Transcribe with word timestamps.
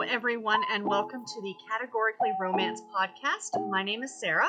Hello, 0.00 0.14
everyone, 0.14 0.62
and 0.72 0.82
welcome 0.82 1.26
to 1.26 1.42
the 1.42 1.54
Categorically 1.68 2.30
Romance 2.40 2.80
podcast. 2.80 3.68
My 3.68 3.82
name 3.82 4.02
is 4.02 4.18
Sarah. 4.18 4.48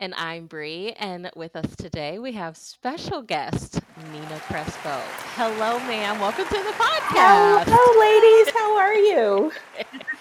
And 0.00 0.12
I'm 0.16 0.48
Bree, 0.48 0.94
and 0.98 1.30
with 1.36 1.54
us 1.54 1.76
today 1.76 2.18
we 2.18 2.32
have 2.32 2.56
special 2.56 3.22
guest 3.22 3.80
Nina 4.12 4.40
Crespo. 4.48 5.00
Hello, 5.36 5.78
ma'am. 5.86 6.18
Welcome 6.18 6.46
to 6.46 6.50
the 6.50 6.72
podcast. 6.72 7.66
Hello, 7.66 8.00
ladies. 8.00 8.52
How 8.52 8.76
are 8.76 8.94
you? 8.94 9.52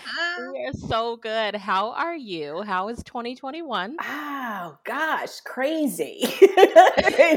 we 0.52 0.66
are 0.66 0.74
so 0.74 1.18
good. 1.18 1.56
How 1.56 1.92
are 1.92 2.16
you? 2.16 2.62
How 2.62 2.90
is 2.90 3.04
2021? 3.04 3.98
Oh 4.02 4.78
gosh, 4.84 5.40
crazy. 5.42 6.24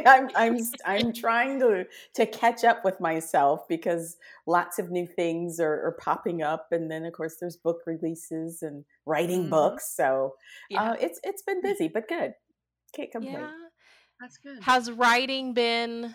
I'm 0.06 0.28
I'm 0.34 0.58
I'm 0.84 1.12
trying 1.12 1.60
to 1.60 1.86
to 2.14 2.26
catch 2.26 2.64
up 2.64 2.84
with 2.84 3.00
myself 3.00 3.66
because 3.68 4.16
lots 4.46 4.78
of 4.78 4.90
new 4.90 5.06
things 5.06 5.60
are, 5.60 5.86
are 5.86 5.96
popping 6.00 6.42
up, 6.42 6.68
and 6.72 6.90
then 6.90 7.04
of 7.04 7.12
course 7.12 7.36
there's 7.40 7.56
book 7.56 7.80
releases 7.86 8.62
and 8.62 8.84
writing 9.06 9.42
mm-hmm. 9.42 9.50
books. 9.50 9.94
So 9.94 10.34
yeah. 10.68 10.90
uh, 10.90 10.96
it's 11.00 11.20
it's 11.24 11.42
been 11.42 11.62
busy, 11.62 11.88
but 11.88 12.08
good. 12.08 12.34
Can't 12.94 13.10
complain. 13.10 13.34
Yeah, 13.34 13.52
that's 14.20 14.38
good. 14.38 14.62
Has 14.62 14.90
writing 14.90 15.54
been 15.54 16.14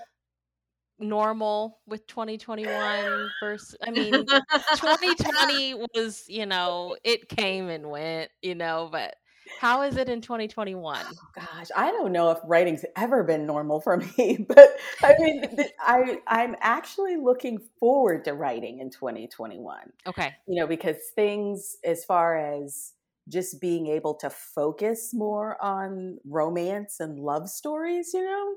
normal 0.99 1.80
with 1.85 2.05
2021 2.08 3.30
versus 3.41 3.76
i 3.85 3.91
mean 3.91 4.13
2020 4.76 5.73
was 5.94 6.23
you 6.27 6.45
know 6.45 6.95
it 7.04 7.27
came 7.27 7.70
and 7.70 7.90
went 7.90 8.30
you 8.41 8.55
know 8.55 8.88
but 8.91 9.16
how 9.59 9.81
is 9.81 9.98
it 9.98 10.09
in 10.09 10.21
2021 10.21 11.04
oh, 11.05 11.12
gosh 11.35 11.68
i 11.76 11.91
don't 11.91 12.12
know 12.12 12.31
if 12.31 12.40
writing's 12.45 12.85
ever 12.95 13.23
been 13.23 13.45
normal 13.45 13.81
for 13.81 13.98
me 14.18 14.45
but 14.48 14.77
i 15.04 15.13
mean 15.20 15.44
i 15.80 16.18
i'm 16.27 16.55
actually 16.62 17.18
looking 17.18 17.59
forward 17.80 18.23
to 18.23 18.34
writing 18.34 18.80
in 18.80 18.90
2021 18.90 19.77
okay. 20.07 20.34
You 20.48 20.62
know 20.62 20.68
because 20.68 20.98
things 21.15 21.77
as 21.84 22.05
far 22.05 22.37
as 22.37 22.93
just 23.27 23.59
being 23.59 23.87
able 23.87 24.13
to 24.13 24.30
focus 24.30 25.12
more 25.13 25.62
on 25.62 26.20
romance 26.26 26.99
and 26.99 27.20
love 27.20 27.49
stories 27.49 28.12
you 28.13 28.24
know 28.24 28.55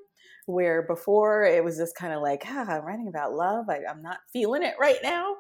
where 0.48 0.82
before 0.82 1.44
it 1.44 1.62
was 1.62 1.76
just 1.76 1.94
kind 1.94 2.12
of 2.14 2.22
like, 2.22 2.42
ah, 2.46 2.66
I'm 2.66 2.84
writing 2.84 3.06
about 3.06 3.34
love. 3.34 3.66
I, 3.68 3.80
am 3.88 4.02
not 4.02 4.18
feeling 4.32 4.62
it 4.62 4.74
right 4.80 4.98
now. 5.02 5.36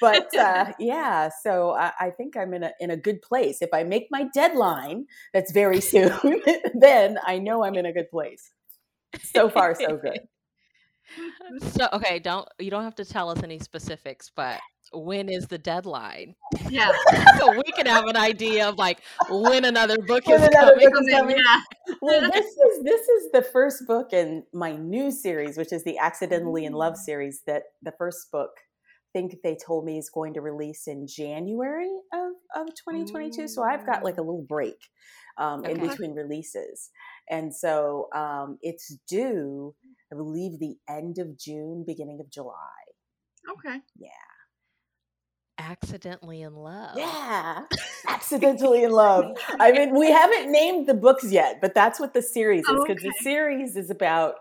But 0.00 0.34
uh, 0.36 0.72
yeah, 0.80 1.30
so 1.42 1.72
I, 1.72 1.92
I, 2.00 2.10
think 2.10 2.36
I'm 2.36 2.52
in 2.54 2.64
a, 2.64 2.72
in 2.80 2.90
a 2.90 2.96
good 2.96 3.22
place. 3.22 3.62
If 3.62 3.70
I 3.72 3.84
make 3.84 4.08
my 4.10 4.26
deadline, 4.34 5.06
that's 5.32 5.52
very 5.52 5.80
soon, 5.92 6.42
then 6.74 7.18
I 7.24 7.38
know 7.38 7.62
I'm 7.62 7.76
in 7.76 7.86
a 7.86 7.92
good 7.92 8.10
place. 8.10 8.50
So 9.22 9.48
far, 9.48 9.74
so 9.74 9.96
good. 9.96 10.20
So 11.72 11.88
okay, 11.94 12.18
don't 12.18 12.46
you 12.58 12.70
don't 12.70 12.84
have 12.84 12.96
to 12.96 13.04
tell 13.06 13.30
us 13.30 13.42
any 13.42 13.58
specifics, 13.58 14.30
but 14.36 14.60
when 14.92 15.28
is 15.28 15.46
the 15.46 15.58
deadline? 15.58 16.34
Yeah. 16.68 16.92
so 17.38 17.52
we 17.52 17.64
can 17.76 17.86
have 17.86 18.06
an 18.06 18.16
idea 18.16 18.68
of 18.68 18.76
like 18.76 19.00
when 19.30 19.64
another 19.64 19.98
book 19.98 20.26
when 20.26 20.40
is 20.40 20.48
another 20.48 20.72
coming. 20.72 20.90
Book 20.90 21.02
is 21.02 21.10
coming. 21.10 21.36
Yeah. 21.36 21.94
well, 22.02 22.20
this 22.32 22.46
is 22.46 22.84
this 22.84 23.08
is 23.08 23.32
the 23.32 23.42
first 23.42 23.86
book 23.86 24.12
in 24.12 24.44
my 24.52 24.76
new 24.76 25.10
series, 25.10 25.56
which 25.56 25.72
is 25.72 25.84
the 25.84 25.98
Accidentally 25.98 26.64
in 26.64 26.72
Love 26.72 26.96
series. 26.96 27.42
That 27.46 27.64
the 27.82 27.92
first 27.92 28.30
book, 28.30 28.50
I 28.56 29.18
think 29.18 29.36
they 29.42 29.56
told 29.56 29.84
me 29.84 29.98
is 29.98 30.10
going 30.10 30.34
to 30.34 30.40
release 30.40 30.86
in 30.86 31.06
January 31.06 31.90
of 32.12 32.32
of 32.54 32.68
2022. 32.74 33.42
Mm. 33.42 33.48
So 33.48 33.62
I've 33.62 33.86
got 33.86 34.04
like 34.04 34.16
a 34.16 34.22
little 34.22 34.46
break 34.48 34.78
um, 35.36 35.60
okay. 35.60 35.72
in 35.72 35.86
between 35.86 36.14
releases, 36.14 36.90
and 37.28 37.54
so 37.54 38.08
um, 38.14 38.58
it's 38.62 38.96
due, 39.08 39.74
I 40.12 40.16
believe, 40.16 40.58
the 40.58 40.76
end 40.88 41.18
of 41.18 41.38
June, 41.38 41.84
beginning 41.86 42.20
of 42.20 42.30
July. 42.30 42.54
Okay. 43.50 43.80
Yeah 43.98 44.08
accidentally 45.58 46.42
in 46.42 46.54
love. 46.54 46.96
Yeah, 46.96 47.62
accidentally 48.08 48.84
in 48.84 48.92
love. 48.92 49.36
I 49.58 49.72
mean, 49.72 49.98
we 49.98 50.10
haven't 50.10 50.50
named 50.50 50.86
the 50.86 50.94
books 50.94 51.30
yet, 51.30 51.60
but 51.60 51.74
that's 51.74 52.00
what 52.00 52.14
the 52.14 52.22
series 52.22 52.60
is 52.60 52.80
because 52.86 53.02
okay. 53.02 53.08
the 53.08 53.14
series 53.22 53.76
is 53.76 53.90
about, 53.90 54.34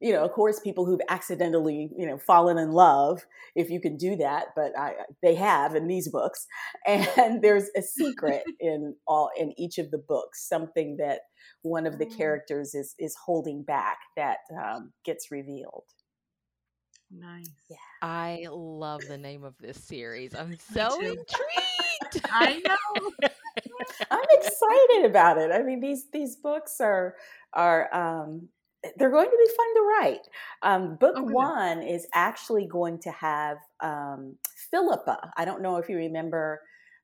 you 0.00 0.12
know, 0.12 0.24
of 0.24 0.32
course, 0.32 0.60
people 0.60 0.84
who've 0.84 1.00
accidentally, 1.08 1.90
you 1.96 2.06
know, 2.06 2.18
fallen 2.18 2.58
in 2.58 2.72
love, 2.72 3.24
if 3.54 3.70
you 3.70 3.80
can 3.80 3.96
do 3.96 4.16
that, 4.16 4.46
but 4.56 4.76
I, 4.78 4.94
they 5.22 5.34
have 5.36 5.74
in 5.74 5.86
these 5.86 6.08
books. 6.08 6.46
And 6.86 7.40
there's 7.42 7.70
a 7.76 7.82
secret 7.82 8.42
in 8.60 8.96
all 9.06 9.30
in 9.38 9.58
each 9.58 9.78
of 9.78 9.90
the 9.90 9.98
books, 9.98 10.48
something 10.48 10.96
that 10.98 11.20
one 11.62 11.86
of 11.86 11.98
the 11.98 12.06
mm. 12.06 12.16
characters 12.16 12.74
is 12.74 12.94
is 12.98 13.16
holding 13.24 13.62
back 13.62 13.98
that 14.16 14.38
um, 14.52 14.92
gets 15.04 15.30
revealed. 15.30 15.84
Nice. 17.18 17.48
Yeah. 17.68 17.76
I 18.02 18.46
love 18.50 19.02
the 19.08 19.18
name 19.18 19.44
of 19.44 19.54
this 19.58 19.82
series. 19.82 20.34
I'm 20.34 20.56
so 20.72 21.00
intrigued. 21.00 22.24
I 22.30 22.62
know. 22.66 23.10
I'm 24.10 24.24
excited 24.32 25.04
about 25.04 25.38
it. 25.38 25.50
I 25.52 25.62
mean, 25.62 25.80
these 25.80 26.10
these 26.12 26.36
books 26.36 26.80
are 26.80 27.14
are 27.52 27.94
um, 27.94 28.48
they're 28.96 29.10
going 29.10 29.30
to 29.30 29.36
be 29.36 29.54
fun 29.56 29.74
to 29.74 29.82
write. 29.82 30.28
Um, 30.62 30.96
book 30.96 31.16
okay. 31.16 31.32
one 31.32 31.82
is 31.82 32.06
actually 32.14 32.66
going 32.66 32.98
to 33.00 33.10
have 33.10 33.58
um, 33.80 34.36
Philippa. 34.70 35.30
I 35.36 35.44
don't 35.44 35.62
know 35.62 35.76
if 35.76 35.88
you 35.88 35.96
remember 35.96 36.60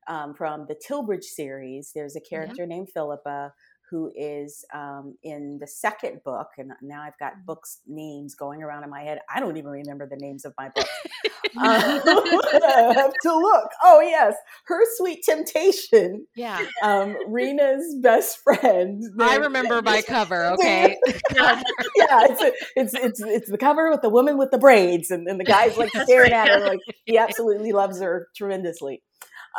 um, 0.07 0.33
from 0.33 0.65
the 0.67 0.75
Tilbridge 0.75 1.23
series. 1.23 1.91
There's 1.93 2.15
a 2.15 2.21
character 2.21 2.63
yeah. 2.63 2.67
named 2.67 2.89
Philippa 2.93 3.53
who 3.91 4.09
is 4.15 4.63
um, 4.73 5.15
in 5.21 5.57
the 5.59 5.67
second 5.67 6.21
book, 6.23 6.47
and 6.57 6.71
now 6.81 7.03
I've 7.03 7.19
got 7.19 7.33
mm-hmm. 7.33 7.45
books 7.45 7.81
names 7.85 8.33
going 8.35 8.63
around 8.63 8.85
in 8.85 8.89
my 8.89 9.01
head. 9.01 9.19
I 9.29 9.41
don't 9.41 9.57
even 9.57 9.69
remember 9.69 10.07
the 10.07 10.15
names 10.15 10.45
of 10.45 10.53
my 10.57 10.69
books. 10.69 10.89
uh, 11.25 11.29
I 11.61 12.93
have 12.95 13.13
to 13.23 13.35
look. 13.35 13.69
Oh 13.83 13.99
yes, 13.99 14.35
her 14.67 14.79
sweet 14.97 15.23
temptation. 15.23 16.25
Yeah, 16.35 16.65
um, 16.81 17.17
Rena's 17.27 17.97
best 18.01 18.39
friend. 18.43 19.03
I 19.19 19.35
remember 19.35 19.81
my 19.81 20.01
cover. 20.01 20.53
Okay. 20.53 20.97
yeah, 21.35 21.61
it's, 21.97 22.41
a, 22.41 22.51
it's 22.77 22.93
it's 22.93 23.21
it's 23.21 23.51
the 23.51 23.57
cover 23.57 23.91
with 23.91 24.01
the 24.01 24.09
woman 24.09 24.37
with 24.37 24.51
the 24.51 24.57
braids, 24.57 25.11
and, 25.11 25.27
and 25.27 25.37
the 25.37 25.45
guy's 25.45 25.75
like 25.77 25.91
staring 26.03 26.31
at 26.31 26.47
her 26.47 26.59
like 26.61 26.79
he 27.05 27.17
absolutely 27.17 27.73
loves 27.73 27.99
her 27.99 28.29
tremendously. 28.37 29.03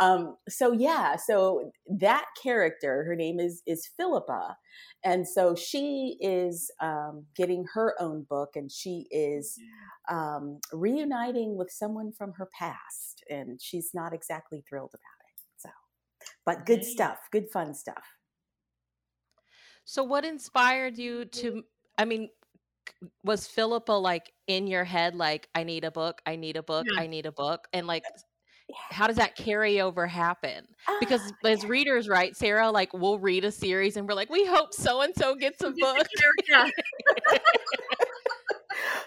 Um, 0.01 0.37
so 0.49 0.73
yeah, 0.73 1.17
so 1.17 1.71
that 1.87 2.25
character, 2.43 3.05
her 3.05 3.15
name 3.15 3.39
is 3.39 3.63
is 3.67 3.89
Philippa, 3.97 4.57
and 5.05 5.27
so 5.27 5.55
she 5.55 6.17
is 6.21 6.71
um, 6.81 7.27
getting 7.37 7.67
her 7.75 7.95
own 8.01 8.27
book, 8.29 8.51
and 8.55 8.71
she 8.71 9.07
is 9.11 9.59
um, 10.11 10.61
reuniting 10.73 11.57
with 11.57 11.71
someone 11.71 12.13
from 12.13 12.33
her 12.39 12.49
past, 12.59 13.23
and 13.29 13.61
she's 13.61 13.91
not 13.93 14.15
exactly 14.15 14.65
thrilled 14.69 14.93
about 14.95 15.01
it. 15.29 15.43
So, 15.59 15.69
but 16.47 16.65
good 16.65 16.85
stuff, 16.85 17.19
good 17.31 17.51
fun 17.53 17.75
stuff. 17.75 18.05
So, 19.85 20.05
what 20.05 20.25
inspired 20.25 20.97
you 20.99 21.27
to? 21.27 21.65
I 21.99 22.05
mean, 22.05 22.31
was 23.25 23.47
Philippa 23.47 23.93
like 23.93 24.33
in 24.47 24.67
your 24.67 24.85
head, 24.85 25.15
like 25.15 25.49
I 25.55 25.65
need 25.65 25.85
a 25.85 25.91
book, 25.91 26.23
I 26.27 26.37
need 26.37 26.57
a 26.57 26.63
book, 26.63 26.87
yeah. 26.91 27.03
I 27.03 27.07
need 27.07 27.27
a 27.27 27.33
book, 27.33 27.69
and 27.73 27.87
like 27.87 28.05
how 28.91 29.07
does 29.07 29.17
that 29.17 29.37
carryover 29.37 30.09
happen? 30.09 30.67
Because 31.01 31.33
uh, 31.45 31.49
as 31.49 31.65
readers, 31.65 32.09
right, 32.09 32.37
Sarah, 32.37 32.71
like 32.71 32.93
we'll 32.93 33.19
read 33.19 33.45
a 33.45 33.53
series 33.53 33.97
and 33.97 34.09
we're 34.09 34.15
like, 34.15 34.31
we 34.31 34.45
hope 34.47 34.73
so 34.75 35.03
and 35.03 35.15
so 35.15 35.35
gets 35.35 35.63
a 35.63 35.71
book. 35.71 36.07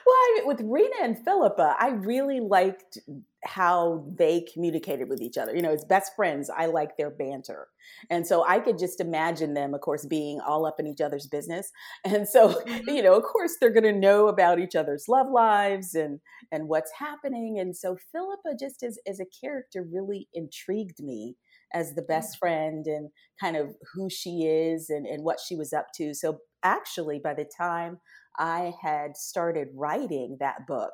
well, 0.06 0.16
I 0.16 0.34
mean, 0.36 0.47
with 0.47 0.62
Rena 0.62 0.96
and 1.03 1.24
Philippa, 1.24 1.75
I 1.80 1.90
really 1.90 2.40
liked 2.40 3.00
how 3.44 4.03
they 4.18 4.46
communicated 4.52 5.08
with 5.08 5.22
each 5.22 5.38
other. 5.38 5.56
You 5.56 5.62
know, 5.62 5.74
as 5.74 5.86
best 5.86 6.16
friends, 6.16 6.50
I 6.50 6.66
like 6.66 6.97
their 6.97 7.12
banter. 7.12 7.68
And 8.09 8.25
so 8.25 8.44
I 8.46 8.59
could 8.59 8.78
just 8.78 9.00
imagine 9.00 9.53
them, 9.53 9.74
of 9.74 9.81
course, 9.81 10.06
being 10.06 10.40
all 10.41 10.66
up 10.66 10.80
in 10.80 10.88
each 10.88 11.02
other's 11.02 11.28
business. 11.28 11.72
And 12.06 12.28
so, 12.28 12.53
mm-hmm. 12.53 12.90
you 12.90 13.02
know, 13.02 13.16
of 13.16 13.24
course, 13.24 13.56
they're 13.59 13.74
going 13.74 13.84
to 13.84 13.91
know 13.91 14.28
about 14.28 14.59
each 14.59 14.75
other's 14.75 15.06
love 15.08 15.28
lives 15.31 15.96
and 15.96 16.19
and 16.51 16.68
what's 16.68 16.92
happening. 16.98 17.57
And 17.60 17.75
so 17.75 17.98
Philippa 18.12 18.57
just 18.60 18.83
as 18.83 18.98
as 19.07 19.19
a 19.19 19.25
character 19.42 19.83
really 19.83 20.27
intrigued 20.33 21.01
me 21.01 21.36
as 21.74 21.94
the 21.94 22.01
best 22.01 22.38
friend 22.38 22.86
and 22.86 23.10
kind 23.39 23.57
of 23.57 23.75
who 23.94 24.10
she 24.10 24.45
is 24.45 24.89
and, 24.89 25.06
and 25.06 25.24
what 25.24 25.39
she 25.45 25.56
was 25.56 25.74
up 25.74 25.88
to. 25.95 26.13
So 26.13 26.39
actually, 26.63 27.19
by 27.19 27.33
the 27.33 27.50
time 27.57 27.98
I 28.38 28.74
had 28.82 29.18
started 29.18 29.70
writing 29.74 30.38
that 30.40 30.68
book, 30.68 30.94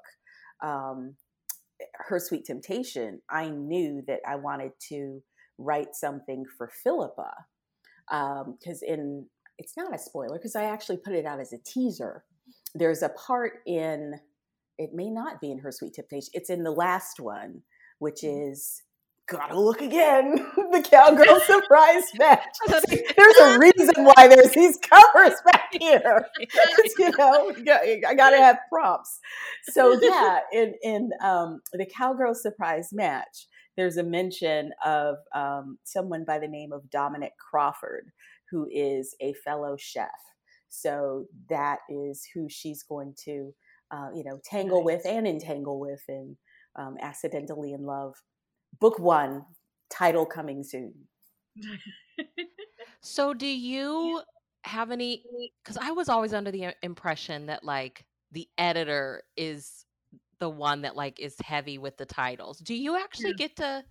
um, 0.64 1.16
Her 1.96 2.20
Sweet 2.20 2.46
Temptation, 2.46 3.22
I 3.30 3.50
knew 3.50 4.04
that 4.08 4.20
I 4.28 4.36
wanted 4.36 4.72
to 4.90 5.22
write 5.58 5.96
something 5.96 6.46
for 6.58 6.70
Philippa. 6.84 7.32
Because 8.10 8.84
um, 8.84 8.88
in, 8.88 9.26
it's 9.58 9.78
not 9.78 9.96
a 9.96 10.00
spoiler, 10.00 10.38
because 10.38 10.56
I 10.56 10.66
actually 10.66 10.98
put 10.98 11.14
it 11.14 11.26
out 11.26 11.40
as 11.40 11.54
a 11.54 11.58
teaser. 11.60 12.24
There's 12.76 13.04
a 13.04 13.10
part 13.10 13.60
in, 13.66 14.16
it 14.78 14.94
may 14.94 15.10
not 15.10 15.40
be 15.40 15.52
in 15.52 15.60
Her 15.60 15.72
Sweet 15.72 15.94
Temptation, 15.94 16.32
it's 16.34 16.50
in 16.50 16.64
the 16.64 16.72
last 16.72 17.20
one, 17.20 17.62
which 18.00 18.22
mm-hmm. 18.24 18.52
is 18.52 18.84
gotta 19.32 19.60
look 19.60 19.82
again. 19.82 20.36
the 20.56 20.86
cowgirl 20.88 21.40
surprise 21.46 22.04
match. 22.20 22.56
There's 22.68 23.38
a 23.38 23.60
reason 23.78 24.04
why 24.04 24.28
there's 24.28 24.52
these 24.52 24.78
covers 24.78 25.36
back 25.46 25.70
here. 25.80 26.28
you 27.00 27.12
know, 27.18 27.54
I 28.08 28.14
gotta 28.16 28.38
have 28.38 28.60
props. 28.70 29.20
So 29.70 29.98
yeah, 30.02 30.40
in 30.52 30.74
in 30.84 31.10
um, 31.22 31.62
the 31.74 31.86
cowgirl 31.86 32.36
surprise 32.36 32.90
match, 32.92 33.48
there's 33.78 33.98
a 33.98 34.04
mention 34.04 34.72
of 34.86 35.16
um, 35.34 35.78
someone 35.84 36.26
by 36.26 36.40
the 36.40 36.48
name 36.48 36.74
of 36.74 36.90
Dominic 36.90 37.34
Crawford, 37.38 38.12
who 38.50 38.68
is 38.72 39.16
a 39.22 39.34
fellow 39.46 39.78
chef. 39.78 40.10
So 40.70 41.26
that 41.50 41.80
is 41.90 42.26
who 42.34 42.48
she's 42.50 42.84
going 42.84 43.14
to, 43.26 43.54
uh, 43.92 44.08
you 44.16 44.24
know, 44.24 44.40
tangle 44.46 44.84
with 44.84 45.06
and 45.06 45.28
entangle 45.28 45.80
with 45.80 46.02
and 46.08 46.38
um, 46.78 46.96
Accidentally 47.02 47.74
in 47.74 47.86
Love. 47.86 48.16
Book 48.82 49.00
one, 49.00 49.46
title 49.90 50.26
coming 50.26 50.64
soon. 50.64 50.94
so 53.02 53.34
do 53.34 53.48
you 53.48 54.22
have 54.64 54.92
any 54.92 55.24
because 55.64 55.78
i 55.82 55.92
was 55.92 56.08
always 56.08 56.34
under 56.34 56.52
the 56.52 56.74
impression 56.84 57.48
that 57.48 57.64
like 57.64 58.06
the 58.32 58.48
editor 58.58 59.24
is 59.36 59.86
the 60.40 60.50
one 60.50 60.82
that 60.84 60.96
like 60.96 61.20
is 61.20 61.36
heavy 61.44 61.78
with 61.78 61.98
the 61.98 62.06
titles 62.06 62.60
do 62.60 62.76
you 62.76 62.96
actually 62.98 63.32
yeah. 63.32 63.48
get 63.48 63.56
to 63.56 63.84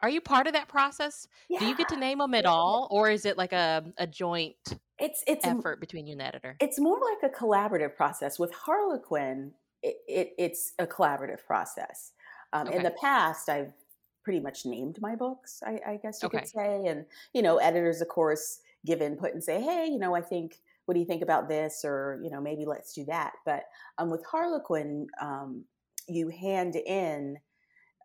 are 0.00 0.08
you 0.08 0.20
part 0.20 0.46
of 0.46 0.54
that 0.54 0.66
process 0.66 1.28
yeah. 1.48 1.58
do 1.58 1.66
you 1.66 1.76
get 1.76 1.88
to 1.88 1.96
name 1.96 2.18
them 2.18 2.34
at 2.34 2.46
all 2.46 2.88
or 2.90 3.10
is 3.10 3.26
it 3.26 3.36
like 3.36 3.52
a, 3.52 3.84
a 3.98 4.06
joint 4.06 4.56
it's 4.98 5.22
it's 5.26 5.46
effort 5.46 5.78
between 5.78 6.06
you 6.06 6.12
and 6.12 6.20
the 6.20 6.26
editor 6.26 6.56
it's 6.60 6.80
more 6.80 6.98
like 6.98 7.30
a 7.30 7.34
collaborative 7.34 7.94
process 7.94 8.38
with 8.38 8.52
harlequin 8.52 9.52
it, 9.82 9.96
it 10.08 10.32
it's 10.38 10.72
a 10.78 10.86
collaborative 10.86 11.44
process 11.46 12.12
um, 12.54 12.66
okay. 12.66 12.78
in 12.78 12.82
the 12.82 12.94
past 13.00 13.48
i've 13.50 13.72
pretty 14.24 14.40
much 14.40 14.66
named 14.66 14.98
my 15.00 15.14
books 15.14 15.62
i, 15.66 15.78
I 15.86 16.00
guess 16.02 16.22
you 16.22 16.26
okay. 16.26 16.38
could 16.38 16.48
say 16.48 16.86
and 16.86 17.04
you 17.32 17.42
know 17.42 17.58
editors 17.58 18.00
of 18.00 18.08
course 18.08 18.60
give 18.84 19.00
input 19.00 19.32
and 19.32 19.42
say, 19.42 19.60
hey, 19.60 19.88
you 19.90 19.98
know, 19.98 20.14
I 20.14 20.20
think, 20.20 20.60
what 20.84 20.94
do 20.94 21.00
you 21.00 21.06
think 21.06 21.22
about 21.22 21.48
this? 21.48 21.82
Or, 21.84 22.20
you 22.22 22.30
know, 22.30 22.40
maybe 22.40 22.64
let's 22.66 22.92
do 22.92 23.04
that. 23.06 23.32
But 23.44 23.64
um, 23.98 24.10
with 24.10 24.24
Harlequin, 24.24 25.06
um, 25.20 25.64
you 26.08 26.28
hand 26.28 26.76
in 26.76 27.38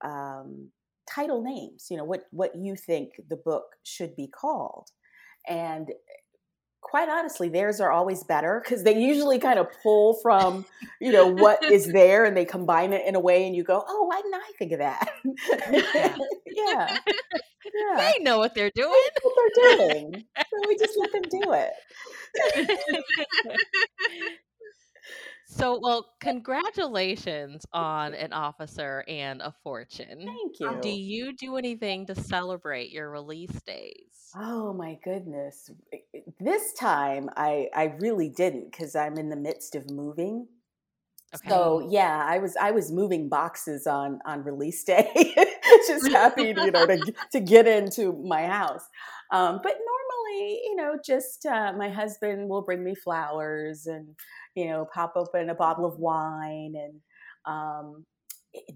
um, 0.04 0.70
title 1.10 1.44
names, 1.44 1.88
you 1.90 1.98
know, 1.98 2.06
what, 2.06 2.24
what 2.32 2.56
you 2.56 2.76
think 2.76 3.20
the 3.30 3.36
book 3.36 3.76
should 3.84 4.16
be 4.16 4.28
called. 4.28 4.90
And 5.48 5.92
quite 6.90 7.08
honestly, 7.08 7.50
theirs 7.50 7.80
are 7.80 7.92
always 7.92 8.24
better 8.24 8.62
because 8.64 8.84
they 8.84 9.00
usually 9.00 9.38
kind 9.38 9.60
of 9.60 9.68
pull 9.84 10.16
from, 10.24 10.66
you 11.00 11.12
know, 11.12 11.28
what 11.28 11.64
is 11.64 11.86
there 11.94 12.26
and 12.26 12.36
they 12.36 12.46
combine 12.46 12.94
it 12.94 13.06
in 13.06 13.14
a 13.14 13.20
way 13.20 13.46
and 13.46 13.56
you 13.56 13.64
go, 13.64 13.84
oh, 13.88 14.04
why 14.06 14.22
didn't 14.22 14.34
I 14.36 14.52
think 14.58 14.72
of 14.72 14.80
that? 14.80 15.10
yeah. 16.48 16.98
yeah. 17.06 17.96
They 17.96 18.24
know 18.24 18.40
what 18.40 18.56
they're 18.56 18.72
doing. 18.74 18.92
They 18.92 19.22
what 19.22 19.52
they're 19.56 19.78
doing. 19.78 20.26
so 20.36 20.68
we 20.68 20.78
just 20.78 20.98
let 20.98 21.12
them 21.12 21.22
do 21.30 21.54
it. 21.54 21.74
So, 25.52 25.78
well, 25.80 26.14
congratulations 26.22 27.66
on 27.74 28.14
an 28.14 28.32
officer 28.34 29.04
and 29.08 29.42
a 29.42 29.52
fortune. 29.52 30.40
Thank 30.44 30.60
you. 30.62 30.80
Do 30.80 30.90
you 30.90 31.34
do 31.36 31.58
anything 31.58 32.06
to 32.06 32.16
celebrate 32.16 32.92
your 32.92 33.10
release 33.10 33.62
days? 33.64 34.38
Oh 34.38 34.74
my 34.74 34.98
goodness. 35.04 35.70
This 36.40 36.74
time 36.74 37.30
I 37.36 37.70
I 37.74 37.86
really 38.00 38.30
didn't 38.30 38.72
cuz 38.74 38.96
I'm 38.96 39.18
in 39.18 39.30
the 39.30 39.36
midst 39.36 39.76
of 39.76 39.90
moving. 39.90 40.48
Okay. 41.34 41.74
So 41.74 41.88
yeah, 41.92 42.26
I 42.26 42.40
was 42.40 42.56
I 42.58 42.72
was 42.72 42.92
moving 42.92 43.30
boxes 43.30 43.88
on 43.88 44.20
on 44.26 44.44
release 44.44 44.84
day. 44.86 45.36
Just 45.88 46.10
happy, 46.14 46.54
you 46.58 46.72
know, 46.72 46.86
to 46.88 47.14
to 47.34 47.40
get 47.40 47.68
into 47.68 48.14
my 48.14 48.46
house. 48.48 48.86
Um, 49.32 49.60
but 49.64 49.74
normally, 49.74 49.99
you 50.32 50.76
know, 50.76 50.98
just 51.06 51.46
uh, 51.46 51.74
my 51.78 51.90
husband 51.90 52.50
will 52.50 52.62
bring 52.62 52.84
me 52.84 52.96
flowers 52.96 53.86
and 53.86 54.16
you 54.56 54.68
know, 54.68 54.88
pop 54.94 55.14
open 55.16 55.50
a 55.50 55.56
bottle 55.56 55.86
of 55.86 56.00
wine 56.00 56.74
and 56.76 57.00
um, 57.46 58.06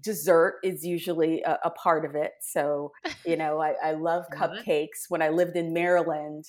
dessert 0.02 0.56
is 0.62 0.84
usually 0.84 1.42
a, 1.42 1.58
a, 1.64 1.70
part 1.70 2.04
of 2.04 2.14
it. 2.14 2.32
So, 2.40 2.92
you 3.26 3.36
know, 3.36 3.60
I, 3.60 3.74
I 3.82 3.92
love 3.92 4.24
cupcakes. 4.32 5.04
When 5.08 5.20
I 5.22 5.28
lived 5.28 5.56
in 5.56 5.74
Maryland, 5.74 6.44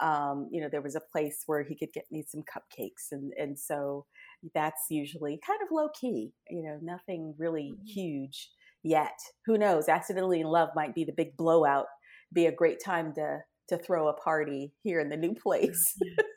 um, 0.00 0.48
you 0.52 0.60
know, 0.60 0.68
there 0.70 0.82
was 0.82 0.94
a 0.94 1.00
place 1.12 1.42
where 1.46 1.62
he 1.62 1.74
could 1.74 1.92
get 1.92 2.04
me 2.10 2.22
some 2.26 2.42
cupcakes. 2.42 3.10
And, 3.12 3.32
and 3.38 3.58
so 3.58 4.06
that's 4.54 4.82
usually 4.90 5.40
kind 5.44 5.60
of 5.62 5.68
low 5.72 5.88
key, 5.98 6.32
you 6.50 6.62
know, 6.62 6.78
nothing 6.82 7.34
really 7.38 7.72
mm-hmm. 7.74 7.86
huge 7.86 8.50
yet. 8.82 9.18
Who 9.46 9.58
knows? 9.58 9.88
Accidentally 9.88 10.40
in 10.40 10.46
Love 10.46 10.68
might 10.76 10.94
be 10.94 11.04
the 11.04 11.12
big 11.12 11.36
blowout, 11.36 11.86
be 12.32 12.46
a 12.46 12.52
great 12.52 12.78
time 12.84 13.14
to, 13.14 13.38
to 13.68 13.78
throw 13.78 14.08
a 14.08 14.12
party 14.12 14.72
here 14.82 15.00
in 15.00 15.08
the 15.08 15.16
new 15.16 15.34
place. 15.34 15.98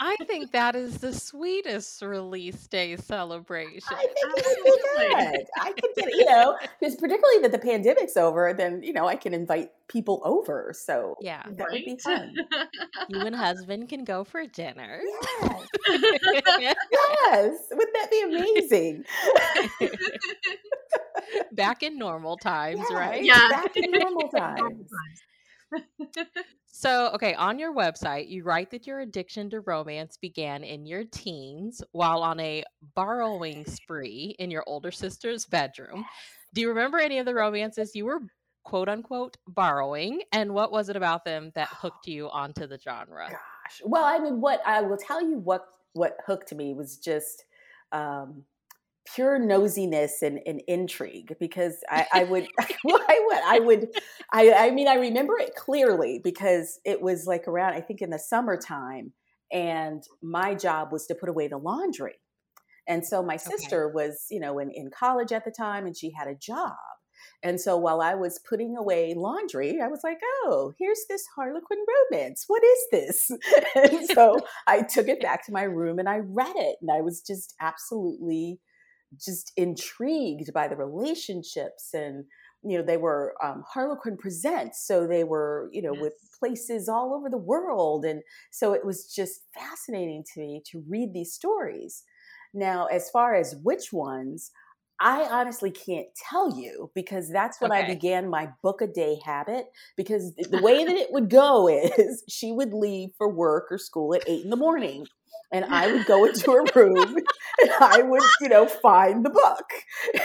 I 0.00 0.16
think 0.26 0.50
that 0.52 0.74
is 0.74 0.98
the 0.98 1.12
sweetest 1.12 2.02
release 2.02 2.66
day 2.66 2.96
celebration. 2.96 3.82
I 3.92 4.06
think 4.06 4.16
it 4.16 5.36
would. 5.36 5.46
I 5.60 5.72
could 5.72 5.90
get, 5.96 6.14
you 6.14 6.24
know, 6.24 6.58
because 6.80 6.96
particularly 6.96 7.42
that 7.42 7.52
the 7.52 7.58
pandemic's 7.58 8.16
over, 8.16 8.52
then 8.52 8.82
you 8.82 8.92
know 8.92 9.06
I 9.06 9.14
can 9.14 9.32
invite 9.34 9.70
people 9.86 10.20
over. 10.24 10.74
So 10.76 11.14
yeah, 11.20 11.44
that 11.46 11.58
right? 11.58 11.72
would 11.72 11.84
be 11.84 11.98
fun. 12.02 12.34
You 13.08 13.20
and 13.20 13.34
husband 13.34 13.88
can 13.88 14.04
go 14.04 14.24
for 14.24 14.44
dinner. 14.46 15.00
Yes, 15.40 15.66
yes. 16.58 17.58
Would 17.70 17.88
that 17.94 18.10
be 18.10 18.22
amazing? 18.22 19.04
Back 21.52 21.82
in 21.82 21.98
normal 21.98 22.36
times, 22.36 22.80
yes, 22.80 22.92
right? 22.92 23.24
Yeah, 23.24 23.48
back 23.48 23.76
in 23.76 23.90
normal 23.92 24.28
times. 24.28 24.90
So, 26.70 27.10
okay, 27.14 27.34
on 27.34 27.58
your 27.58 27.74
website, 27.74 28.28
you 28.28 28.44
write 28.44 28.70
that 28.70 28.86
your 28.86 29.00
addiction 29.00 29.50
to 29.50 29.60
romance 29.60 30.16
began 30.16 30.62
in 30.62 30.86
your 30.86 31.04
teens 31.04 31.82
while 31.92 32.22
on 32.22 32.38
a 32.40 32.62
borrowing 32.94 33.64
spree 33.66 34.36
in 34.38 34.50
your 34.50 34.64
older 34.66 34.90
sister's 34.90 35.46
bedroom. 35.46 36.04
Do 36.54 36.60
you 36.60 36.68
remember 36.68 36.98
any 36.98 37.18
of 37.18 37.26
the 37.26 37.34
romances 37.34 37.94
you 37.94 38.04
were 38.04 38.20
quote 38.64 38.88
unquote 38.88 39.36
borrowing? 39.46 40.22
And 40.32 40.54
what 40.54 40.70
was 40.70 40.88
it 40.88 40.96
about 40.96 41.24
them 41.24 41.50
that 41.54 41.68
hooked 41.68 42.06
you 42.06 42.28
onto 42.30 42.66
the 42.66 42.78
genre? 42.78 43.28
Gosh. 43.28 43.82
Well, 43.84 44.04
I 44.04 44.18
mean, 44.18 44.40
what 44.40 44.60
I 44.66 44.82
will 44.82 44.98
tell 44.98 45.22
you 45.22 45.38
what 45.38 45.66
what 45.94 46.18
hooked 46.26 46.54
me 46.54 46.74
was 46.74 46.98
just 46.98 47.44
um 47.92 48.44
pure 49.14 49.38
nosiness 49.38 50.22
and, 50.22 50.40
and 50.46 50.62
intrigue 50.68 51.36
because 51.40 51.76
I, 51.88 52.06
I 52.12 52.24
would 52.24 52.46
I 52.60 52.76
would 52.84 53.42
I 53.44 53.60
would 53.60 53.88
I 54.32 54.52
I 54.52 54.70
mean 54.70 54.88
I 54.88 54.94
remember 54.94 55.38
it 55.38 55.54
clearly 55.54 56.20
because 56.22 56.80
it 56.84 57.00
was 57.00 57.26
like 57.26 57.48
around 57.48 57.74
I 57.74 57.80
think 57.80 58.02
in 58.02 58.10
the 58.10 58.18
summertime 58.18 59.12
and 59.52 60.02
my 60.22 60.54
job 60.54 60.92
was 60.92 61.06
to 61.06 61.14
put 61.14 61.28
away 61.28 61.48
the 61.48 61.58
laundry. 61.58 62.16
And 62.86 63.04
so 63.04 63.22
my 63.22 63.36
sister 63.36 63.86
okay. 63.86 63.94
was, 63.94 64.26
you 64.30 64.40
know, 64.40 64.58
in, 64.58 64.70
in 64.70 64.90
college 64.90 65.32
at 65.32 65.44
the 65.44 65.50
time 65.50 65.86
and 65.86 65.96
she 65.96 66.10
had 66.10 66.28
a 66.28 66.34
job. 66.34 66.72
And 67.42 67.60
so 67.60 67.76
while 67.76 68.00
I 68.00 68.14
was 68.14 68.40
putting 68.48 68.76
away 68.76 69.14
laundry, 69.14 69.80
I 69.80 69.88
was 69.88 70.00
like, 70.02 70.18
oh, 70.44 70.72
here's 70.78 71.04
this 71.08 71.24
Harlequin 71.36 71.78
romance. 72.12 72.44
What 72.46 72.62
is 72.64 72.78
this? 72.90 73.30
and 73.76 74.08
so 74.08 74.38
I 74.66 74.82
took 74.82 75.08
it 75.08 75.20
back 75.20 75.44
to 75.46 75.52
my 75.52 75.62
room 75.62 75.98
and 75.98 76.08
I 76.08 76.18
read 76.18 76.56
it. 76.56 76.76
And 76.80 76.90
I 76.90 77.00
was 77.00 77.20
just 77.20 77.54
absolutely 77.60 78.60
just 79.16 79.52
intrigued 79.56 80.52
by 80.52 80.68
the 80.68 80.76
relationships 80.76 81.90
and 81.94 82.24
you 82.62 82.76
know 82.76 82.84
they 82.84 82.96
were 82.96 83.34
um, 83.42 83.62
harlequin 83.66 84.16
presents 84.16 84.84
so 84.86 85.06
they 85.06 85.24
were 85.24 85.68
you 85.72 85.80
know 85.80 85.92
yes. 85.94 86.02
with 86.02 86.14
places 86.38 86.88
all 86.88 87.14
over 87.14 87.30
the 87.30 87.38
world 87.38 88.04
and 88.04 88.22
so 88.50 88.72
it 88.72 88.84
was 88.84 89.12
just 89.14 89.42
fascinating 89.54 90.24
to 90.34 90.40
me 90.40 90.62
to 90.70 90.82
read 90.88 91.12
these 91.12 91.32
stories 91.32 92.02
now 92.52 92.86
as 92.86 93.10
far 93.10 93.34
as 93.34 93.56
which 93.62 93.92
ones 93.92 94.50
I 95.00 95.28
honestly 95.30 95.70
can't 95.70 96.08
tell 96.28 96.58
you 96.58 96.90
because 96.94 97.30
that's 97.30 97.60
when 97.60 97.70
okay. 97.70 97.84
I 97.84 97.86
began 97.86 98.28
my 98.28 98.48
book 98.62 98.82
a 98.82 98.86
day 98.86 99.18
habit. 99.24 99.66
Because 99.96 100.34
the 100.34 100.60
way 100.60 100.84
that 100.84 100.96
it 100.96 101.12
would 101.12 101.30
go 101.30 101.68
is 101.98 102.24
she 102.28 102.52
would 102.52 102.72
leave 102.72 103.10
for 103.16 103.28
work 103.28 103.66
or 103.70 103.78
school 103.78 104.14
at 104.14 104.28
eight 104.28 104.44
in 104.44 104.50
the 104.50 104.56
morning 104.56 105.06
and 105.52 105.64
I 105.64 105.92
would 105.92 106.06
go 106.06 106.24
into 106.24 106.50
her 106.52 106.64
room 106.74 107.16
and 107.60 107.70
I 107.80 108.02
would, 108.02 108.22
you 108.40 108.48
know, 108.48 108.66
find 108.66 109.24
the 109.24 109.30
book 109.30 109.64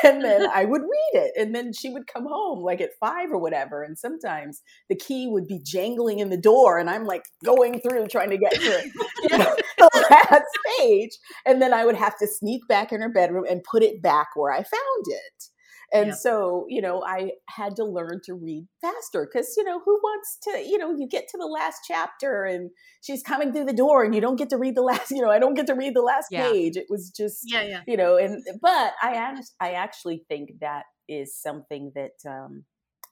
and 0.04 0.24
then 0.24 0.48
I 0.54 0.66
would 0.66 0.82
read 0.82 1.24
it. 1.24 1.32
And 1.38 1.56
then 1.56 1.74
she 1.74 1.90
would 1.90 2.08
come 2.08 2.26
home 2.26 2.64
like 2.64 2.82
at 2.82 2.92
five 3.00 3.32
or 3.32 3.38
whatever. 3.38 3.84
And 3.84 3.98
sometimes 3.98 4.62
the 4.90 4.96
key 4.96 5.28
would 5.28 5.48
be 5.48 5.60
jangling 5.64 6.20
in 6.20 6.30
the 6.30 6.38
door 6.38 6.78
and 6.78 6.90
I'm 6.90 7.06
like 7.06 7.24
going 7.44 7.80
through 7.80 8.08
trying 8.08 8.30
to 8.32 8.38
get 8.38 8.54
to 8.54 8.92
you 9.30 9.38
know, 9.38 9.56
the 9.78 10.08
last 10.12 10.44
page. 10.80 11.12
And 11.46 11.62
then 11.62 11.74
I 11.74 11.86
would 11.86 11.96
have 11.96 12.18
to 12.20 12.28
sneak 12.28 12.68
back 12.68 12.92
in 12.92 13.02
her 13.02 13.10
bedroom 13.10 13.46
and 13.50 13.64
put 13.64 13.84
it 13.84 14.02
back 14.02 14.30
where 14.36 14.52
I 14.52 14.58
found 14.58 15.06
it. 15.08 15.46
And 15.94 16.08
yeah. 16.08 16.14
so, 16.14 16.66
you 16.70 16.82
know, 16.82 17.04
I 17.06 17.34
had 17.50 17.76
to 17.76 17.86
learn 17.86 18.22
to 18.26 18.34
read 18.34 18.68
faster 18.82 19.30
because, 19.32 19.54
you 19.56 19.64
know, 19.64 19.80
who 19.86 19.94
wants 20.02 20.40
to, 20.42 20.58
you 20.60 20.80
know, 20.80 20.92
you 20.92 21.08
get 21.08 21.28
to 21.30 21.38
the 21.38 21.46
last 21.46 21.82
chapter 21.88 22.46
and 22.46 22.72
she's 23.02 23.22
coming 23.22 23.54
through 23.54 23.66
the 23.66 23.74
door 23.74 24.04
and 24.04 24.16
you 24.16 24.20
don't 24.20 24.36
get 24.36 24.50
to 24.50 24.58
read 24.58 24.76
the 24.76 24.82
last, 24.92 25.12
you 25.12 25.22
know, 25.22 25.30
I 25.30 25.38
don't 25.38 25.54
get 25.54 25.68
to 25.68 25.76
read 25.76 25.96
the 25.96 26.02
last 26.02 26.28
yeah. 26.32 26.50
page. 26.50 26.78
It 26.78 26.88
was 26.90 27.12
just, 27.12 27.44
yeah, 27.46 27.62
yeah. 27.62 27.82
you 27.86 27.96
know, 27.96 28.18
and, 28.18 28.44
but 28.60 28.94
I, 29.04 29.40
I 29.60 29.74
actually 29.74 30.24
think 30.28 30.60
that 30.62 30.86
is 31.08 31.40
something 31.40 31.92
that 31.94 32.28
um, 32.28 32.64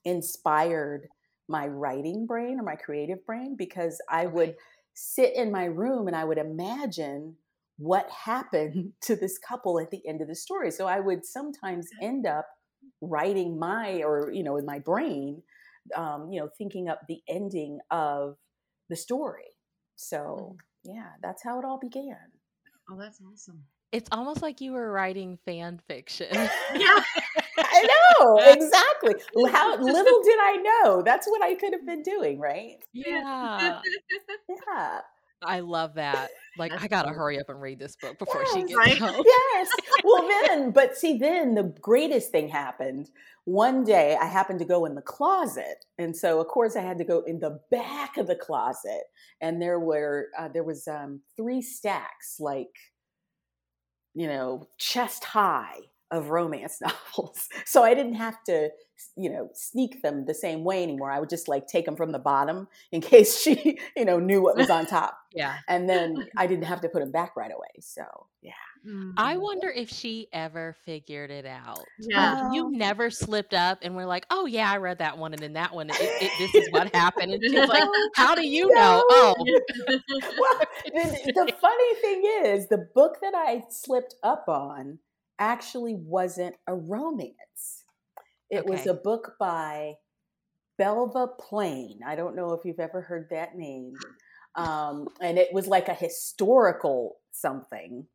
inspired 0.04 1.06
my 1.48 1.68
writing 1.68 2.26
brain 2.26 2.58
or 2.58 2.64
my 2.64 2.76
creative 2.76 3.24
brain 3.26 3.54
because 3.56 4.02
I 4.10 4.26
okay. 4.26 4.34
would 4.34 4.54
sit 4.94 5.36
in 5.36 5.52
my 5.52 5.66
room 5.66 6.08
and 6.08 6.16
I 6.16 6.24
would 6.24 6.38
imagine 6.38 7.36
what 7.78 8.10
happened 8.10 8.92
to 9.02 9.14
this 9.14 9.38
couple 9.38 9.78
at 9.78 9.90
the 9.92 10.06
end 10.06 10.20
of 10.20 10.28
the 10.28 10.34
story. 10.34 10.72
So 10.72 10.88
I 10.88 10.98
would 10.98 11.24
sometimes 11.24 11.88
end 12.00 12.26
up 12.26 12.46
writing 13.00 13.58
my 13.58 14.02
or 14.02 14.30
you 14.32 14.42
know 14.42 14.56
in 14.56 14.66
my 14.66 14.78
brain 14.78 15.42
um, 15.96 16.30
you 16.30 16.40
know 16.40 16.48
thinking 16.58 16.88
up 16.88 17.00
the 17.08 17.20
ending 17.28 17.78
of 17.90 18.36
the 18.88 18.96
story 18.96 19.56
so 19.96 20.56
mm-hmm. 20.86 20.96
yeah 20.96 21.10
that's 21.22 21.42
how 21.42 21.58
it 21.58 21.64
all 21.64 21.78
began 21.78 22.16
oh 22.90 22.96
that's 22.98 23.20
awesome 23.20 23.62
it's 23.90 24.08
almost 24.12 24.40
like 24.40 24.60
you 24.60 24.72
were 24.72 24.90
writing 24.90 25.38
fan 25.44 25.80
fiction 25.86 26.28
yeah 26.74 27.00
I 27.72 27.86
know 28.18 28.36
exactly. 28.52 29.14
How 29.50 29.76
little 29.76 30.22
did 30.22 30.38
I 30.40 30.56
know? 30.84 31.02
That's 31.02 31.26
what 31.26 31.42
I 31.42 31.54
could 31.54 31.72
have 31.72 31.86
been 31.86 32.02
doing, 32.02 32.38
right? 32.38 32.76
Yeah. 32.92 33.80
yeah. 34.48 35.00
I 35.44 35.60
love 35.60 35.94
that. 35.94 36.30
Like, 36.58 36.72
I 36.72 36.86
gotta 36.86 37.10
hurry 37.10 37.40
up 37.40 37.48
and 37.48 37.60
read 37.60 37.78
this 37.78 37.96
book 37.96 38.18
before 38.18 38.42
yes, 38.42 38.52
she 38.52 38.60
gets 38.62 38.76
right? 38.76 38.98
home. 38.98 39.24
yes. 39.24 39.68
Well, 40.04 40.28
then, 40.28 40.70
but 40.70 40.96
see, 40.96 41.16
then 41.16 41.54
the 41.54 41.74
greatest 41.80 42.30
thing 42.30 42.48
happened. 42.48 43.10
One 43.44 43.84
day, 43.84 44.16
I 44.20 44.26
happened 44.26 44.58
to 44.60 44.64
go 44.64 44.84
in 44.84 44.94
the 44.94 45.02
closet, 45.02 45.84
and 45.98 46.14
so 46.14 46.40
of 46.40 46.48
course, 46.48 46.76
I 46.76 46.82
had 46.82 46.98
to 46.98 47.04
go 47.04 47.22
in 47.22 47.40
the 47.40 47.60
back 47.70 48.16
of 48.16 48.26
the 48.26 48.36
closet, 48.36 49.02
and 49.40 49.60
there 49.60 49.80
were 49.80 50.28
uh, 50.38 50.48
there 50.48 50.64
was 50.64 50.86
um, 50.86 51.20
three 51.36 51.62
stacks, 51.62 52.36
like 52.38 52.70
you 54.14 54.26
know, 54.26 54.68
chest 54.78 55.24
high 55.24 55.78
of 56.10 56.28
romance 56.30 56.80
novels. 56.80 57.48
So 57.64 57.82
I 57.82 57.94
didn't 57.94 58.14
have 58.14 58.42
to, 58.44 58.70
you 59.16 59.30
know, 59.30 59.50
sneak 59.54 60.02
them 60.02 60.24
the 60.26 60.34
same 60.34 60.64
way 60.64 60.82
anymore. 60.82 61.10
I 61.10 61.20
would 61.20 61.30
just 61.30 61.48
like 61.48 61.66
take 61.66 61.84
them 61.84 61.96
from 61.96 62.12
the 62.12 62.18
bottom 62.18 62.68
in 62.92 63.00
case 63.00 63.40
she, 63.40 63.78
you 63.96 64.04
know, 64.04 64.18
knew 64.18 64.42
what 64.42 64.56
was 64.56 64.70
on 64.70 64.86
top. 64.92 65.16
yeah. 65.34 65.56
And 65.68 65.88
then 65.88 66.28
I 66.36 66.46
didn't 66.46 66.64
have 66.64 66.80
to 66.82 66.88
put 66.88 67.00
them 67.00 67.12
back 67.12 67.36
right 67.36 67.50
away. 67.50 67.80
So, 67.80 68.02
yeah. 68.42 68.52
Mm-hmm. 68.86 69.12
I 69.16 69.36
wonder 69.36 69.68
if 69.68 69.88
she 69.88 70.26
ever 70.32 70.74
figured 70.84 71.30
it 71.30 71.46
out. 71.46 71.84
Yeah. 72.00 72.46
Um, 72.46 72.52
you 72.52 72.72
never 72.72 73.10
slipped 73.10 73.54
up 73.54 73.78
and 73.82 73.94
we're 73.94 74.06
like, 74.06 74.26
oh, 74.30 74.46
yeah, 74.46 74.70
I 74.70 74.78
read 74.78 74.98
that 74.98 75.16
one. 75.18 75.32
And 75.32 75.40
then 75.40 75.52
that 75.52 75.72
one, 75.72 75.90
it, 75.90 75.96
it, 76.00 76.32
this 76.38 76.54
is 76.54 76.68
what 76.72 76.92
happened. 76.94 77.32
And 77.32 77.42
she's 77.42 77.68
like, 77.68 77.88
how 78.16 78.34
do 78.34 78.44
you 78.44 78.68
no. 78.74 78.74
know? 78.74 79.04
Oh. 79.08 79.34
well, 79.38 80.60
the, 80.86 81.32
the 81.32 81.52
funny 81.60 81.94
thing 82.00 82.24
is, 82.44 82.68
the 82.68 82.88
book 82.92 83.18
that 83.22 83.34
I 83.34 83.62
slipped 83.70 84.16
up 84.24 84.46
on 84.48 84.98
actually 85.38 85.94
wasn't 85.94 86.56
a 86.66 86.74
romance. 86.74 87.81
It 88.52 88.60
okay. 88.60 88.70
was 88.70 88.86
a 88.86 88.92
book 88.92 89.36
by 89.40 89.94
Belva 90.76 91.28
Plain. 91.40 92.00
I 92.06 92.14
don't 92.16 92.36
know 92.36 92.52
if 92.52 92.66
you've 92.66 92.78
ever 92.78 93.00
heard 93.00 93.28
that 93.30 93.56
name. 93.56 93.94
Um, 94.56 95.08
and 95.22 95.38
it 95.38 95.48
was 95.54 95.66
like 95.66 95.88
a 95.88 95.94
historical 95.94 97.16
something. 97.30 98.06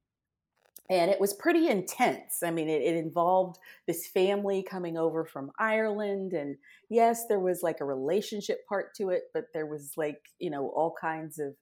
And 0.92 1.10
it 1.10 1.20
was 1.20 1.34
pretty 1.34 1.68
intense. 1.68 2.44
I 2.44 2.52
mean, 2.52 2.70
it, 2.70 2.84
it, 2.84 2.96
involved 2.96 3.58
this 3.88 4.08
family 4.08 4.64
coming 4.64 4.96
over 4.96 5.26
from 5.26 5.52
Ireland. 5.60 6.34
And 6.34 6.56
yes, 6.90 7.26
there 7.28 7.40
was 7.40 7.64
like 7.64 7.82
a 7.82 7.86
relationship 7.86 8.60
part 8.70 8.94
to 8.98 9.10
it, 9.10 9.24
but 9.34 9.46
there 9.56 9.66
was 9.66 9.94
like, 9.98 10.22
you 10.38 10.52
know, 10.52 10.70
all 10.70 10.94
kinds 11.02 11.40
of 11.40 11.56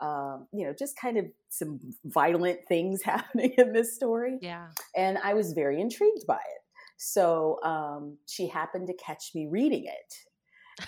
um, 0.00 0.48
you 0.52 0.66
know, 0.66 0.74
just 0.76 0.98
kind 0.98 1.18
of 1.18 1.26
some 1.50 1.78
violent 2.04 2.60
things 2.68 3.02
happening 3.04 3.54
in 3.58 3.72
this 3.72 3.94
story. 3.94 4.38
Yeah. 4.40 4.68
And 4.96 5.18
I 5.18 5.34
was 5.34 5.52
very 5.52 5.80
intrigued 5.80 6.26
by 6.26 6.34
it. 6.34 6.63
So 6.96 7.58
um, 7.62 8.18
she 8.26 8.48
happened 8.48 8.86
to 8.88 8.94
catch 8.94 9.32
me 9.34 9.46
reading 9.50 9.86
it. 9.86 10.14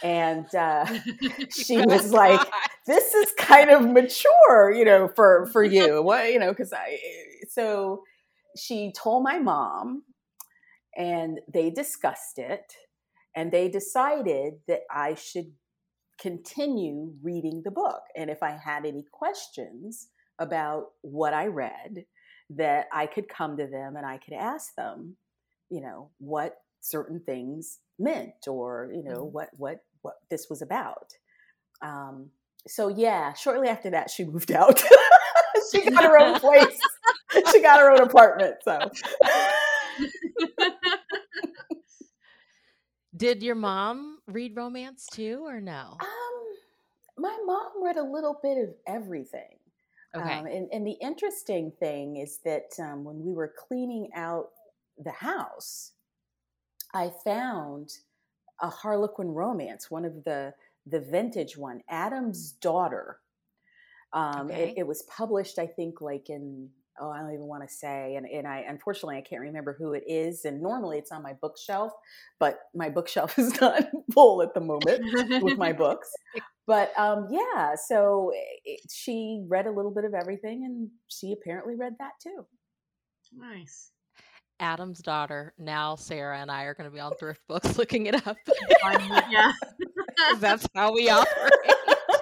And 0.03 0.53
uh, 0.55 0.87
she 1.51 1.79
was 1.79 2.13
like, 2.13 2.41
"This 2.87 3.15
is 3.15 3.33
kind 3.39 3.71
of 3.71 3.89
mature, 3.89 4.73
you 4.73 4.85
know, 4.85 5.09
for 5.09 5.47
for 5.53 5.63
you. 5.77 6.03
What, 6.03 6.33
you 6.33 6.39
know, 6.39 6.51
because 6.51 6.73
I." 6.73 6.99
So 7.49 8.03
she 8.57 8.93
told 8.93 9.23
my 9.23 9.39
mom, 9.39 10.03
and 10.97 11.41
they 11.53 11.71
discussed 11.71 12.39
it, 12.39 12.75
and 13.35 13.53
they 13.53 13.69
decided 13.69 14.55
that 14.67 14.81
I 14.91 15.15
should 15.15 15.53
continue 16.19 17.13
reading 17.23 17.63
the 17.65 17.71
book. 17.71 18.03
And 18.17 18.31
if 18.31 18.43
I 18.43 18.53
had 18.53 18.87
any 18.87 19.05
questions 19.13 20.09
about 20.39 20.87
what 21.03 21.35
I 21.35 21.47
read, 21.47 22.07
that 22.51 22.87
I 22.93 23.07
could 23.07 23.29
come 23.29 23.57
to 23.57 23.67
them 23.67 23.97
and 23.97 24.07
I 24.07 24.19
could 24.19 24.35
ask 24.35 24.75
them, 24.77 25.17
you 25.71 25.81
know, 25.81 26.11
what 26.19 26.57
certain 26.81 27.21
things 27.21 27.79
meant 27.99 28.47
or, 28.49 28.91
you 28.93 29.03
know, 29.03 29.25
mm-hmm. 29.25 29.35
what 29.35 29.49
what 29.57 29.79
what 30.03 30.17
this 30.31 30.49
was 30.49 30.63
about. 30.63 31.13
Um, 31.83 32.31
so 32.67 32.89
yeah, 32.89 33.33
shortly 33.35 33.69
after 33.69 33.91
that 33.91 34.11
she 34.11 34.25
moved 34.33 34.53
out. 34.53 34.83
she 35.73 35.91
got 35.91 36.05
her 36.05 36.19
own 36.19 36.39
place. 36.41 36.79
she 37.53 37.61
got 37.61 37.81
her 37.81 37.91
own 37.91 38.01
apartment. 38.01 38.57
So 38.65 38.79
did 43.17 43.43
your 43.43 43.55
mom 43.55 44.19
read 44.27 44.57
romance 44.57 45.07
too, 45.11 45.43
or 45.47 45.61
no? 45.61 45.97
Um, 46.01 47.19
my 47.19 47.37
mom 47.47 47.83
read 47.83 47.97
a 47.97 48.03
little 48.03 48.39
bit 48.43 48.59
of 48.59 48.75
everything. 48.87 49.57
Okay. 50.15 50.35
Um, 50.35 50.47
and, 50.47 50.69
and 50.73 50.87
the 50.87 50.97
interesting 51.01 51.73
thing 51.79 52.17
is 52.17 52.39
that 52.45 52.73
um, 52.79 53.05
when 53.05 53.25
we 53.25 53.33
were 53.33 53.53
cleaning 53.69 54.09
out 54.15 54.51
the 54.99 55.13
house, 55.13 55.93
I 56.95 57.11
found 57.25 57.91
a 58.61 58.69
Harlequin 58.69 59.29
romance, 59.29 59.91
one 59.91 60.05
of 60.05 60.25
the 60.25 60.55
the 60.87 61.01
vintage 61.01 61.57
one, 61.57 61.83
Adam's 61.89 62.53
Daughter. 62.53 63.19
Um, 64.13 64.47
okay. 64.47 64.71
it, 64.71 64.79
it, 64.79 64.87
was 64.87 65.03
published, 65.03 65.59
I 65.59 65.67
think, 65.67 66.01
like 66.01 66.31
in 66.31 66.71
oh, 67.01 67.11
I 67.11 67.19
don't 67.19 67.33
even 67.33 67.47
want 67.47 67.69
to 67.69 67.75
say. 67.75 68.15
And, 68.17 68.27
and 68.27 68.47
I, 68.47 68.65
unfortunately, 68.69 69.17
I 69.17 69.21
can't 69.21 69.43
remember 69.43 69.77
who 69.79 69.93
it 69.93 70.05
is. 70.07 70.45
And 70.45 70.63
normally 70.63 70.99
it's 70.99 71.13
on 71.13 71.23
my 71.23 71.35
bookshelf, 71.35 71.93
but 72.39 72.59
my 72.75 72.89
bookshelf 72.89 73.39
is 73.39 73.61
not 73.61 73.85
full 74.13 74.43
at 74.43 74.55
the 74.55 74.61
moment 74.61 75.43
with 75.43 75.59
my 75.59 75.73
books. 75.75 76.09
But 76.67 76.99
um, 76.99 77.29
yeah, 77.31 77.75
so 77.75 78.33
it, 78.65 78.81
she 78.91 79.45
read 79.49 79.67
a 79.67 79.71
little 79.71 79.93
bit 79.93 80.05
of 80.05 80.15
everything 80.15 80.65
and 80.65 80.89
she 81.09 81.33
apparently 81.33 81.75
read 81.77 81.95
that 81.99 82.13
too. 82.23 82.47
Nice. 83.37 83.91
Adam's 84.61 85.01
daughter. 85.01 85.53
Now 85.59 85.97
Sarah 85.97 86.39
and 86.39 86.51
I 86.51 86.65
are 86.65 86.75
going 86.75 86.89
to 86.89 86.95
be 86.95 87.01
on 87.01 87.13
thrift 87.19 87.41
books 87.49 87.79
looking 87.79 88.07
it 88.07 88.27
up. 88.27 88.37
yeah. 89.31 89.53
that's 90.39 90.67
how 90.75 90.93
we 90.93 91.09
operate. 91.11 91.53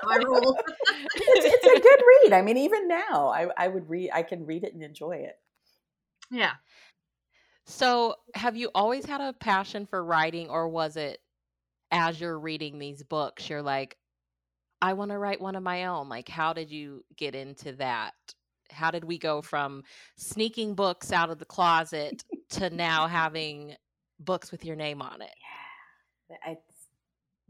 it's, 0.07 1.47
it's, 1.47 1.67
a 1.67 1.81
good 1.81 2.03
read. 2.25 2.33
I 2.33 2.43
mean, 2.43 2.57
even 2.57 2.89
now, 2.89 3.29
I, 3.29 3.49
I 3.57 3.69
would 3.69 3.89
read. 3.89 4.11
I 4.13 4.23
can 4.23 4.45
read 4.47 4.65
it 4.65 4.75
and 4.75 4.83
enjoy 4.83 5.17
it. 5.17 5.37
Yeah. 6.31 6.53
So, 7.67 8.17
have 8.35 8.57
you 8.57 8.71
always 8.75 9.07
had 9.07 9.23
a 9.23 9.33
passion 9.33 9.87
for 9.87 10.05
writing, 10.05 10.51
or 10.51 10.69
was 10.69 10.97
it 10.97 11.21
as 11.91 12.21
you're 12.21 12.39
reading 12.39 12.79
these 12.79 13.03
books, 13.03 13.49
you're 13.49 13.63
like, 13.63 13.97
I 14.83 14.93
want 14.95 15.13
to 15.13 15.19
write 15.19 15.41
one 15.41 15.57
of 15.57 15.63
my 15.63 15.87
own? 15.87 16.09
Like, 16.09 16.29
how 16.29 16.53
did 16.53 16.71
you 16.71 17.05
get 17.17 17.35
into 17.35 17.73
that? 17.75 18.15
How 18.75 18.91
did 18.91 19.05
we 19.05 19.19
go 19.19 19.41
from 19.41 19.83
sneaking 20.17 20.75
books 20.75 21.13
out 21.13 21.31
of 21.31 21.39
the 21.39 21.45
closet 21.45 22.23
to 22.51 22.71
now 22.71 23.07
having 23.07 23.77
books 24.21 24.51
with 24.51 24.65
your 24.65 24.77
name 24.77 25.01
on 25.01 25.23
it? 25.23 25.35
Yeah. 26.31 26.55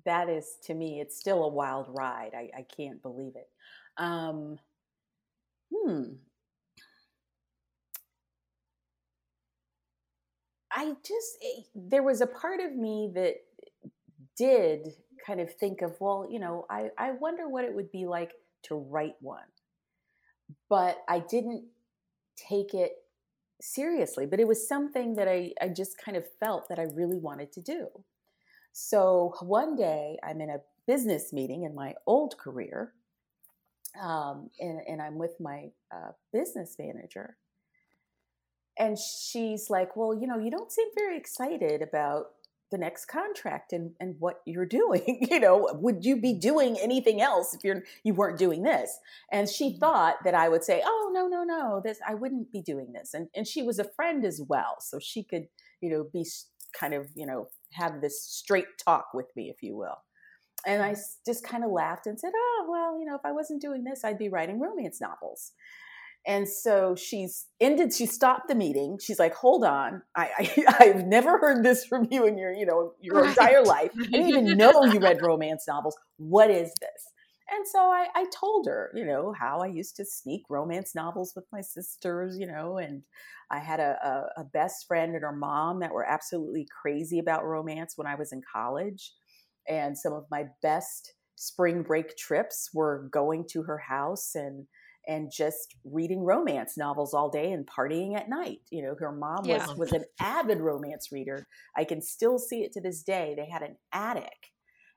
That 0.04 0.28
is 0.28 0.59
to 0.64 0.75
me 0.75 1.00
it's 1.00 1.19
still 1.19 1.45
a 1.45 1.49
wild 1.49 1.87
ride 1.88 2.33
i, 2.35 2.50
I 2.59 2.66
can't 2.76 3.00
believe 3.02 3.33
it 3.37 3.49
um, 3.97 4.59
hmm 5.73 6.02
i 10.71 10.93
just 11.07 11.38
it, 11.40 11.61
eh, 11.61 11.62
there 11.75 12.02
was 12.02 12.21
a 12.21 12.26
part 12.26 12.61
of 12.61 12.75
me 12.75 13.11
that 13.14 13.37
did 14.37 14.88
kind 15.25 15.40
of 15.40 15.54
think 15.54 15.81
of 15.81 15.99
well 16.00 16.26
you 16.28 16.38
know 16.38 16.66
I, 16.69 16.90
I 16.99 17.12
wonder 17.12 17.49
what 17.49 17.64
it 17.64 17.75
would 17.75 17.90
be 17.90 18.07
like 18.07 18.33
to 18.64 18.76
write 18.76 19.14
one 19.21 19.40
but 20.76 20.95
i 21.09 21.19
didn't 21.19 21.64
take 22.37 22.75
it 22.75 22.93
seriously 23.61 24.26
but 24.26 24.40
it 24.40 24.49
was 24.49 24.69
something 24.69 25.14
that 25.14 25.28
I, 25.28 25.52
I 25.61 25.69
just 25.69 25.97
kind 26.04 26.16
of 26.16 26.25
felt 26.40 26.69
that 26.69 26.78
i 26.78 26.87
really 27.00 27.21
wanted 27.28 27.52
to 27.52 27.61
do 27.61 27.88
so 28.76 29.33
one 29.40 29.76
day 29.76 30.19
I'm 30.25 30.40
in 30.40 30.50
a 30.50 30.59
business 30.85 31.33
meeting 31.33 31.62
in 31.62 31.76
my 31.76 31.95
old 32.07 32.37
career, 32.37 32.93
um, 34.02 34.50
and, 34.59 34.81
and, 34.88 35.00
I'm 35.00 35.16
with 35.16 35.38
my 35.38 35.71
uh, 35.95 36.11
business 36.33 36.75
manager. 36.76 37.37
And 38.76 38.99
she's 38.99 39.71
like, 39.71 39.95
Well, 39.97 40.12
you 40.12 40.26
know, 40.26 40.38
you 40.38 40.50
don't 40.50 40.73
seem 40.73 40.88
very 40.99 41.16
excited 41.16 41.83
about 41.83 42.33
the 42.71 42.78
next 42.78 43.06
contract 43.06 43.73
and, 43.73 43.92
and 44.00 44.16
what 44.18 44.40
you're 44.47 44.66
doing. 44.66 45.26
you 45.30 45.40
know, 45.40 45.68
would 45.75 46.04
you 46.04 46.21
be 46.21 46.35
doing 46.35 46.76
anything 46.80 47.21
else 47.21 47.54
if 47.54 47.62
you're 47.64 47.83
you 48.02 48.14
weren't 48.14 48.38
doing 48.38 48.62
this? 48.62 48.99
And 49.30 49.49
she 49.49 49.71
mm-hmm. 49.71 49.78
thought 49.78 50.16
that 50.25 50.35
I 50.35 50.49
would 50.49 50.64
say, 50.64 50.83
Oh, 50.85 51.11
no, 51.12 51.26
no, 51.26 51.44
no, 51.44 51.80
this 51.85 51.99
I 52.06 52.14
wouldn't 52.14 52.52
be 52.52 52.62
doing 52.62 52.92
this. 52.92 53.14
And 53.14 53.28
and 53.35 53.47
she 53.47 53.62
was 53.62 53.78
a 53.78 53.90
friend 53.97 54.25
as 54.25 54.40
well. 54.49 54.76
So 54.80 54.99
she 54.99 55.23
could, 55.23 55.47
you 55.80 55.90
know, 55.90 56.06
be 56.12 56.26
kind 56.78 56.94
of, 56.94 57.09
you 57.14 57.26
know, 57.26 57.49
have 57.73 58.00
this 58.00 58.23
straight 58.23 58.66
talk 58.85 59.09
with 59.14 59.26
me, 59.37 59.50
if 59.50 59.62
you 59.62 59.76
will. 59.76 59.99
And 60.66 60.83
I 60.83 60.97
just 61.26 61.47
kind 61.47 61.64
of 61.64 61.71
laughed 61.71 62.06
and 62.06 62.18
said, 62.18 62.33
Oh, 62.35 62.66
well, 62.68 62.99
you 62.99 63.06
know, 63.06 63.14
if 63.14 63.25
I 63.25 63.33
wasn't 63.33 63.62
doing 63.62 63.85
this, 63.85 64.04
I'd 64.04 64.18
be 64.18 64.28
writing 64.28 64.61
romance 64.61 65.00
novels. 65.00 65.52
And 66.26 66.49
so 66.49 66.95
she's 66.95 67.47
ended, 67.61 67.93
she 67.93 68.07
stopped 68.07 68.49
the 68.49 68.54
meeting. 68.54 68.99
She's 69.00 69.19
like, 69.19 69.35
hold 69.35 69.62
on. 69.64 70.02
I, 70.16 70.50
I, 70.66 70.85
have 70.95 71.07
never 71.07 71.38
heard 71.38 71.62
this 71.62 71.85
from 71.85 72.09
you 72.11 72.26
in 72.26 72.38
your, 72.38 72.52
you 72.52 72.64
know, 72.64 72.93
your 73.00 73.21
right. 73.21 73.28
entire 73.28 73.62
life. 73.62 73.90
I 73.99 74.04
didn't 74.04 74.28
even 74.28 74.45
know 74.57 74.85
you 74.85 75.00
read 75.00 75.21
romance 75.21 75.64
novels. 75.69 75.97
What 76.16 76.50
is 76.50 76.73
this? 76.81 77.09
And 77.50 77.66
so 77.69 77.78
I, 77.78 78.07
I 78.14 78.25
told 78.35 78.66
her, 78.66 78.90
you 78.95 79.04
know, 79.04 79.35
how 79.38 79.61
I 79.61 79.66
used 79.66 79.97
to 79.97 80.04
sneak 80.04 80.45
romance 80.49 80.95
novels 80.95 81.35
with 81.37 81.45
my 81.52 81.61
sisters, 81.61 82.38
you 82.38 82.47
know, 82.47 82.78
and 82.78 83.02
I 83.50 83.59
had 83.59 83.81
a, 83.81 84.31
a, 84.37 84.40
a 84.40 84.45
best 84.45 84.87
friend 84.87 85.12
and 85.14 85.23
her 85.23 85.33
mom 85.33 85.81
that 85.81 85.93
were 85.93 86.09
absolutely 86.09 86.66
crazy 86.81 87.19
about 87.19 87.45
romance 87.45 87.95
when 87.97 88.07
I 88.07 88.14
was 88.14 88.33
in 88.33 88.40
college. 88.50 89.12
And 89.69 89.97
some 89.97 90.14
of 90.14 90.25
my 90.31 90.47
best 90.62 91.12
spring 91.37 91.83
break 91.83 92.16
trips 92.16 92.71
were 92.73 93.09
going 93.12 93.45
to 93.50 93.62
her 93.64 93.78
house 93.78 94.35
and 94.35 94.66
and 95.06 95.30
just 95.30 95.76
reading 95.84 96.20
romance 96.20 96.76
novels 96.76 97.14
all 97.14 97.28
day 97.28 97.52
and 97.52 97.66
partying 97.66 98.16
at 98.16 98.28
night. 98.28 98.61
You 98.70 98.82
know, 98.82 98.94
her 98.99 99.12
mom 99.12 99.44
yeah. 99.44 99.66
was 99.66 99.76
was 99.76 99.92
an 99.92 100.04
avid 100.20 100.61
romance 100.61 101.11
reader. 101.12 101.46
I 101.76 101.84
can 101.84 102.00
still 102.02 102.38
see 102.38 102.62
it 102.62 102.73
to 102.73 102.80
this 102.80 103.02
day. 103.02 103.34
They 103.37 103.46
had 103.46 103.62
an 103.62 103.76
attic 103.92 104.53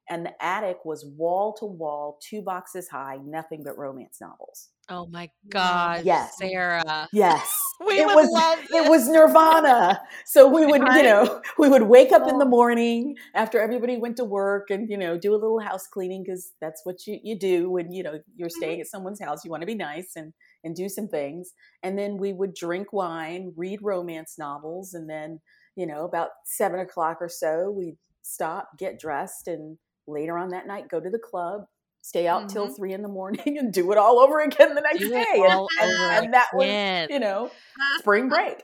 and 0.09 0.25
the 0.25 0.43
attic 0.43 0.85
was 0.85 1.05
wall 1.17 1.53
to 1.59 1.65
wall, 1.65 2.19
two 2.21 2.41
boxes 2.41 2.87
high, 2.87 3.17
nothing 3.25 3.63
but 3.63 3.77
romance 3.77 4.19
novels. 4.21 4.69
Oh 4.89 5.05
my 5.07 5.29
God, 5.49 6.05
yes. 6.05 6.37
Sarah. 6.37 7.09
Yes. 7.11 7.59
we 7.85 7.99
it 7.99 8.05
was 8.07 8.29
it 8.71 8.89
was 8.89 9.09
Nirvana. 9.09 10.01
So 10.25 10.47
we 10.47 10.65
would, 10.65 10.81
you 10.81 11.03
know, 11.03 11.41
we 11.57 11.67
would 11.67 11.83
wake 11.83 12.13
up 12.13 12.27
in 12.27 12.37
the 12.37 12.45
morning 12.45 13.15
after 13.33 13.59
everybody 13.59 13.97
went 13.97 14.15
to 14.17 14.23
work 14.23 14.69
and, 14.69 14.89
you 14.89 14.97
know, 14.97 15.17
do 15.17 15.33
a 15.33 15.35
little 15.35 15.59
house 15.59 15.87
cleaning 15.87 16.23
because 16.23 16.53
that's 16.61 16.81
what 16.85 17.05
you, 17.05 17.19
you 17.21 17.37
do 17.37 17.69
when, 17.69 17.91
you 17.91 18.01
know, 18.01 18.19
you're 18.37 18.47
mm-hmm. 18.47 18.57
staying 18.57 18.81
at 18.81 18.87
someone's 18.87 19.21
house. 19.21 19.43
You 19.43 19.51
want 19.51 19.61
to 19.61 19.67
be 19.67 19.75
nice 19.75 20.11
and 20.15 20.31
and 20.63 20.73
do 20.73 20.87
some 20.87 21.09
things. 21.09 21.51
And 21.83 21.99
then 21.99 22.17
we 22.17 22.31
would 22.31 22.53
drink 22.53 22.93
wine, 22.93 23.53
read 23.57 23.79
romance 23.81 24.35
novels, 24.37 24.93
and 24.93 25.09
then, 25.09 25.41
you 25.75 25.85
know, 25.85 26.05
about 26.05 26.29
seven 26.45 26.79
o'clock 26.79 27.17
or 27.19 27.29
so, 27.29 27.69
we'd 27.69 27.97
stop, 28.21 28.69
get 28.77 28.99
dressed, 28.99 29.47
and 29.47 29.77
later 30.07 30.37
on 30.37 30.49
that 30.49 30.67
night, 30.67 30.89
go 30.89 30.99
to 30.99 31.09
the 31.09 31.19
club, 31.19 31.65
stay 32.01 32.27
out 32.27 32.43
mm-hmm. 32.43 32.53
till 32.53 32.67
three 32.69 32.93
in 32.93 33.01
the 33.01 33.07
morning 33.07 33.57
and 33.59 33.73
do 33.73 33.91
it 33.91 33.97
all 33.97 34.19
over 34.19 34.39
again 34.39 34.75
the 34.75 34.81
next 34.81 34.99
do 34.99 35.09
day. 35.09 35.25
And, 35.35 35.67
and, 35.81 36.25
and, 36.25 36.33
that 36.33 36.47
was, 36.53 37.07
you 37.09 37.19
know, 37.19 37.51
spring 37.99 38.29
break. 38.29 38.63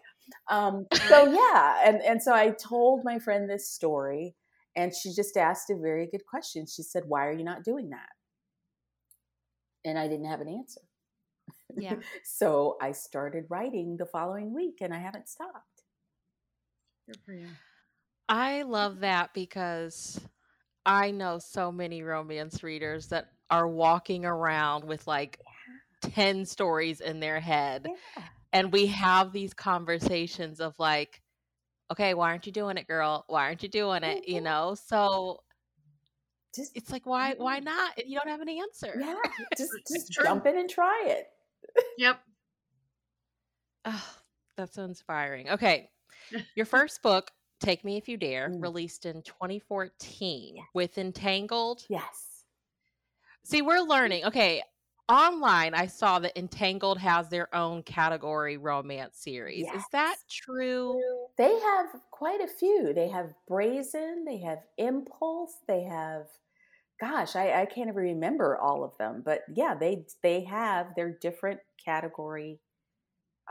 Um, 0.49 0.87
so 1.07 1.25
yeah, 1.25 1.81
and 1.85 2.01
and 2.01 2.21
so 2.21 2.33
I 2.33 2.51
told 2.51 3.03
my 3.03 3.19
friend 3.19 3.49
this 3.49 3.69
story, 3.69 4.35
and 4.75 4.93
she 4.93 5.13
just 5.13 5.37
asked 5.37 5.69
a 5.69 5.75
very 5.75 6.07
good 6.07 6.25
question. 6.25 6.65
She 6.65 6.81
said, 6.81 7.03
"Why 7.07 7.27
are 7.27 7.33
you 7.33 7.43
not 7.43 7.63
doing 7.63 7.89
that?" 7.89 8.09
And 9.85 9.99
I 9.99 10.07
didn't 10.07 10.27
have 10.27 10.41
an 10.41 10.47
answer. 10.47 10.81
Yeah. 11.75 11.95
so 12.23 12.77
I 12.81 12.93
started 12.93 13.45
writing 13.49 13.97
the 13.97 14.05
following 14.05 14.53
week, 14.53 14.77
and 14.81 14.93
I 14.93 14.99
haven't 14.99 15.27
stopped. 15.27 15.83
Good 17.07 17.19
for 17.25 17.33
you. 17.33 17.47
I 18.29 18.61
love 18.63 19.01
that 19.01 19.33
because 19.33 20.19
I 20.85 21.11
know 21.11 21.39
so 21.39 21.71
many 21.71 22.03
romance 22.03 22.63
readers 22.63 23.07
that 23.07 23.29
are 23.49 23.67
walking 23.67 24.25
around 24.25 24.83
with 24.83 25.05
like 25.07 25.39
yeah. 26.03 26.09
10 26.09 26.45
stories 26.45 27.01
in 27.01 27.19
their 27.19 27.39
head. 27.39 27.87
Yeah. 27.87 28.23
And 28.51 28.71
we 28.71 28.87
have 28.87 29.31
these 29.31 29.53
conversations 29.53 30.59
of 30.59 30.77
like, 30.77 31.21
okay, 31.91 32.13
why 32.13 32.29
aren't 32.29 32.45
you 32.45 32.51
doing 32.51 32.77
it, 32.77 32.87
girl? 32.87 33.25
Why 33.27 33.45
aren't 33.45 33.63
you 33.63 33.69
doing 33.69 34.03
it? 34.03 34.27
You 34.27 34.35
mm-hmm. 34.35 34.45
know? 34.45 34.75
So 34.75 35.41
just 36.55 36.71
it's 36.75 36.91
like 36.91 37.05
why 37.05 37.33
why 37.37 37.57
mm-hmm. 37.57 37.65
not? 37.65 38.07
You 38.07 38.19
don't 38.19 38.29
have 38.29 38.41
an 38.41 38.49
answer. 38.49 38.95
Yeah. 38.99 39.15
Just 39.57 39.71
just 39.87 40.11
jump 40.11 40.45
in 40.45 40.57
and 40.57 40.69
try 40.69 41.05
it. 41.07 41.27
Yep. 41.97 42.19
Oh, 43.85 44.15
that's 44.55 44.75
so 44.75 44.83
inspiring. 44.83 45.49
Okay. 45.49 45.89
Your 46.55 46.65
first 46.67 47.01
book, 47.01 47.31
Take 47.63 47.85
Me 47.85 47.97
If 47.97 48.09
You 48.09 48.17
Dare, 48.17 48.49
mm. 48.49 48.61
released 48.61 49.05
in 49.05 49.21
2014 49.23 50.55
yes. 50.55 50.65
with 50.73 50.97
Entangled. 50.97 51.85
Yes. 51.87 52.43
See, 53.43 53.61
we're 53.61 53.79
learning. 53.79 54.25
Okay, 54.25 54.61
online 55.07 55.73
I 55.73 55.87
saw 55.87 56.19
that 56.19 56.37
Entangled 56.37 56.97
has 56.99 57.29
their 57.29 57.53
own 57.55 57.81
category 57.83 58.57
romance 58.57 59.17
series. 59.17 59.65
Yes. 59.65 59.75
Is 59.77 59.85
that 59.93 60.15
true? 60.29 61.01
They 61.37 61.57
have 61.59 61.87
quite 62.11 62.41
a 62.41 62.47
few. 62.47 62.93
They 62.93 63.07
have 63.07 63.33
Brazen, 63.47 64.25
they 64.25 64.39
have 64.39 64.59
Impulse, 64.77 65.55
they 65.67 65.83
have 65.83 66.27
gosh, 66.99 67.35
I, 67.35 67.61
I 67.61 67.65
can't 67.65 67.89
even 67.89 67.95
remember 67.95 68.57
all 68.57 68.83
of 68.83 68.97
them. 68.97 69.23
But 69.25 69.43
yeah, 69.53 69.73
they 69.73 70.05
they 70.21 70.43
have 70.45 70.95
their 70.95 71.17
different 71.21 71.59
category 71.83 72.59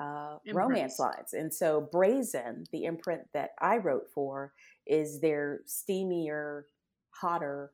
uh, 0.01 0.37
romance 0.53 0.99
lines. 0.99 1.33
And 1.33 1.53
so 1.53 1.89
Brazen, 1.93 2.65
the 2.73 2.85
imprint 2.85 3.23
that 3.35 3.51
I 3.61 3.77
wrote 3.77 4.09
for, 4.15 4.53
is 4.87 5.21
their 5.21 5.61
steamier, 5.67 6.63
hotter 7.11 7.73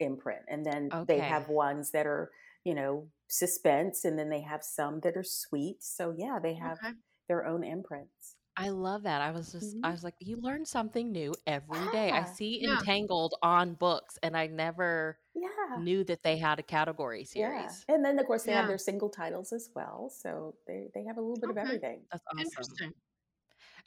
imprint. 0.00 0.42
And 0.48 0.64
then 0.64 0.88
okay. 0.92 1.16
they 1.16 1.20
have 1.20 1.48
ones 1.48 1.90
that 1.92 2.06
are, 2.06 2.30
you 2.64 2.74
know, 2.74 3.08
suspense, 3.28 4.04
and 4.04 4.18
then 4.18 4.30
they 4.30 4.40
have 4.40 4.62
some 4.64 5.00
that 5.00 5.16
are 5.16 5.24
sweet. 5.24 5.82
So 5.82 6.14
yeah, 6.16 6.38
they 6.42 6.54
have 6.54 6.78
okay. 6.82 6.94
their 7.28 7.46
own 7.46 7.62
imprints. 7.64 8.36
I 8.60 8.70
love 8.70 9.04
that. 9.04 9.22
I 9.22 9.30
was 9.30 9.52
just, 9.52 9.76
mm-hmm. 9.76 9.84
I 9.84 9.92
was 9.92 10.02
like, 10.02 10.14
you 10.18 10.36
learn 10.40 10.66
something 10.66 11.12
new 11.12 11.32
every 11.46 11.86
day. 11.92 12.10
I 12.10 12.24
see 12.24 12.60
yeah. 12.60 12.78
Entangled 12.78 13.36
on 13.40 13.74
books, 13.74 14.18
and 14.22 14.36
I 14.36 14.48
never 14.48 15.16
yeah. 15.34 15.78
knew 15.80 16.02
that 16.04 16.24
they 16.24 16.36
had 16.36 16.58
a 16.58 16.62
category 16.62 17.24
series. 17.24 17.84
Yeah. 17.88 17.94
And 17.94 18.04
then, 18.04 18.18
of 18.18 18.26
course, 18.26 18.42
they 18.42 18.52
yeah. 18.52 18.58
have 18.58 18.68
their 18.68 18.78
single 18.78 19.10
titles 19.10 19.52
as 19.52 19.70
well. 19.76 20.10
So 20.12 20.56
they, 20.66 20.88
they 20.92 21.04
have 21.04 21.18
a 21.18 21.20
little 21.20 21.36
bit 21.36 21.50
okay. 21.50 21.60
of 21.60 21.66
everything. 21.66 22.00
That's 22.10 22.24
awesome. 22.32 22.40
Interesting. 22.40 22.92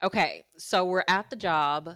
Okay. 0.03 0.45
So 0.57 0.85
we're 0.85 1.03
at 1.09 1.29
the 1.29 1.35
job. 1.35 1.89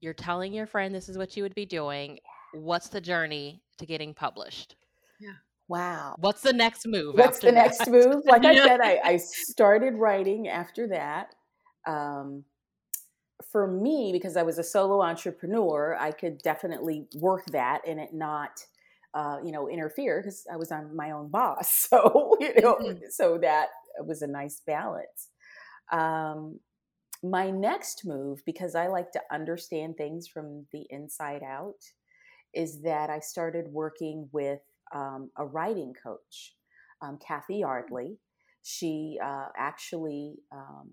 You're 0.00 0.12
telling 0.12 0.52
your 0.52 0.66
friend 0.66 0.92
this 0.92 1.08
is 1.08 1.16
what 1.16 1.36
you 1.36 1.44
would 1.44 1.54
be 1.54 1.66
doing. 1.66 2.18
What's 2.54 2.88
the 2.88 3.00
journey 3.00 3.62
to 3.78 3.86
getting 3.86 4.14
published? 4.14 4.74
Yeah. 5.20 5.34
Wow. 5.68 6.16
What's 6.18 6.40
the 6.40 6.52
next 6.52 6.88
move? 6.88 7.14
What's 7.14 7.38
the 7.38 7.52
that? 7.52 7.54
next 7.54 7.88
move? 7.88 8.22
Like 8.24 8.44
I 8.44 8.56
said, 8.56 8.80
I, 8.80 9.00
I 9.04 9.16
started 9.18 9.94
writing 9.94 10.48
after 10.48 10.88
that 10.88 11.36
um, 11.86 12.44
for 13.50 13.66
me, 13.66 14.10
because 14.12 14.36
I 14.36 14.42
was 14.42 14.58
a 14.58 14.62
solo 14.62 15.02
entrepreneur, 15.02 15.96
I 15.98 16.12
could 16.12 16.38
definitely 16.38 17.06
work 17.14 17.46
that 17.46 17.82
and 17.86 17.98
it 17.98 18.12
not, 18.12 18.64
uh, 19.14 19.38
you 19.44 19.52
know, 19.52 19.68
interfere 19.68 20.20
because 20.20 20.46
I 20.52 20.56
was 20.56 20.70
on 20.70 20.94
my 20.94 21.10
own 21.10 21.28
boss. 21.28 21.88
So, 21.90 22.36
you 22.40 22.54
know, 22.60 22.74
mm-hmm. 22.76 23.04
so 23.08 23.38
that 23.38 23.68
was 24.04 24.22
a 24.22 24.26
nice 24.26 24.62
balance. 24.66 25.28
Um, 25.90 26.60
my 27.22 27.50
next 27.50 28.04
move, 28.04 28.42
because 28.46 28.74
I 28.74 28.86
like 28.86 29.12
to 29.12 29.20
understand 29.30 29.96
things 29.96 30.26
from 30.26 30.66
the 30.72 30.86
inside 30.90 31.42
out, 31.42 31.82
is 32.54 32.82
that 32.82 33.10
I 33.10 33.20
started 33.20 33.66
working 33.68 34.28
with 34.32 34.60
um, 34.94 35.30
a 35.36 35.44
writing 35.44 35.94
coach, 36.02 36.54
um, 37.02 37.18
Cathy 37.26 37.54
mm. 37.54 37.60
Yardley. 37.60 38.18
She 38.62 39.18
uh, 39.22 39.48
actually 39.56 40.36
um, 40.52 40.90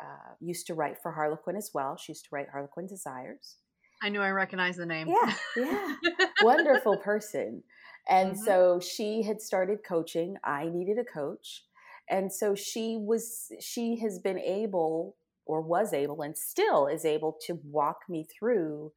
uh, 0.00 0.34
used 0.40 0.66
to 0.68 0.74
write 0.74 0.98
for 1.02 1.12
Harlequin 1.12 1.56
as 1.56 1.70
well. 1.74 1.96
She 1.96 2.12
used 2.12 2.24
to 2.24 2.30
write 2.32 2.48
Harlequin 2.50 2.86
Desires. 2.86 3.56
I 4.02 4.08
knew 4.08 4.20
I 4.20 4.30
recognized 4.30 4.78
the 4.78 4.86
name. 4.86 5.08
Yeah, 5.08 5.34
yeah. 5.56 5.94
Wonderful 6.42 6.98
person. 6.98 7.62
And 8.08 8.32
mm-hmm. 8.32 8.44
so 8.44 8.80
she 8.80 9.22
had 9.22 9.40
started 9.40 9.80
coaching. 9.86 10.36
I 10.44 10.68
needed 10.72 10.98
a 10.98 11.04
coach. 11.04 11.64
And 12.08 12.32
so 12.32 12.54
she 12.54 12.96
was, 12.98 13.52
she 13.60 13.98
has 13.98 14.18
been 14.18 14.38
able 14.38 15.16
or 15.44 15.60
was 15.60 15.92
able 15.92 16.22
and 16.22 16.36
still 16.36 16.86
is 16.86 17.04
able 17.04 17.36
to 17.46 17.60
walk 17.64 18.02
me 18.08 18.26
through 18.38 18.92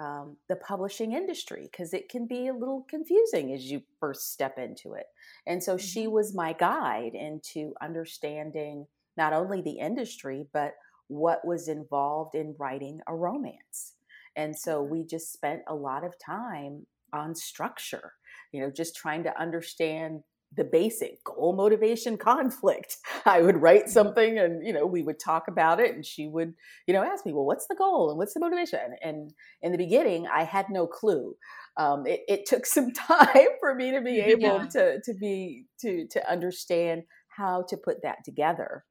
um, 0.00 0.36
the 0.48 0.56
publishing 0.56 1.12
industry 1.12 1.68
because 1.70 1.92
it 1.92 2.08
can 2.08 2.26
be 2.26 2.48
a 2.48 2.54
little 2.54 2.86
confusing 2.88 3.52
as 3.52 3.64
you 3.70 3.82
first 4.00 4.32
step 4.32 4.58
into 4.58 4.94
it. 4.94 5.06
And 5.46 5.62
so 5.62 5.74
mm-hmm. 5.74 5.86
she 5.86 6.06
was 6.06 6.34
my 6.34 6.54
guide 6.54 7.12
into 7.14 7.74
understanding 7.82 8.86
not 9.16 9.32
only 9.32 9.60
the 9.60 9.78
industry, 9.78 10.46
but 10.52 10.74
what 11.08 11.44
was 11.46 11.68
involved 11.68 12.34
in 12.34 12.54
writing 12.58 13.00
a 13.06 13.14
romance. 13.14 13.94
And 14.36 14.56
so 14.56 14.82
we 14.82 15.04
just 15.04 15.32
spent 15.32 15.62
a 15.68 15.74
lot 15.74 16.04
of 16.04 16.14
time 16.18 16.86
on 17.12 17.34
structure, 17.34 18.14
you 18.50 18.60
know, 18.60 18.70
just 18.70 18.96
trying 18.96 19.24
to 19.24 19.40
understand 19.40 20.22
the 20.54 20.64
basic 20.64 21.22
goal 21.24 21.54
motivation 21.54 22.16
conflict. 22.18 22.98
I 23.24 23.40
would 23.40 23.60
write 23.60 23.88
something 23.88 24.38
and 24.38 24.66
you 24.66 24.72
know 24.72 24.86
we 24.86 25.02
would 25.02 25.18
talk 25.18 25.48
about 25.48 25.80
it 25.80 25.94
and 25.94 26.04
she 26.04 26.28
would 26.28 26.54
you 26.86 26.94
know 26.94 27.02
ask 27.02 27.24
me 27.24 27.32
well 27.32 27.46
what's 27.46 27.66
the 27.68 27.74
goal 27.74 28.10
and 28.10 28.18
what's 28.18 28.34
the 28.34 28.40
motivation? 28.40 28.96
And 29.02 29.32
in 29.62 29.72
the 29.72 29.78
beginning 29.78 30.26
i 30.32 30.44
had 30.44 30.66
no 30.70 30.86
clue. 30.86 31.36
Um, 31.78 32.06
it, 32.06 32.20
it, 32.28 32.44
took 32.44 32.66
some 32.76 32.92
time 32.92 33.48
for 33.58 33.74
me 33.74 33.92
to 33.92 34.02
be 34.02 34.20
able 34.32 34.42
yeah. 34.42 34.66
to 34.72 35.00
to 35.00 35.14
be 35.14 35.64
to 35.80 36.06
to 36.08 36.30
understand 36.30 37.04
how 37.28 37.64
to 37.68 37.76
put 37.78 38.02
that 38.02 38.18
together 38.24 38.84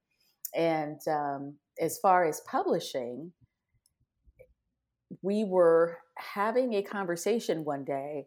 and 0.54 1.00
um, 1.08 1.54
as 1.80 1.98
far 1.98 2.24
as 2.24 2.40
publishing, 2.40 3.32
we 5.22 5.44
were 5.44 5.98
having 6.16 6.74
a 6.74 6.82
conversation 6.82 7.64
one 7.64 7.84
day, 7.84 8.26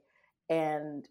and 0.50 1.08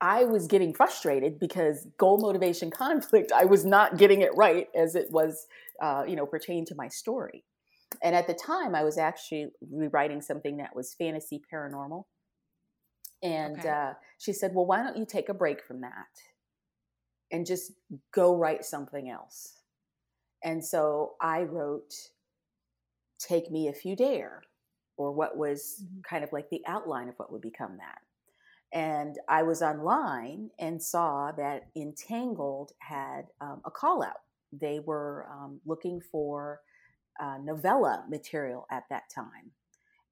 I 0.00 0.24
was 0.24 0.46
getting 0.46 0.74
frustrated 0.74 1.38
because 1.38 1.86
goal 1.98 2.18
motivation 2.18 2.70
conflict, 2.82 3.32
I 3.32 3.44
was 3.44 3.64
not 3.64 3.96
getting 3.96 4.20
it 4.20 4.30
right 4.36 4.68
as 4.74 4.94
it 4.94 5.10
was, 5.10 5.46
uh, 5.82 6.04
you 6.06 6.16
know, 6.16 6.26
pertained 6.26 6.66
to 6.68 6.74
my 6.74 6.88
story. 6.88 7.44
And 8.02 8.14
at 8.14 8.26
the 8.26 8.34
time, 8.34 8.74
I 8.74 8.84
was 8.84 8.98
actually 8.98 9.48
rewriting 9.70 10.20
something 10.20 10.56
that 10.58 10.74
was 10.74 10.94
fantasy 10.94 11.40
paranormal. 11.52 12.04
And 13.22 13.58
okay. 13.58 13.68
uh, 13.68 13.92
she 14.18 14.32
said, 14.32 14.52
Well, 14.54 14.66
why 14.66 14.82
don't 14.82 14.96
you 14.96 15.06
take 15.06 15.28
a 15.28 15.34
break 15.34 15.64
from 15.64 15.80
that 15.82 16.06
and 17.32 17.46
just 17.46 17.72
go 18.12 18.36
write 18.36 18.64
something 18.64 19.08
else? 19.08 19.54
And 20.44 20.64
so 20.64 21.14
I 21.20 21.42
wrote 21.42 21.94
Take 23.18 23.50
Me 23.50 23.66
If 23.66 23.84
You 23.84 23.96
Dare, 23.96 24.42
or 24.96 25.12
what 25.12 25.36
was 25.36 25.82
mm-hmm. 25.82 26.00
kind 26.08 26.22
of 26.22 26.32
like 26.32 26.50
the 26.50 26.62
outline 26.66 27.08
of 27.08 27.14
what 27.16 27.32
would 27.32 27.42
become 27.42 27.78
that. 27.78 27.98
And 28.72 29.16
I 29.28 29.42
was 29.42 29.62
online 29.62 30.50
and 30.58 30.82
saw 30.82 31.32
that 31.32 31.68
Entangled 31.76 32.72
had 32.80 33.22
um, 33.40 33.62
a 33.64 33.70
call 33.70 34.02
out. 34.02 34.22
They 34.52 34.80
were 34.80 35.26
um, 35.32 35.60
looking 35.64 36.00
for 36.00 36.60
uh, 37.20 37.38
novella 37.42 38.04
material 38.08 38.66
at 38.70 38.84
that 38.90 39.04
time. 39.14 39.52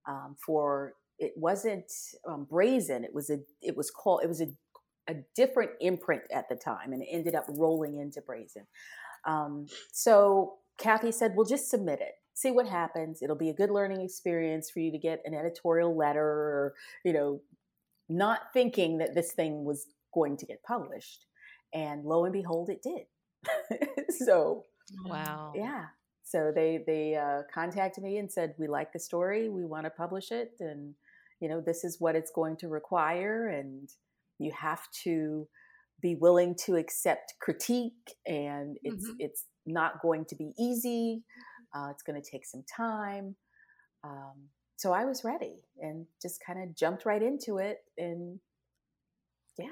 Um, 0.09 0.37
for 0.45 0.95
it 1.19 1.33
wasn't 1.37 1.93
um, 2.27 2.47
Brazen. 2.49 3.05
It 3.05 3.15
was 3.15 3.31
a. 3.31 3.39
It 3.61 3.77
was 3.77 3.91
called. 3.91 4.23
It 4.25 4.29
was 4.29 4.41
a, 4.41 4.49
a 5.09 5.15
different 5.37 5.73
imprint 5.81 6.23
at 6.33 6.49
the 6.49 6.57
time, 6.57 6.93
and 6.93 7.03
it 7.03 7.09
ended 7.11 7.35
up 7.35 7.47
rolling 7.49 7.99
into 7.99 8.21
Brazen. 8.21 8.67
Um, 9.25 9.67
so 9.93 10.55
Cathy 10.79 11.13
said, 11.13 11.35
"Well, 11.37 11.47
just 11.47 11.71
submit 11.71 12.01
it." 12.01 12.15
see 12.35 12.51
what 12.51 12.67
happens 12.67 13.21
it'll 13.21 13.37
be 13.37 13.51
a 13.51 13.55
good 13.55 13.71
learning 13.71 14.01
experience 14.01 14.71
for 14.71 14.81
you 14.81 14.91
to 14.91 14.97
get 14.97 15.21
an 15.27 15.35
editorial 15.35 15.95
letter 15.95 16.25
or 16.25 16.73
you 17.05 17.13
know 17.13 17.39
not 18.09 18.53
thinking 18.53 18.99
that 18.99 19.15
this 19.15 19.33
thing 19.33 19.65
was 19.65 19.87
going 20.13 20.37
to 20.37 20.47
get 20.47 20.63
published. 20.63 21.27
And 21.75 22.05
lo 22.05 22.25
and 22.25 22.33
behold, 22.33 22.69
it 22.69 22.83
did. 22.83 23.07
so, 24.27 24.65
wow. 25.07 25.53
Yeah. 25.55 25.87
So 26.25 26.53
they 26.55 26.83
they 26.87 27.17
uh, 27.17 27.43
contacted 27.53 28.05
me 28.05 28.19
and 28.19 28.31
said, 28.31 28.55
"We 28.59 28.67
like 28.67 28.93
the 28.93 28.99
story. 28.99 29.49
We 29.49 29.65
want 29.65 29.85
to 29.85 29.91
publish 29.91 30.31
it, 30.31 30.53
and 30.61 30.95
you 31.41 31.49
know 31.49 31.61
this 31.61 31.85
is 31.85 32.01
what 32.01 32.15
it's 32.15 32.31
going 32.31 32.57
to 32.59 32.69
require, 32.69 33.49
and 33.49 33.91
you 34.39 34.53
have 34.53 34.83
to 35.05 35.47
be 36.03 36.17
willing 36.17 36.55
to 36.67 36.77
accept 36.77 37.35
critique, 37.41 38.15
and 38.27 38.77
it's 38.83 39.07
mm-hmm. 39.07 39.17
it's 39.19 39.45
not 39.65 40.03
going 40.03 40.25
to 40.27 40.37
be 40.37 40.53
easy. 40.59 41.23
Uh, 41.75 41.89
it's 41.91 42.03
going 42.03 42.21
to 42.21 42.31
take 42.31 42.45
some 42.45 42.65
time." 42.77 43.37
Um, 44.05 44.49
so 44.83 44.93
I 44.93 45.05
was 45.05 45.23
ready 45.23 45.63
and 45.81 46.07
just 46.21 46.43
kind 46.45 46.61
of 46.61 46.75
jumped 46.75 47.07
right 47.07 47.23
into 47.23 47.59
it. 47.59 47.79
And 47.97 48.41
yeah. 49.57 49.69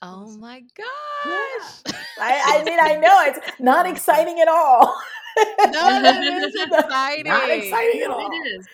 Oh 0.00 0.30
my 0.38 0.60
gosh. 0.74 1.82
Yeah. 1.86 1.92
I, 2.18 2.60
I, 2.60 2.64
mean, 2.64 2.78
I 2.80 2.94
know 2.94 3.20
it's 3.26 3.60
not 3.60 3.86
exciting 3.90 4.40
at 4.40 4.48
all. 4.48 4.98
no, 5.66 6.02
that 6.02 6.22
is 6.22 6.54
exciting. 6.54 7.24
Not 7.24 7.50
exciting 7.50 8.02
at 8.02 8.10
all. 8.10 8.30
It 8.32 8.48
is. 8.48 8.66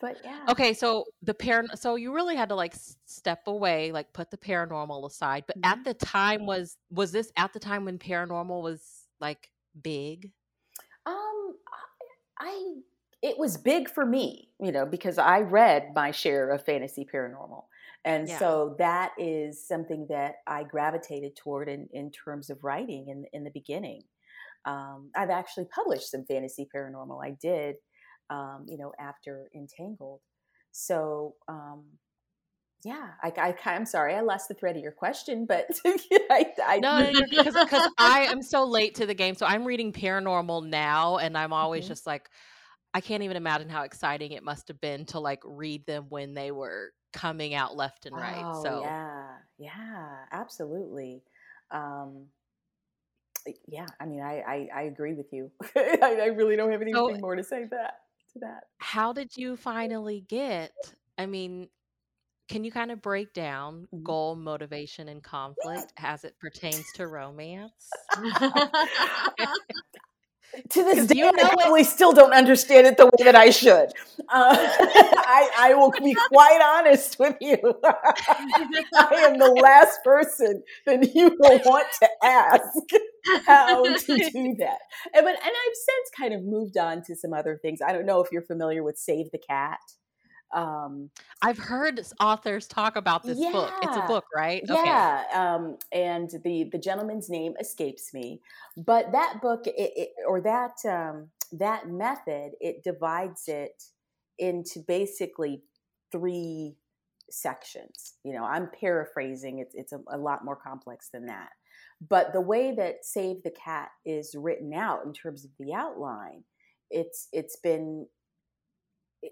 But 0.00 0.18
yeah. 0.22 0.44
Okay, 0.50 0.74
so 0.74 1.04
the 1.22 1.34
par 1.34 1.64
so 1.74 1.94
you 1.96 2.14
really 2.14 2.36
had 2.36 2.50
to 2.50 2.54
like 2.54 2.74
step 3.06 3.40
away, 3.46 3.92
like 3.92 4.12
put 4.12 4.30
the 4.30 4.36
paranormal 4.36 5.06
aside. 5.06 5.44
But 5.46 5.60
mm-hmm. 5.60 5.72
at 5.72 5.84
the 5.84 5.94
time 5.94 6.46
was 6.46 6.76
was 6.90 7.12
this 7.12 7.32
at 7.36 7.52
the 7.52 7.60
time 7.60 7.84
when 7.84 7.98
paranormal 7.98 8.62
was 8.62 8.82
like 9.20 9.50
big? 9.82 10.32
Um 11.06 11.54
I 12.38 12.74
it 13.22 13.38
was 13.38 13.56
big 13.56 13.88
for 13.88 14.04
me, 14.04 14.50
you 14.60 14.70
know, 14.70 14.84
because 14.84 15.18
I 15.18 15.40
read 15.40 15.92
my 15.94 16.10
share 16.10 16.50
of 16.50 16.64
fantasy 16.64 17.06
paranormal. 17.12 17.64
And 18.04 18.28
yeah. 18.28 18.38
so 18.38 18.76
that 18.78 19.12
is 19.18 19.66
something 19.66 20.06
that 20.10 20.36
I 20.46 20.62
gravitated 20.62 21.34
toward 21.34 21.68
in, 21.68 21.88
in 21.92 22.12
terms 22.12 22.50
of 22.50 22.62
writing 22.62 23.08
in, 23.08 23.24
in 23.32 23.42
the 23.42 23.50
beginning. 23.50 24.02
Um, 24.64 25.10
I've 25.16 25.30
actually 25.30 25.66
published 25.74 26.10
some 26.10 26.24
fantasy 26.24 26.68
paranormal. 26.72 27.24
I 27.24 27.30
did, 27.40 27.76
um, 28.30 28.66
you 28.68 28.76
know, 28.76 28.92
after 28.98 29.48
Entangled. 29.54 30.20
So, 30.72 31.34
um, 31.48 31.84
yeah, 32.84 33.08
I, 33.22 33.32
I, 33.38 33.54
am 33.74 33.86
sorry, 33.86 34.14
I 34.14 34.20
lost 34.20 34.48
the 34.48 34.54
thread 34.54 34.76
of 34.76 34.82
your 34.82 34.92
question, 34.92 35.46
but 35.46 35.66
I, 35.86 36.52
I 36.64 36.78
no, 36.78 37.10
because 37.30 37.90
I 37.98 38.26
am 38.30 38.42
so 38.42 38.64
late 38.64 38.96
to 38.96 39.06
the 39.06 39.14
game. 39.14 39.34
So 39.34 39.46
I'm 39.46 39.64
reading 39.64 39.92
paranormal 39.92 40.66
now, 40.66 41.18
and 41.18 41.36
I'm 41.36 41.52
always 41.52 41.84
mm-hmm. 41.84 41.92
just 41.92 42.06
like, 42.06 42.28
I 42.94 43.00
can't 43.00 43.22
even 43.22 43.36
imagine 43.36 43.68
how 43.68 43.82
exciting 43.82 44.32
it 44.32 44.42
must 44.42 44.68
have 44.68 44.80
been 44.80 45.04
to 45.06 45.20
like 45.20 45.40
read 45.44 45.84
them 45.86 46.06
when 46.08 46.34
they 46.34 46.50
were 46.50 46.92
coming 47.12 47.54
out 47.54 47.76
left 47.76 48.06
and 48.06 48.14
right. 48.14 48.42
Oh, 48.44 48.62
so 48.62 48.80
yeah, 48.82 49.26
yeah, 49.58 50.06
absolutely. 50.32 51.22
Um, 51.70 52.26
yeah, 53.68 53.86
I 54.00 54.06
mean, 54.06 54.20
I 54.20 54.40
I, 54.40 54.68
I 54.74 54.82
agree 54.82 55.14
with 55.14 55.32
you. 55.32 55.50
I, 55.76 56.20
I, 56.22 56.26
really 56.26 56.56
don't 56.56 56.72
have 56.72 56.82
anything 56.82 57.14
so, 57.14 57.18
more 57.18 57.36
to 57.36 57.44
say 57.44 57.64
that 57.70 57.98
to 58.36 58.46
that. 58.46 58.64
How 58.78 59.12
did 59.12 59.36
you 59.36 59.56
finally 59.56 60.24
get? 60.28 60.72
I 61.18 61.26
mean, 61.26 61.68
can 62.48 62.64
you 62.64 62.70
kind 62.70 62.90
of 62.90 63.02
break 63.02 63.32
down 63.32 63.88
mm-hmm. 63.92 64.02
goal, 64.04 64.36
motivation, 64.36 65.08
and 65.08 65.22
conflict 65.22 65.92
as 65.98 66.24
it 66.24 66.38
pertains 66.38 66.84
to 66.94 67.06
romance? 67.06 67.90
to 70.70 70.84
this 70.84 71.06
day, 71.06 71.18
you 71.18 71.24
know 71.24 71.44
I 71.44 71.54
probably 71.54 71.82
it. 71.82 71.86
still 71.86 72.12
don't 72.12 72.32
understand 72.32 72.86
it 72.86 72.96
the 72.96 73.06
way 73.06 73.24
that 73.24 73.34
I 73.34 73.50
should. 73.50 73.90
Uh, 74.20 74.22
I, 74.28 75.50
I, 75.58 75.74
will 75.74 75.90
be 75.90 76.14
quite 76.28 76.60
honest 76.62 77.18
with 77.18 77.36
you. 77.40 77.58
I 77.84 79.28
am 79.28 79.38
the 79.38 79.50
last 79.62 80.02
person 80.02 80.62
that 80.86 81.14
you 81.14 81.36
will 81.38 81.60
want 81.64 81.88
to 82.00 82.08
ask 82.24 82.64
how 83.46 83.84
to 83.84 84.06
do 84.06 84.54
that. 84.58 84.78
And, 85.14 85.24
but, 85.24 85.34
and 85.34 85.42
I've 85.44 85.74
since 85.74 86.10
kind 86.16 86.32
of 86.32 86.42
moved 86.42 86.76
on 86.76 87.02
to 87.04 87.14
some 87.14 87.32
other 87.32 87.58
things. 87.60 87.80
I 87.86 87.92
don't 87.92 88.06
know 88.06 88.22
if 88.22 88.32
you're 88.32 88.42
familiar 88.42 88.82
with 88.82 88.98
Save 88.98 89.30
the 89.30 89.38
Cat. 89.38 89.78
Um, 90.54 91.10
I've 91.42 91.58
heard 91.58 92.00
authors 92.20 92.66
talk 92.66 92.96
about 92.96 93.22
this 93.22 93.38
yeah, 93.38 93.52
book. 93.52 93.72
It's 93.82 93.96
a 93.96 94.06
book, 94.06 94.24
right? 94.34 94.62
Yeah. 94.64 95.24
Okay. 95.28 95.38
Um, 95.38 95.78
and 95.92 96.30
the 96.44 96.68
the 96.70 96.78
gentleman's 96.78 97.28
name 97.28 97.54
escapes 97.60 98.14
me, 98.14 98.40
but 98.76 99.12
that 99.12 99.40
book, 99.42 99.66
it, 99.66 99.92
it, 99.96 100.08
or 100.26 100.40
that 100.40 100.76
um, 100.88 101.28
that 101.52 101.88
method, 101.88 102.52
it 102.60 102.84
divides 102.84 103.48
it 103.48 103.82
into 104.38 104.80
basically 104.80 105.62
three 106.12 106.76
sections. 107.30 108.14
You 108.22 108.34
know, 108.34 108.44
I'm 108.44 108.70
paraphrasing. 108.80 109.58
It's 109.58 109.74
it's 109.74 109.92
a, 109.92 110.00
a 110.10 110.18
lot 110.18 110.44
more 110.44 110.56
complex 110.56 111.08
than 111.12 111.26
that. 111.26 111.50
But 112.08 112.32
the 112.32 112.40
way 112.40 112.74
that 112.74 113.04
Save 113.04 113.42
the 113.42 113.52
Cat 113.52 113.88
is 114.04 114.34
written 114.36 114.74
out 114.74 115.04
in 115.04 115.12
terms 115.12 115.44
of 115.44 115.50
the 115.58 115.74
outline, 115.74 116.44
it's 116.90 117.28
it's 117.32 117.56
been 117.56 118.06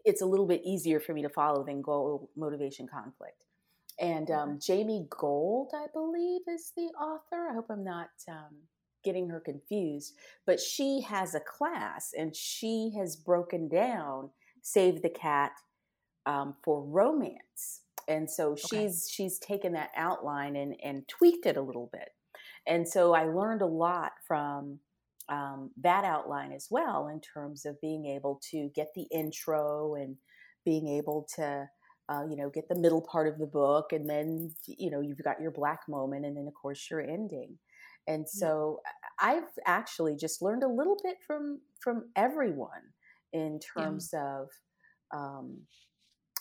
it's 0.04 0.22
a 0.22 0.26
little 0.26 0.46
bit 0.46 0.62
easier 0.64 1.00
for 1.00 1.12
me 1.12 1.22
to 1.22 1.28
follow 1.28 1.64
than 1.64 1.82
goal 1.82 2.30
motivation 2.36 2.86
conflict. 2.86 3.44
And 4.00 4.30
um, 4.30 4.58
Jami 4.60 5.06
Gold, 5.08 5.70
I 5.74 5.86
believe, 5.92 6.40
is 6.48 6.72
the 6.76 6.90
author. 7.00 7.48
I 7.50 7.54
hope 7.54 7.66
I'm 7.70 7.84
not 7.84 8.08
um, 8.28 8.56
getting 9.04 9.28
her 9.28 9.40
confused, 9.40 10.14
but 10.46 10.58
she 10.58 11.00
has 11.02 11.34
a 11.34 11.40
class 11.40 12.12
and 12.18 12.34
she 12.34 12.92
has 12.98 13.14
broken 13.14 13.68
down 13.68 14.30
Save 14.62 15.02
the 15.02 15.10
Cat 15.10 15.52
um, 16.26 16.56
for 16.64 16.82
romance. 16.82 17.82
And 18.08 18.28
so 18.28 18.56
she's 18.56 19.06
okay. 19.06 19.12
she's 19.12 19.38
taken 19.38 19.72
that 19.74 19.90
outline 19.96 20.56
and, 20.56 20.74
and 20.82 21.06
tweaked 21.08 21.46
it 21.46 21.56
a 21.56 21.62
little 21.62 21.88
bit. 21.92 22.08
And 22.66 22.88
so 22.88 23.14
I 23.14 23.24
learned 23.24 23.62
a 23.62 23.66
lot 23.66 24.12
from 24.26 24.80
um, 25.28 25.70
that 25.80 26.04
outline 26.04 26.52
as 26.52 26.68
well 26.70 27.08
in 27.08 27.20
terms 27.20 27.64
of 27.64 27.80
being 27.80 28.06
able 28.06 28.40
to 28.50 28.70
get 28.74 28.88
the 28.94 29.06
intro 29.10 29.94
and 29.94 30.16
being 30.64 30.88
able 30.88 31.26
to 31.36 31.68
uh, 32.08 32.22
you 32.28 32.36
know 32.36 32.50
get 32.50 32.68
the 32.68 32.78
middle 32.78 33.00
part 33.00 33.26
of 33.26 33.38
the 33.38 33.46
book 33.46 33.92
and 33.92 34.08
then 34.08 34.50
you 34.66 34.90
know 34.90 35.00
you've 35.00 35.22
got 35.22 35.40
your 35.40 35.50
black 35.50 35.80
moment 35.88 36.26
and 36.26 36.36
then 36.36 36.46
of 36.46 36.54
course 36.54 36.88
your 36.90 37.00
ending 37.00 37.58
and 38.06 38.28
so 38.28 38.80
i've 39.20 39.48
actually 39.66 40.14
just 40.14 40.42
learned 40.42 40.62
a 40.62 40.68
little 40.68 40.98
bit 41.02 41.16
from 41.26 41.60
from 41.80 42.04
everyone 42.16 42.92
in 43.32 43.58
terms 43.58 44.10
yeah. 44.12 44.40
of 44.40 44.48
um, 45.14 45.58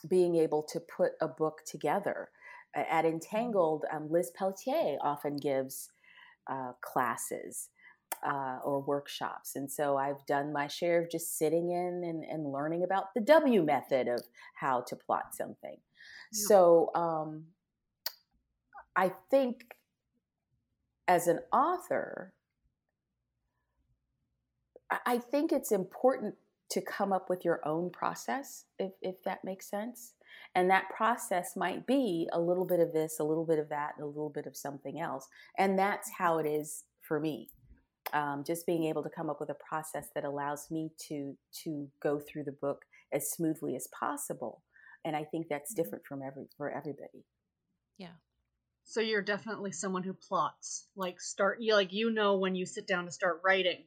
being 0.09 0.35
able 0.35 0.63
to 0.63 0.81
put 0.81 1.11
a 1.21 1.27
book 1.27 1.59
together 1.65 2.29
at 2.75 3.05
mm-hmm. 3.05 3.13
entangled 3.13 3.85
um, 3.93 4.09
liz 4.11 4.31
pelletier 4.37 4.97
often 5.01 5.37
gives 5.37 5.89
uh, 6.51 6.73
classes 6.81 7.69
uh, 8.25 8.59
or 8.63 8.81
workshops. 8.81 9.55
And 9.55 9.71
so 9.71 9.97
I've 9.97 10.25
done 10.25 10.53
my 10.53 10.67
share 10.67 11.01
of 11.01 11.09
just 11.09 11.37
sitting 11.37 11.69
in 11.71 12.03
and, 12.03 12.23
and 12.23 12.51
learning 12.51 12.83
about 12.83 13.13
the 13.13 13.21
W 13.21 13.63
method 13.63 14.07
of 14.07 14.21
how 14.55 14.81
to 14.81 14.95
plot 14.95 15.35
something. 15.35 15.77
Yeah. 16.31 16.45
So 16.47 16.91
um, 16.95 17.45
I 18.95 19.11
think 19.29 19.75
as 21.07 21.27
an 21.27 21.39
author, 21.51 22.33
I 25.05 25.17
think 25.17 25.51
it's 25.51 25.71
important 25.71 26.35
to 26.69 26.81
come 26.81 27.11
up 27.11 27.29
with 27.29 27.43
your 27.43 27.59
own 27.67 27.89
process, 27.89 28.65
if, 28.79 28.91
if 29.01 29.21
that 29.23 29.43
makes 29.43 29.69
sense. 29.69 30.13
And 30.55 30.69
that 30.69 30.89
process 30.95 31.55
might 31.55 31.85
be 31.87 32.29
a 32.31 32.39
little 32.39 32.65
bit 32.65 32.79
of 32.79 32.93
this, 32.93 33.19
a 33.19 33.23
little 33.23 33.45
bit 33.45 33.59
of 33.59 33.69
that, 33.69 33.93
and 33.95 34.03
a 34.03 34.07
little 34.07 34.29
bit 34.29 34.45
of 34.45 34.55
something 34.55 34.99
else. 34.99 35.27
And 35.57 35.77
that's 35.77 36.11
how 36.11 36.37
it 36.37 36.45
is 36.45 36.83
for 37.01 37.19
me. 37.19 37.49
Um, 38.13 38.43
just 38.45 38.67
being 38.67 38.83
able 38.85 39.01
to 39.03 39.09
come 39.09 39.29
up 39.29 39.39
with 39.39 39.49
a 39.49 39.55
process 39.55 40.09
that 40.13 40.23
allows 40.23 40.69
me 40.69 40.91
to 41.07 41.35
to 41.63 41.87
go 42.01 42.19
through 42.19 42.43
the 42.43 42.51
book 42.51 42.85
as 43.11 43.31
smoothly 43.31 43.75
as 43.75 43.87
possible. 43.97 44.61
And 45.03 45.15
I 45.15 45.23
think 45.23 45.47
that's 45.49 45.73
mm-hmm. 45.73 45.81
different 45.81 46.05
from 46.05 46.21
every 46.21 46.45
for 46.57 46.69
everybody. 46.69 47.25
Yeah. 47.97 48.15
So 48.85 48.99
you're 48.99 49.21
definitely 49.21 49.71
someone 49.71 50.03
who 50.03 50.13
plots. 50.13 50.87
Like 50.95 51.19
start 51.19 51.57
you 51.59 51.73
like 51.73 51.91
you 51.91 52.11
know 52.11 52.37
when 52.37 52.55
you 52.55 52.65
sit 52.65 52.87
down 52.87 53.05
to 53.05 53.11
start 53.11 53.41
writing 53.43 53.83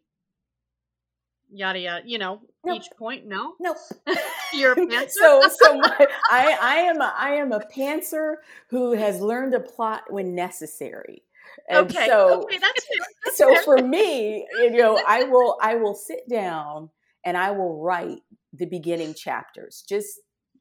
yada 1.50 1.78
yada. 1.78 2.02
You 2.06 2.18
know, 2.18 2.40
nope. 2.64 2.76
each 2.76 2.90
point. 2.98 3.26
No, 3.26 3.54
nope. 3.60 3.76
You're 4.52 4.72
a 4.72 4.76
pantser. 4.86 5.10
so, 5.10 5.42
so 5.48 5.78
my, 5.78 6.06
I, 6.30 6.58
I 6.60 6.76
am, 6.76 7.00
a, 7.00 7.14
I 7.16 7.30
am 7.34 7.52
a 7.52 7.60
pantser 7.60 8.36
who 8.70 8.92
has 8.92 9.20
learned 9.20 9.52
to 9.52 9.60
plot 9.60 10.04
when 10.08 10.34
necessary. 10.34 11.22
And 11.68 11.90
okay. 11.90 12.06
So, 12.06 12.42
okay, 12.44 12.58
that's 12.58 12.84
fair. 12.84 13.06
That's 13.24 13.38
so 13.38 13.54
fair. 13.54 13.62
for 13.62 13.78
me, 13.78 14.46
you 14.58 14.70
know, 14.70 15.00
I 15.06 15.24
will, 15.24 15.56
I 15.60 15.74
will 15.76 15.94
sit 15.94 16.20
down 16.30 16.90
and 17.24 17.36
I 17.36 17.50
will 17.50 17.82
write 17.82 18.20
the 18.52 18.66
beginning 18.66 19.14
chapters. 19.14 19.84
Just 19.88 20.08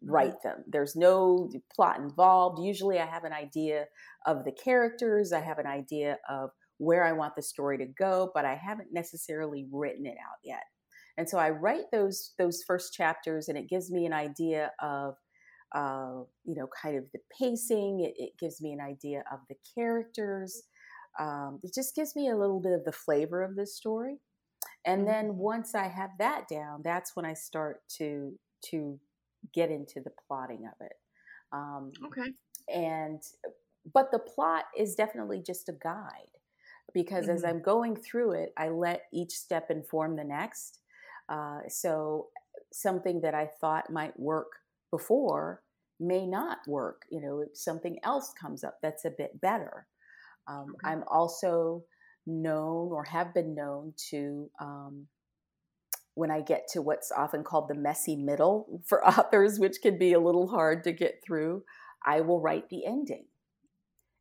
mm-hmm. 0.04 0.12
write 0.12 0.42
them. 0.44 0.64
There's 0.68 0.96
no 0.96 1.50
plot 1.76 2.00
involved. 2.00 2.64
Usually, 2.64 3.00
I 3.00 3.06
have 3.06 3.24
an 3.24 3.34
idea 3.34 3.86
of 4.26 4.44
the 4.44 4.52
characters. 4.52 5.32
I 5.32 5.42
have 5.42 5.60
an 5.60 5.68
idea 5.68 6.18
of 6.30 6.50
where 6.78 7.06
I 7.06 7.14
want 7.14 7.36
the 7.36 7.42
story 7.42 7.78
to 7.78 7.86
go, 7.86 8.32
but 8.34 8.46
I 8.46 8.56
haven't 8.56 8.90
necessarily 8.92 9.68
written 9.72 10.06
it 10.06 10.18
out 10.18 10.40
yet. 10.44 10.64
And 11.18 11.30
so 11.30 11.38
I 11.38 11.50
write 11.50 11.86
those 11.92 12.34
those 12.38 12.64
first 12.68 12.94
chapters, 12.94 13.48
and 13.48 13.58
it 13.58 13.70
gives 13.70 13.90
me 13.90 14.06
an 14.06 14.14
idea 14.14 14.72
of, 14.82 15.16
uh, 15.74 16.24
you 16.44 16.56
know, 16.56 16.68
kind 16.82 16.98
of 16.98 17.06
the 17.14 17.20
pacing. 17.40 18.02
It, 18.02 18.14
it, 18.18 18.32
gives 18.38 18.62
me 18.62 18.74
an 18.74 18.82
idea 18.82 19.24
of 19.32 19.40
the 19.48 19.56
characters. 19.74 20.64
Um, 21.20 21.60
it 21.64 21.74
just 21.74 21.96
gives 21.96 22.16
me 22.16 22.30
a 22.30 22.38
little 22.38 22.60
bit 22.60 22.74
of 22.74 22.84
the 22.84 22.92
flavor 22.92 23.44
of 23.44 23.56
this 23.56 23.76
story. 23.76 24.18
And 24.86 25.08
then 25.08 25.30
mm-hmm. 25.30 25.38
once 25.38 25.76
I 25.76 25.88
have 25.88 26.12
that 26.20 26.48
down, 26.48 26.82
that's 26.84 27.16
when 27.16 27.26
I 27.26 27.34
start 27.34 27.82
to 27.98 28.34
to 28.72 29.00
get 29.54 29.70
into 29.70 30.02
the 30.02 30.12
plotting 30.28 30.66
of 30.66 30.86
it. 30.86 30.94
Um, 31.52 31.92
okay. 32.06 32.32
And 32.74 33.22
but 33.94 34.12
the 34.12 34.20
plot 34.20 34.66
is 34.78 34.96
definitely 34.96 35.42
just 35.46 35.70
a 35.70 35.74
guide 35.74 36.32
because 36.94 37.26
mm-hmm. 37.26 37.36
as 37.36 37.44
I'm 37.44 37.62
going 37.62 37.96
through 37.96 38.34
it, 38.34 38.54
I 38.58 38.70
let 38.70 39.04
each 39.14 39.32
step 39.32 39.70
inform 39.70 40.16
the 40.16 40.24
next. 40.24 40.80
Uh, 41.30 41.60
so 41.68 42.28
something 42.72 43.22
that 43.22 43.34
I 43.34 43.50
thought 43.60 43.92
might 43.92 44.20
work 44.20 44.52
before 44.92 45.62
may 46.00 46.26
not 46.26 46.60
work. 46.68 47.04
You 47.10 47.22
know, 47.22 47.42
if 47.42 47.58
something 47.58 48.00
else 48.04 48.34
comes 48.40 48.64
up 48.64 48.80
that's 48.82 49.06
a 49.06 49.12
bit 49.12 49.40
better. 49.42 49.88
Um, 50.48 50.76
okay. 50.76 50.92
I'm 50.92 51.04
also 51.08 51.84
known 52.28 52.92
or 52.92 53.04
have 53.06 53.34
been 53.34 53.54
known 53.56 53.94
to 54.10 54.50
um, 54.60 55.08
when 56.16 56.32
I 56.32 56.42
get 56.42 56.68
to 56.70 56.82
what's 56.82 57.12
often 57.12 57.44
called 57.44 57.68
the 57.68 57.76
messy 57.76 58.16
middle 58.16 58.82
for 58.86 59.06
authors, 59.08 59.60
which 59.60 59.82
can 59.82 59.98
be 59.98 60.14
a 60.14 60.20
little 60.20 60.48
hard 60.48 60.84
to 60.86 60.92
get 60.92 61.22
through, 61.26 61.64
I 62.04 62.22
will 62.22 62.42
write 62.42 62.70
the 62.70 62.86
ending. 62.86 63.26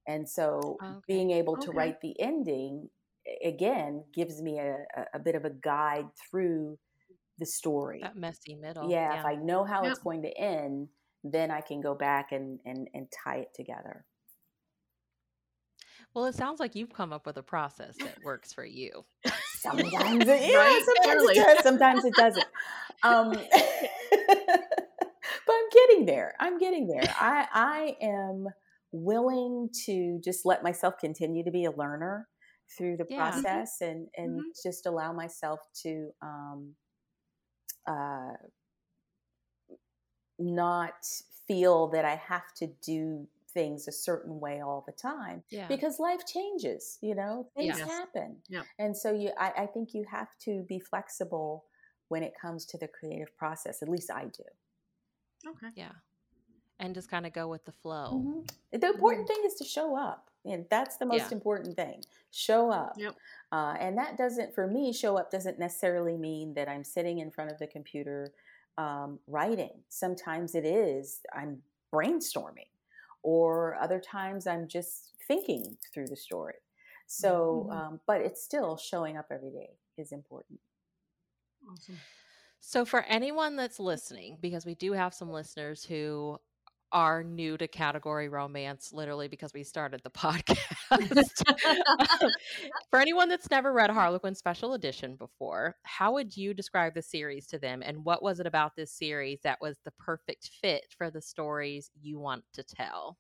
And 0.07 0.29
so 0.29 0.77
okay. 0.83 0.99
being 1.09 1.31
able 1.31 1.57
to 1.57 1.69
okay. 1.71 1.79
write 1.79 2.01
the 2.03 2.21
ending 2.21 2.91
again 3.43 4.05
gives 4.13 4.43
me 4.43 4.59
a, 4.59 4.77
a, 5.15 5.19
bit 5.19 5.35
of 5.35 5.47
a 5.47 5.51
guide 5.51 6.07
through 6.31 6.79
the 7.39 7.47
story. 7.47 8.01
That 8.03 8.17
messy 8.17 8.55
middle. 8.55 8.91
Yeah, 8.91 9.13
yeah. 9.13 9.21
if 9.21 9.25
I 9.25 9.35
know 9.37 9.65
how 9.65 9.85
it's 9.85 9.99
going 9.99 10.23
to 10.23 10.37
end, 10.37 10.89
then 11.23 11.51
I 11.51 11.63
can 11.63 11.81
go 11.81 11.95
back 11.95 12.33
and, 12.33 12.61
and, 12.67 12.89
and 12.93 13.07
tie 13.25 13.39
it 13.39 13.55
together. 13.55 14.05
Well, 16.15 16.27
it 16.27 16.35
sounds 16.35 16.61
like 16.61 16.77
you've 16.77 16.93
come 16.93 17.13
up 17.13 17.27
with 17.27 17.37
a 17.37 17.43
process 17.43 17.97
that 17.99 18.19
works 18.23 18.53
for 18.53 18.65
you. 18.65 19.05
sometimes 19.59 20.29
it, 20.29 20.51
yeah, 20.51 20.57
right? 20.59 20.83
sometimes 20.85 21.23
it 21.29 21.35
does, 21.35 21.63
sometimes 21.63 22.05
it 22.05 22.15
doesn't. 22.15 22.47
Um, 23.03 23.33
but 23.33 23.41
I'm 25.51 25.69
getting 25.73 26.07
there. 26.07 26.35
I'm 26.41 26.59
getting 26.59 26.87
there. 26.87 27.13
I 27.21 27.47
I 27.53 27.97
am 28.01 28.47
willing 28.93 29.69
to 29.85 30.21
just 30.25 30.47
let 30.47 30.63
myself 30.63 30.95
continue 30.99 31.45
to 31.45 31.51
be 31.51 31.65
a 31.65 31.71
learner 31.71 32.29
through 32.79 32.97
the 32.97 33.05
yeah. 33.11 33.31
process 33.31 33.79
and 33.83 34.07
and 34.17 34.39
mm-hmm. 34.39 34.49
just 34.63 34.87
allow 34.87 35.13
myself 35.13 35.59
to 35.83 36.11
um, 36.23 36.75
uh, 37.87 38.33
not 40.39 40.95
feel 41.47 41.89
that 41.89 42.05
I 42.05 42.15
have 42.15 42.55
to 42.59 42.69
do 42.83 43.27
things 43.55 43.89
a 43.89 43.93
certain 43.93 44.39
way 44.41 44.61
all 44.61 44.85
the 44.87 44.93
time 44.93 45.43
yeah. 45.51 45.67
because 45.69 45.99
life 45.99 46.21
changes 46.27 46.99
you 47.01 47.15
know 47.15 47.47
things 47.57 47.79
yes. 47.79 47.89
happen 47.89 48.37
yeah. 48.49 48.63
and 48.79 48.97
so 48.97 49.13
you 49.13 49.31
I, 49.39 49.53
I, 49.59 49.67
think 49.67 49.95
you 49.95 50.05
have 50.11 50.37
to 50.41 50.65
be 50.69 50.79
flexible 50.79 51.65
when 52.09 52.23
it 52.23 52.35
comes 52.41 52.67
to 52.67 52.79
the 52.79 52.89
creative 52.89 53.35
process 53.37 53.83
at 53.83 53.89
least 53.89 54.11
i 54.11 54.25
do 54.25 55.49
okay 55.49 55.73
yeah 55.77 55.93
and 56.81 56.95
just 56.95 57.09
kind 57.09 57.25
of 57.27 57.33
go 57.33 57.49
with 57.49 57.65
the 57.65 57.73
flow 57.73 58.23
mm-hmm. 58.25 58.79
the 58.79 58.89
important 58.89 59.29
mm-hmm. 59.29 59.35
thing 59.35 59.45
is 59.47 59.55
to 59.55 59.65
show 59.65 59.97
up 59.97 60.31
and 60.45 60.67
that's 60.71 60.99
the 60.99 61.07
most 61.07 61.31
yeah. 61.31 61.37
important 61.37 61.77
thing 61.77 62.03
show 62.31 62.71
up 62.71 62.95
yep. 62.99 63.15
Uh, 63.55 63.77
and 63.79 63.97
that 63.97 64.19
doesn't, 64.19 64.53
for 64.53 64.67
me, 64.67 64.93
show 64.93 65.17
up 65.17 65.31
doesn't 65.31 65.61
necessarily 65.61 66.17
mean 66.17 66.55
that 66.55 66.69
I'm 66.69 66.83
sitting 66.83 67.21
in 67.21 67.31
front 67.31 67.53
of 67.53 67.59
the 67.61 67.69
computer 67.69 68.33
um, 68.77 69.21
writing. 69.29 69.71
Sometimes 69.89 70.57
it 70.57 70.65
is 70.65 71.21
I'm 71.33 71.63
brainstorming, 71.95 72.67
or 73.25 73.77
other 73.81 73.99
times 73.99 74.47
I'm 74.47 74.69
just 74.69 75.15
thinking 75.27 75.77
through 75.93 76.07
the 76.09 76.17
story. 76.17 76.55
So, 77.07 77.67
mm-hmm. 77.69 77.77
um, 77.77 78.01
but 78.07 78.21
it's 78.21 78.45
still 78.45 78.77
showing 78.77 79.17
up 79.17 79.27
every 79.33 79.51
day 79.51 79.71
is 79.99 80.13
important. 80.13 80.61
Awesome. 81.69 81.97
So, 82.61 82.85
for 82.85 83.03
anyone 83.05 83.57
that's 83.57 83.81
listening, 83.81 84.39
because 84.41 84.65
we 84.65 84.75
do 84.75 84.93
have 84.93 85.13
some 85.13 85.31
listeners 85.31 85.85
who 85.85 86.39
are 86.95 87.25
new 87.25 87.59
to 87.59 87.67
category 87.67 88.29
romance 88.29 88.93
literally 88.93 89.27
because 89.29 89.53
we 89.53 89.65
started 89.65 90.01
the 90.05 90.11
podcast. 90.11 91.43
For 92.91 93.01
anyone 93.01 93.29
that's 93.29 93.51
never 93.51 93.73
read 93.73 93.91
Harlequin 93.91 94.35
Special 94.35 94.75
Edition 94.75 95.17
before, 95.17 95.77
how 95.83 96.13
would 96.13 96.37
you 96.37 96.55
describe 96.55 96.95
the 96.95 97.03
series 97.03 97.47
to 97.49 97.59
them 97.59 97.83
and 97.85 98.05
what 98.05 98.23
was 98.23 98.41
it 98.41 98.47
about 98.47 98.77
this 98.77 98.93
series 98.93 99.41
that 99.43 99.61
was 99.61 99.77
the 99.85 99.91
perfect 99.99 100.51
fit 100.63 100.87
for 100.97 101.11
the 101.11 101.21
stories 101.21 101.91
you 102.01 102.19
want 102.19 102.45
to 102.55 102.63
tell? 102.63 103.19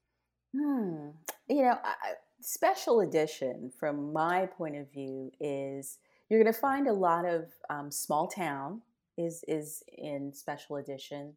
Hmm. 0.57 1.09
You 1.49 1.63
know, 1.63 1.79
I, 1.83 2.15
Special 2.41 3.01
Edition, 3.01 3.73
from 3.79 4.13
my 4.13 4.47
point 4.47 4.77
of 4.77 4.93
view, 4.93 5.33
is 5.41 5.99
you're 6.29 6.43
going 6.43 6.53
to 6.53 6.59
find 6.59 6.87
a 6.87 6.93
lot 6.93 7.25
of 7.25 7.47
um, 7.69 7.91
small 7.91 8.29
town 8.29 8.83
is 9.17 9.45
is 9.49 9.83
in 9.97 10.33
Special 10.33 10.77
Edition 10.77 11.35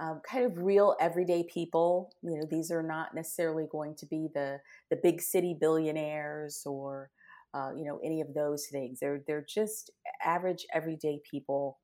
um, 0.00 0.20
kind 0.28 0.46
of 0.46 0.56
real 0.56 0.96
everyday 0.98 1.44
people. 1.44 2.10
You 2.22 2.38
know, 2.38 2.46
these 2.50 2.70
are 2.70 2.82
not 2.82 3.14
necessarily 3.14 3.66
going 3.70 3.94
to 3.96 4.06
be 4.06 4.28
the 4.34 4.58
the 4.90 4.98
big 5.02 5.20
city 5.20 5.54
billionaires 5.60 6.62
or 6.64 7.10
uh, 7.54 7.70
you 7.76 7.84
know 7.84 8.00
any 8.02 8.20
of 8.20 8.34
those 8.34 8.66
things. 8.66 8.98
They're 9.00 9.22
they're 9.26 9.46
just 9.48 9.90
average 10.24 10.66
everyday 10.74 11.20
people 11.30 11.78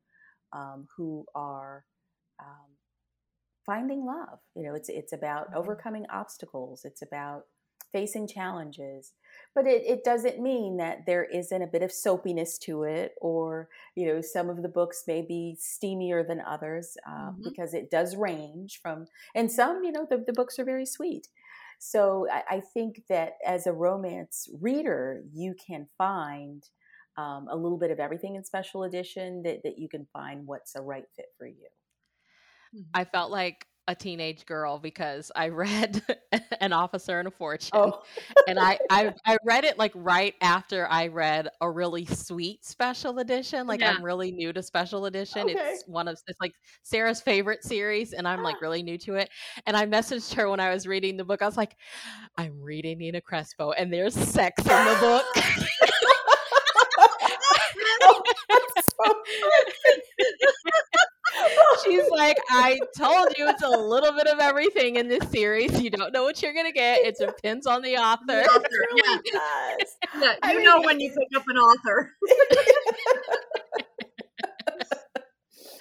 um, 0.52 0.86
who 0.96 1.26
are 1.34 1.84
um, 2.42 2.76
finding 3.66 4.06
love. 4.06 4.38
You 4.54 4.64
know, 4.64 4.74
it's 4.74 4.88
it's 4.88 5.12
about 5.12 5.50
mm-hmm. 5.50 5.58
overcoming 5.58 6.06
obstacles. 6.10 6.82
It's 6.84 7.02
about 7.02 7.42
facing 7.96 8.28
challenges 8.28 9.14
but 9.54 9.66
it, 9.66 9.82
it 9.86 10.04
doesn't 10.04 10.38
mean 10.38 10.76
that 10.76 11.06
there 11.06 11.24
isn't 11.24 11.62
a 11.62 11.66
bit 11.66 11.82
of 11.82 11.90
soapiness 11.90 12.58
to 12.58 12.82
it 12.82 13.14
or 13.22 13.70
you 13.94 14.06
know 14.06 14.20
some 14.20 14.50
of 14.50 14.62
the 14.62 14.68
books 14.68 15.04
may 15.08 15.22
be 15.22 15.56
steamier 15.58 16.26
than 16.26 16.42
others 16.46 16.98
uh, 17.08 17.30
mm-hmm. 17.30 17.42
because 17.42 17.72
it 17.72 17.90
does 17.90 18.14
range 18.16 18.80
from 18.82 19.06
and 19.34 19.50
some 19.50 19.82
you 19.82 19.90
know 19.90 20.06
the, 20.10 20.22
the 20.26 20.32
books 20.34 20.58
are 20.58 20.64
very 20.64 20.84
sweet 20.84 21.28
so 21.78 22.26
I, 22.30 22.56
I 22.56 22.60
think 22.60 23.00
that 23.08 23.38
as 23.46 23.66
a 23.66 23.72
romance 23.72 24.46
reader 24.60 25.22
you 25.32 25.54
can 25.54 25.86
find 25.96 26.62
um, 27.16 27.48
a 27.50 27.56
little 27.56 27.78
bit 27.78 27.90
of 27.90 27.98
everything 27.98 28.34
in 28.34 28.44
special 28.44 28.84
edition 28.84 29.42
that, 29.44 29.62
that 29.64 29.78
you 29.78 29.88
can 29.88 30.06
find 30.12 30.46
what's 30.46 30.74
a 30.74 30.82
right 30.82 31.06
fit 31.16 31.32
for 31.38 31.46
you 31.46 31.68
i 32.92 33.04
felt 33.04 33.30
like 33.30 33.66
a 33.88 33.94
teenage 33.94 34.46
girl 34.46 34.78
because 34.78 35.30
I 35.34 35.48
read 35.48 36.02
An 36.60 36.72
Officer 36.72 37.18
and 37.18 37.28
a 37.28 37.30
Fortune. 37.30 37.70
Oh. 37.72 38.02
and 38.48 38.58
I, 38.58 38.78
I 38.90 39.14
I 39.24 39.36
read 39.44 39.64
it 39.64 39.78
like 39.78 39.92
right 39.94 40.34
after 40.40 40.86
I 40.88 41.08
read 41.08 41.48
a 41.60 41.70
really 41.70 42.06
sweet 42.06 42.64
special 42.64 43.18
edition. 43.18 43.66
Like 43.66 43.80
yeah. 43.80 43.92
I'm 43.92 44.04
really 44.04 44.32
new 44.32 44.52
to 44.52 44.62
special 44.62 45.06
edition. 45.06 45.42
Okay. 45.42 45.54
It's 45.54 45.84
one 45.86 46.08
of 46.08 46.18
it's 46.26 46.40
like 46.40 46.54
Sarah's 46.82 47.20
favorite 47.20 47.64
series 47.64 48.12
and 48.12 48.26
I'm 48.26 48.42
like 48.42 48.56
ah. 48.56 48.62
really 48.62 48.82
new 48.82 48.98
to 48.98 49.14
it. 49.14 49.30
And 49.66 49.76
I 49.76 49.86
messaged 49.86 50.34
her 50.34 50.48
when 50.48 50.60
I 50.60 50.72
was 50.72 50.86
reading 50.86 51.16
the 51.16 51.24
book. 51.24 51.42
I 51.42 51.46
was 51.46 51.56
like, 51.56 51.76
I'm 52.36 52.60
reading 52.60 52.98
Nina 52.98 53.20
Crespo 53.20 53.72
and 53.72 53.92
there's 53.92 54.14
sex 54.14 54.62
in 54.62 54.66
the 54.66 54.96
book. 55.00 55.44
like, 62.10 62.36
I 62.50 62.78
told 62.96 63.28
you 63.36 63.48
it's 63.48 63.62
a 63.62 63.68
little 63.68 64.12
bit 64.12 64.26
of 64.26 64.38
everything 64.38 64.96
in 64.96 65.08
this 65.08 65.28
series. 65.30 65.80
You 65.80 65.90
don't 65.90 66.12
know 66.12 66.24
what 66.24 66.42
you're 66.42 66.54
gonna 66.54 66.72
get. 66.72 67.04
It 67.04 67.16
depends 67.18 67.66
on 67.66 67.82
the 67.82 67.96
author. 67.96 68.24
The 68.26 68.44
author 68.44 68.68
really 68.70 69.20
yeah. 69.32 69.76
yeah. 70.14 70.20
you 70.20 70.34
I 70.42 70.54
mean, 70.54 70.64
know 70.64 70.80
when 70.82 71.00
you 71.00 71.10
pick 71.10 71.28
up 71.36 71.44
an 71.48 71.56
author. 71.56 72.12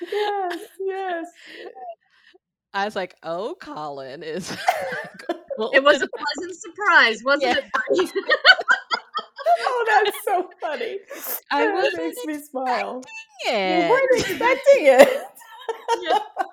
yes, 0.01 0.59
yes. 0.79 1.25
I 2.73 2.85
was 2.85 2.95
like, 2.95 3.15
"Oh, 3.23 3.55
Colin 3.59 4.21
is." 4.21 4.51
it 5.31 5.83
was 5.83 6.01
a 6.01 6.07
pleasant 6.07 6.59
surprise, 6.59 7.23
wasn't 7.23 7.57
yeah. 7.57 7.81
it? 7.91 8.11
oh, 9.59 9.85
that's 10.03 10.25
so 10.25 10.49
funny. 10.61 10.99
I 11.51 11.71
was 11.71 11.95
makes 11.95 12.25
me 12.25 12.37
smile. 12.41 13.01
It. 13.45 13.83
You 13.83 13.89
weren't 13.89 14.19
expecting 14.19 14.85
it. 14.87 15.23
Yeah. 16.01 16.19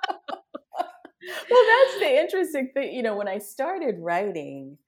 well, 1.50 1.64
that's 1.66 1.98
the 2.00 2.20
interesting 2.20 2.70
thing. 2.74 2.94
You 2.94 3.02
know, 3.02 3.16
when 3.16 3.28
I 3.28 3.38
started 3.38 3.96
writing 3.98 4.78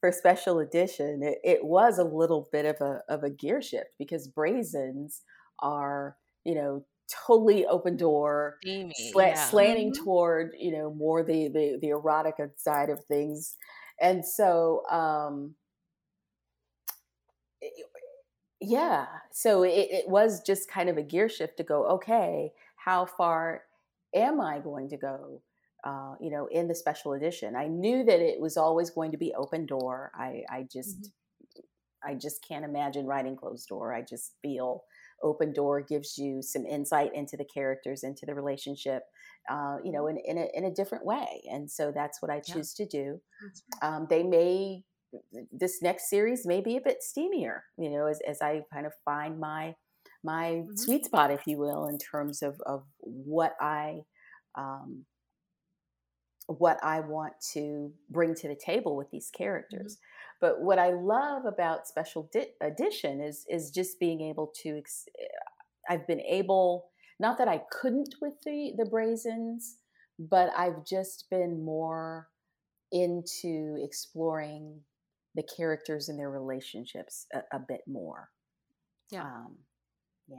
for 0.00 0.12
special 0.12 0.60
edition, 0.60 1.22
it, 1.22 1.38
it 1.44 1.64
was 1.64 1.98
a 1.98 2.04
little 2.04 2.48
bit 2.52 2.66
of 2.66 2.80
a 2.80 3.00
of 3.08 3.24
a 3.24 3.30
gear 3.30 3.62
shift 3.62 3.90
because 3.98 4.28
Brazens 4.28 5.20
are, 5.60 6.16
you 6.44 6.54
know, 6.54 6.84
totally 7.26 7.66
open 7.66 7.96
door, 7.96 8.58
sla- 8.64 8.92
yeah. 9.16 9.34
slanting 9.34 9.92
mm-hmm. 9.92 10.04
toward 10.04 10.52
you 10.58 10.72
know 10.72 10.92
more 10.92 11.22
the, 11.22 11.48
the 11.48 11.78
the 11.80 11.88
erotica 11.88 12.50
side 12.56 12.90
of 12.90 13.04
things, 13.04 13.56
and 14.00 14.24
so 14.24 14.82
um, 14.90 15.54
yeah, 18.60 19.06
so 19.32 19.62
it, 19.62 19.88
it 19.90 20.08
was 20.08 20.42
just 20.42 20.70
kind 20.70 20.88
of 20.88 20.96
a 20.96 21.02
gear 21.02 21.28
shift 21.28 21.56
to 21.58 21.62
go. 21.62 21.86
Okay, 21.86 22.52
how 22.86 23.04
far 23.04 23.62
am 24.14 24.40
I 24.40 24.60
going 24.60 24.88
to 24.90 24.96
go? 24.96 25.42
Uh, 25.84 26.14
you 26.20 26.30
know, 26.30 26.48
in 26.50 26.66
the 26.66 26.74
special 26.74 27.12
edition, 27.12 27.54
I 27.54 27.66
knew 27.66 28.04
that 28.04 28.20
it 28.20 28.40
was 28.40 28.56
always 28.56 28.90
going 28.90 29.12
to 29.12 29.18
be 29.18 29.34
open 29.36 29.66
door. 29.66 30.10
I, 30.14 30.42
I 30.50 30.66
just, 30.72 31.02
mm-hmm. 31.02 32.10
I 32.10 32.14
just 32.14 32.44
can't 32.46 32.64
imagine 32.64 33.06
writing 33.06 33.36
closed 33.36 33.68
door. 33.68 33.94
I 33.94 34.02
just 34.02 34.32
feel 34.42 34.82
open 35.22 35.52
door 35.52 35.80
gives 35.80 36.18
you 36.18 36.42
some 36.42 36.66
insight 36.66 37.14
into 37.14 37.36
the 37.36 37.44
characters 37.44 38.02
into 38.02 38.26
the 38.26 38.34
relationship 38.34 39.02
uh, 39.50 39.76
you 39.82 39.92
know 39.92 40.04
mm-hmm. 40.04 40.18
in, 40.24 40.36
in, 40.36 40.38
a, 40.38 40.58
in 40.58 40.64
a 40.64 40.74
different 40.74 41.04
way 41.04 41.42
and 41.50 41.70
so 41.70 41.90
that's 41.94 42.20
what 42.20 42.30
i 42.30 42.38
choose 42.40 42.74
yeah. 42.78 42.84
to 42.84 42.90
do 42.90 43.20
um, 43.82 44.06
they 44.10 44.22
may 44.22 44.82
this 45.52 45.80
next 45.82 46.10
series 46.10 46.46
may 46.46 46.60
be 46.60 46.76
a 46.76 46.80
bit 46.80 46.98
steamier 47.00 47.60
you 47.78 47.88
know 47.88 48.06
as, 48.06 48.20
as 48.28 48.42
i 48.42 48.60
kind 48.72 48.86
of 48.86 48.92
find 49.04 49.40
my 49.40 49.74
my 50.26 50.64
mm-hmm. 50.64 50.76
sweet 50.76 51.04
spot 51.04 51.30
if 51.30 51.46
you 51.46 51.56
will 51.56 51.86
in 51.86 51.98
terms 51.98 52.42
of, 52.42 52.60
of 52.66 52.82
what 53.00 53.54
i 53.60 54.00
um, 54.56 55.04
what 56.46 56.78
I 56.82 57.00
want 57.00 57.34
to 57.54 57.92
bring 58.10 58.34
to 58.36 58.48
the 58.48 58.56
table 58.56 58.96
with 58.96 59.10
these 59.10 59.30
characters. 59.36 59.96
Mm-hmm. 59.96 60.36
But 60.40 60.60
what 60.60 60.78
I 60.78 60.90
love 60.90 61.44
about 61.44 61.88
special 61.88 62.28
di- 62.32 62.52
edition 62.60 63.20
is 63.20 63.44
is 63.48 63.70
just 63.70 63.98
being 63.98 64.20
able 64.20 64.52
to. 64.62 64.78
Ex- 64.78 65.08
eh, 65.18 65.24
I've 65.88 66.06
been 66.06 66.20
able, 66.20 66.90
not 67.20 67.38
that 67.38 67.48
I 67.48 67.62
couldn't 67.70 68.14
with 68.20 68.34
the 68.44 68.72
the 68.76 68.84
Brazens, 68.84 69.76
but 70.18 70.50
I've 70.56 70.84
just 70.84 71.26
been 71.30 71.64
more 71.64 72.28
into 72.92 73.76
exploring 73.82 74.80
the 75.34 75.46
characters 75.56 76.08
and 76.08 76.18
their 76.18 76.30
relationships 76.30 77.26
a, 77.34 77.56
a 77.56 77.58
bit 77.58 77.82
more. 77.86 78.30
Yeah. 79.10 79.24
Um, 79.24 79.56
yeah. 80.28 80.38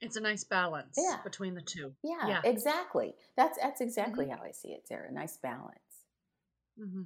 It's 0.00 0.16
a 0.16 0.20
nice 0.20 0.44
balance 0.44 0.96
yeah. 0.98 1.16
between 1.24 1.54
the 1.54 1.62
two. 1.62 1.92
Yeah, 2.02 2.28
yeah, 2.28 2.40
exactly. 2.44 3.14
That's 3.36 3.58
that's 3.60 3.80
exactly 3.80 4.26
mm-hmm. 4.26 4.34
how 4.34 4.44
I 4.44 4.52
see 4.52 4.68
it, 4.68 4.86
Sarah. 4.86 5.10
Nice 5.10 5.38
balance. 5.38 5.78
Mm-hmm. 6.78 7.02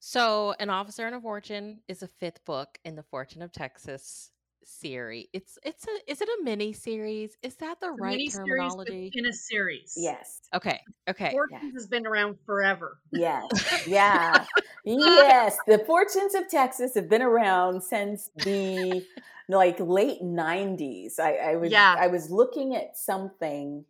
So, 0.00 0.54
An 0.60 0.70
Officer 0.70 1.06
and 1.06 1.16
a 1.16 1.20
Fortune 1.20 1.80
is 1.88 2.02
a 2.02 2.08
fifth 2.08 2.44
book 2.44 2.78
in 2.84 2.94
the 2.94 3.02
Fortune 3.02 3.42
of 3.42 3.52
Texas 3.52 4.30
series. 4.64 5.26
It's 5.32 5.58
it's 5.62 5.86
a 5.86 6.10
is 6.10 6.20
it 6.20 6.28
a 6.28 6.44
mini 6.44 6.72
series? 6.72 7.36
Is 7.42 7.56
that 7.56 7.80
the 7.80 7.90
right 7.90 8.30
terminology? 8.30 9.10
In 9.14 9.26
a 9.26 9.32
series. 9.32 9.94
Yes. 9.96 10.40
Okay. 10.54 10.80
Okay. 11.08 11.30
Fortunes 11.32 11.62
yes. 11.62 11.72
has 11.74 11.86
been 11.86 12.06
around 12.06 12.36
forever. 12.46 12.98
Yes. 13.12 13.46
Yeah. 13.86 14.44
yes. 14.84 15.56
The 15.66 15.78
Fortunes 15.78 16.34
of 16.34 16.48
Texas 16.48 16.94
have 16.94 17.08
been 17.08 17.22
around 17.22 17.82
since 17.82 18.30
the 18.36 19.04
like 19.48 19.78
late 19.80 20.22
nineties. 20.22 21.18
I, 21.18 21.32
I 21.34 21.56
was 21.56 21.70
yeah. 21.70 21.96
I 21.98 22.08
was 22.08 22.30
looking 22.30 22.74
at 22.74 22.96
something 22.96 23.84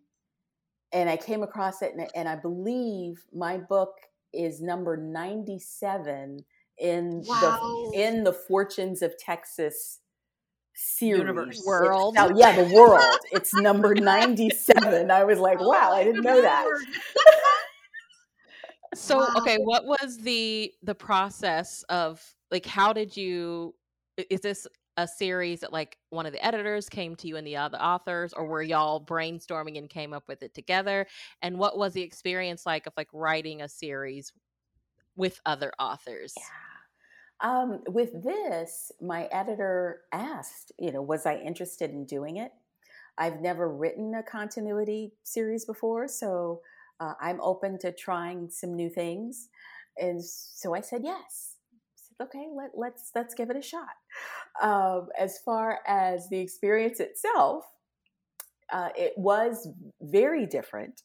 and 0.92 1.10
I 1.10 1.16
came 1.16 1.42
across 1.42 1.82
it 1.82 1.94
and, 1.96 2.08
and 2.14 2.28
I 2.28 2.36
believe 2.36 3.24
my 3.32 3.58
book 3.58 3.94
is 4.32 4.60
number 4.60 4.96
97 4.96 6.44
in 6.78 7.22
wow. 7.26 7.90
the 7.92 8.00
in 8.00 8.24
the 8.24 8.32
Fortunes 8.32 9.02
of 9.02 9.16
Texas 9.18 10.00
series 10.78 11.18
Universe. 11.18 11.62
world. 11.66 12.14
oh, 12.18 12.32
yeah, 12.36 12.62
the 12.62 12.72
world. 12.72 13.18
It's 13.32 13.52
number 13.54 13.94
97. 13.94 15.10
I 15.10 15.24
was 15.24 15.38
like, 15.38 15.60
wow, 15.60 15.92
I 15.92 16.04
didn't 16.04 16.22
know 16.22 16.40
that. 16.40 16.64
so, 18.94 19.26
okay, 19.36 19.58
what 19.58 19.84
was 19.84 20.18
the 20.18 20.72
the 20.82 20.94
process 20.94 21.82
of 21.88 22.22
like 22.50 22.64
how 22.64 22.92
did 22.92 23.16
you 23.16 23.74
is 24.30 24.40
this 24.40 24.66
a 24.96 25.06
series 25.06 25.60
that 25.60 25.72
like 25.72 25.96
one 26.10 26.26
of 26.26 26.32
the 26.32 26.44
editors 26.44 26.88
came 26.88 27.14
to 27.14 27.28
you 27.28 27.36
and 27.36 27.46
the 27.46 27.56
other 27.56 27.78
authors 27.78 28.32
or 28.32 28.46
were 28.46 28.62
y'all 28.62 29.00
brainstorming 29.00 29.78
and 29.78 29.88
came 29.88 30.12
up 30.12 30.24
with 30.26 30.42
it 30.42 30.52
together 30.54 31.06
and 31.40 31.56
what 31.56 31.78
was 31.78 31.92
the 31.92 32.02
experience 32.02 32.66
like 32.66 32.84
of 32.88 32.92
like 32.96 33.08
writing 33.12 33.62
a 33.62 33.68
series 33.68 34.32
with 35.14 35.40
other 35.46 35.70
authors 35.78 36.34
yeah. 36.36 36.67
Um, 37.40 37.82
with 37.86 38.24
this 38.24 38.90
my 39.00 39.24
editor 39.26 40.00
asked 40.12 40.72
you 40.78 40.90
know 40.90 41.02
was 41.02 41.24
i 41.24 41.36
interested 41.36 41.90
in 41.90 42.04
doing 42.04 42.38
it 42.38 42.50
i've 43.16 43.40
never 43.40 43.68
written 43.68 44.12
a 44.16 44.24
continuity 44.24 45.12
series 45.22 45.64
before 45.64 46.08
so 46.08 46.60
uh, 46.98 47.12
i'm 47.20 47.40
open 47.40 47.78
to 47.78 47.92
trying 47.92 48.50
some 48.50 48.74
new 48.74 48.90
things 48.90 49.50
and 49.98 50.22
so 50.24 50.74
i 50.74 50.80
said 50.80 51.02
yes 51.04 51.58
Said 52.18 52.26
okay, 52.26 52.46
let, 52.54 52.70
let's 52.74 53.10
let's 53.14 53.34
give 53.34 53.50
it 53.50 53.56
a 53.56 53.62
shot. 53.62 53.88
Um, 54.62 55.08
as 55.18 55.38
far 55.44 55.80
as 55.86 56.28
the 56.28 56.38
experience 56.38 57.00
itself, 57.00 57.64
uh, 58.72 58.90
it 58.96 59.14
was 59.16 59.68
very 60.00 60.46
different. 60.46 61.02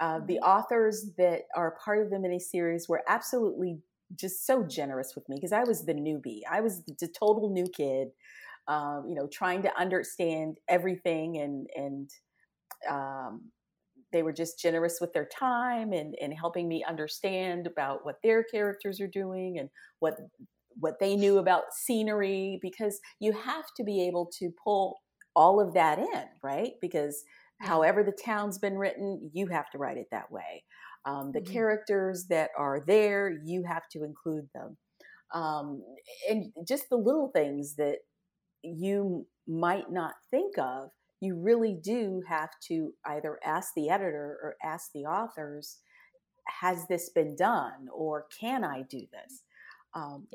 Uh, 0.00 0.20
the 0.20 0.34
mm-hmm. 0.34 0.44
authors 0.44 1.10
that 1.18 1.42
are 1.56 1.76
part 1.84 2.00
of 2.00 2.10
the 2.10 2.16
miniseries 2.16 2.88
were 2.88 3.02
absolutely 3.08 3.80
just 4.16 4.46
so 4.46 4.62
generous 4.64 5.12
with 5.14 5.28
me 5.28 5.36
because 5.36 5.52
I 5.52 5.64
was 5.64 5.84
the 5.84 5.94
newbie. 5.94 6.40
I 6.50 6.60
was 6.60 6.82
the 6.84 7.08
total 7.08 7.50
new 7.50 7.66
kid, 7.68 8.08
um, 8.66 9.04
you 9.08 9.14
know, 9.14 9.28
trying 9.32 9.62
to 9.62 9.80
understand 9.80 10.58
everything 10.68 11.38
and 11.38 11.66
and 11.76 12.10
um, 12.88 13.50
they 14.12 14.22
were 14.22 14.32
just 14.32 14.58
generous 14.58 14.98
with 15.00 15.12
their 15.12 15.26
time 15.26 15.92
and, 15.92 16.14
and 16.20 16.32
helping 16.32 16.68
me 16.68 16.84
understand 16.88 17.66
about 17.66 18.04
what 18.04 18.16
their 18.22 18.42
characters 18.42 19.00
are 19.00 19.08
doing 19.08 19.58
and 19.58 19.68
what 20.00 20.14
what 20.80 21.00
they 21.00 21.16
knew 21.16 21.38
about 21.38 21.64
scenery 21.72 22.58
because 22.62 23.00
you 23.18 23.32
have 23.32 23.64
to 23.76 23.82
be 23.82 24.06
able 24.06 24.30
to 24.38 24.50
pull 24.62 24.98
all 25.34 25.60
of 25.60 25.74
that 25.74 25.98
in 25.98 26.24
right 26.42 26.72
because 26.80 27.24
however 27.60 28.04
the 28.04 28.16
town's 28.24 28.58
been 28.58 28.78
written 28.78 29.30
you 29.32 29.48
have 29.48 29.68
to 29.70 29.78
write 29.78 29.96
it 29.96 30.06
that 30.12 30.30
way 30.30 30.62
um, 31.08 31.32
the 31.32 31.40
mm-hmm. 31.40 31.52
characters 31.52 32.26
that 32.28 32.50
are 32.56 32.82
there 32.86 33.32
you 33.44 33.64
have 33.64 33.88
to 33.92 34.04
include 34.04 34.48
them. 34.54 34.76
Um, 35.34 35.82
and 36.28 36.52
just 36.66 36.88
the 36.90 36.96
little 36.96 37.30
things 37.34 37.76
that 37.76 37.98
you 38.62 39.26
might 39.46 39.90
not 39.90 40.14
think 40.30 40.58
of 40.58 40.90
you 41.20 41.36
really 41.36 41.74
do 41.74 42.22
have 42.28 42.50
to 42.68 42.92
either 43.06 43.38
ask 43.44 43.72
the 43.74 43.90
editor 43.90 44.38
or 44.42 44.56
ask 44.62 44.90
the 44.94 45.04
authors 45.04 45.78
has 46.60 46.86
this 46.88 47.10
been 47.10 47.36
done 47.36 47.88
or 47.92 48.26
can 48.40 48.64
i 48.64 48.82
do 48.82 49.00
this? 49.12 49.42
Um, 49.94 50.26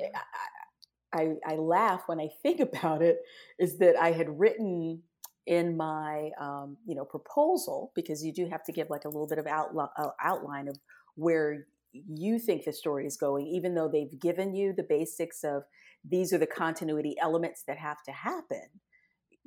I, 1.13 1.21
I, 1.21 1.53
I, 1.53 1.55
laugh 1.55 2.03
when 2.07 2.19
i 2.19 2.29
think 2.41 2.59
about 2.69 3.01
it 3.01 3.17
is 3.59 3.77
that 3.79 3.95
i 3.95 4.11
had 4.11 4.39
written 4.39 5.01
in 5.45 5.75
my 5.75 6.29
um, 6.39 6.77
you 6.85 6.95
know 6.95 7.05
proposal 7.05 7.91
because 7.95 8.23
you 8.23 8.31
do 8.31 8.47
have 8.47 8.63
to 8.63 8.71
give 8.71 8.89
like 8.89 9.05
a 9.05 9.09
little 9.09 9.27
bit 9.27 9.39
of 9.39 9.47
outline, 9.47 9.89
uh, 9.97 10.09
outline 10.21 10.67
of 10.67 10.77
where 11.15 11.65
you 11.91 12.39
think 12.39 12.65
the 12.65 12.73
story 12.73 13.05
is 13.05 13.17
going 13.17 13.45
even 13.47 13.75
though 13.75 13.89
they've 13.89 14.19
given 14.19 14.55
you 14.55 14.73
the 14.73 14.85
basics 14.87 15.43
of 15.43 15.63
these 16.09 16.33
are 16.33 16.37
the 16.37 16.47
continuity 16.47 17.15
elements 17.21 17.63
that 17.67 17.77
have 17.77 18.01
to 18.03 18.11
happen 18.11 18.63